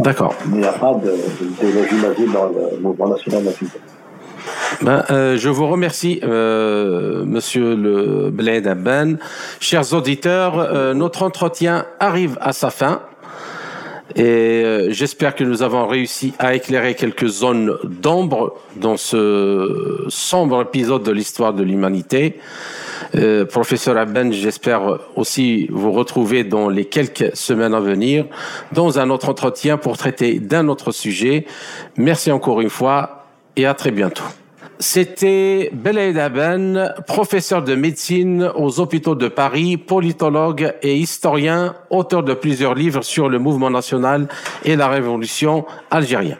D'accord. 0.00 0.34
Il 0.46 0.58
n'y 0.58 0.66
a 0.66 0.72
pas 0.72 0.94
d'idéologie 0.94 1.94
nazie 1.94 2.32
dans 2.32 2.46
le 2.46 2.78
mouvement 2.80 3.08
national 3.08 3.44
nazi. 3.44 3.66
Ben, 4.82 5.04
euh, 5.10 5.36
je 5.36 5.48
vous 5.48 5.66
remercie, 5.66 6.20
euh, 6.22 7.24
Monsieur 7.24 7.74
le 7.74 8.30
Bled 8.30 8.66
Abben. 8.66 9.18
Chers 9.60 9.94
auditeurs, 9.94 10.58
euh, 10.58 10.94
notre 10.94 11.22
entretien 11.22 11.86
arrive 12.00 12.38
à 12.40 12.52
sa 12.52 12.70
fin. 12.70 13.00
Et 14.16 14.22
euh, 14.64 14.90
j'espère 14.90 15.34
que 15.34 15.44
nous 15.44 15.62
avons 15.62 15.86
réussi 15.86 16.32
à 16.38 16.54
éclairer 16.54 16.94
quelques 16.94 17.26
zones 17.26 17.76
d'ombre 17.84 18.54
dans 18.76 18.96
ce 18.96 20.06
sombre 20.08 20.62
épisode 20.62 21.02
de 21.02 21.12
l'histoire 21.12 21.52
de 21.52 21.62
l'humanité. 21.62 22.38
Euh, 23.14 23.44
professeur 23.44 23.96
Abben, 23.96 24.32
j'espère 24.32 24.98
aussi 25.16 25.66
vous 25.70 25.92
retrouver 25.92 26.44
dans 26.44 26.68
les 26.68 26.84
quelques 26.86 27.36
semaines 27.36 27.74
à 27.74 27.80
venir 27.80 28.24
dans 28.72 28.98
un 28.98 29.10
autre 29.10 29.28
entretien 29.28 29.76
pour 29.76 29.96
traiter 29.96 30.38
d'un 30.40 30.68
autre 30.68 30.90
sujet. 30.90 31.46
Merci 31.96 32.30
encore 32.30 32.60
une 32.60 32.70
fois 32.70 33.26
et 33.56 33.66
à 33.66 33.74
très 33.74 33.90
bientôt. 33.90 34.24
C'était 34.80 35.70
Belaïd 35.72 36.16
Aben, 36.18 36.94
professeur 37.06 37.64
de 37.64 37.74
médecine 37.74 38.50
aux 38.54 38.78
hôpitaux 38.78 39.16
de 39.16 39.26
Paris, 39.26 39.76
politologue 39.76 40.72
et 40.82 40.96
historien, 40.96 41.74
auteur 41.90 42.22
de 42.22 42.32
plusieurs 42.32 42.74
livres 42.74 43.02
sur 43.02 43.28
le 43.28 43.40
mouvement 43.40 43.70
national 43.70 44.28
et 44.64 44.76
la 44.76 44.86
révolution 44.86 45.66
algérienne. 45.90 46.38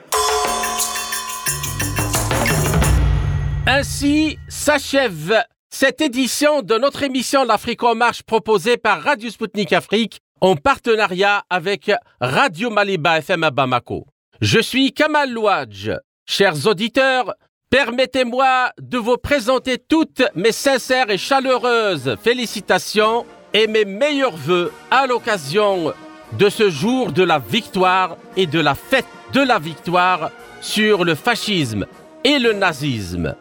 Ainsi 3.67 4.39
s'achève 4.49 5.43
cette 5.69 6.01
édition 6.01 6.63
de 6.63 6.79
notre 6.79 7.03
émission 7.03 7.45
L'Afrique 7.45 7.83
en 7.83 7.97
marche 7.97 8.23
proposée 8.23 8.77
par 8.77 9.03
Radio 9.03 9.31
Sputnik 9.31 9.73
Afrique 9.73 10.21
en 10.41 10.55
partenariat 10.55 11.43
avec 11.51 11.91
Radio 12.21 12.71
Maliba 12.71 13.19
FM 13.19 13.43
à 13.43 13.51
Bamako. 13.51 14.07
Je 14.41 14.61
suis 14.61 14.93
Kamal 14.93 15.33
Louadj. 15.33 15.91
Chers 16.25 16.67
auditeurs, 16.67 17.35
permettez-moi 17.71 18.71
de 18.81 18.99
vous 18.99 19.17
présenter 19.17 19.79
toutes 19.79 20.23
mes 20.35 20.53
sincères 20.53 21.11
et 21.11 21.19
chaleureuses 21.19 22.17
félicitations 22.23 23.27
et 23.53 23.67
mes 23.67 23.85
meilleurs 23.85 24.37
voeux 24.37 24.73
à 24.91 25.07
l'occasion 25.07 25.93
de 26.33 26.49
ce 26.49 26.71
jour 26.71 27.13
de 27.13 27.23
la 27.23 27.39
victoire 27.39 28.17
et 28.37 28.47
de 28.47 28.61
la 28.61 28.75
fête 28.75 29.07
de 29.33 29.41
la 29.41 29.59
victoire 29.59 30.31
sur 30.61 31.05
le 31.05 31.15
fascisme 31.15 31.87
et 32.25 32.39
le 32.39 32.53
nazisme. 32.53 33.35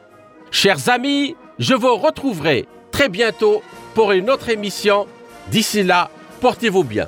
Chers 0.52 0.90
amis, 0.90 1.36
je 1.60 1.74
vous 1.74 1.96
retrouverai 1.96 2.68
très 2.92 3.10
bientôt 3.10 3.62
pour 3.94 4.12
une 4.12 4.30
autre 4.30 4.50
émission. 4.50 5.08
D'ici 5.50 5.84
là, 5.84 6.10
portez-vous 6.42 6.84
bien. 6.84 7.08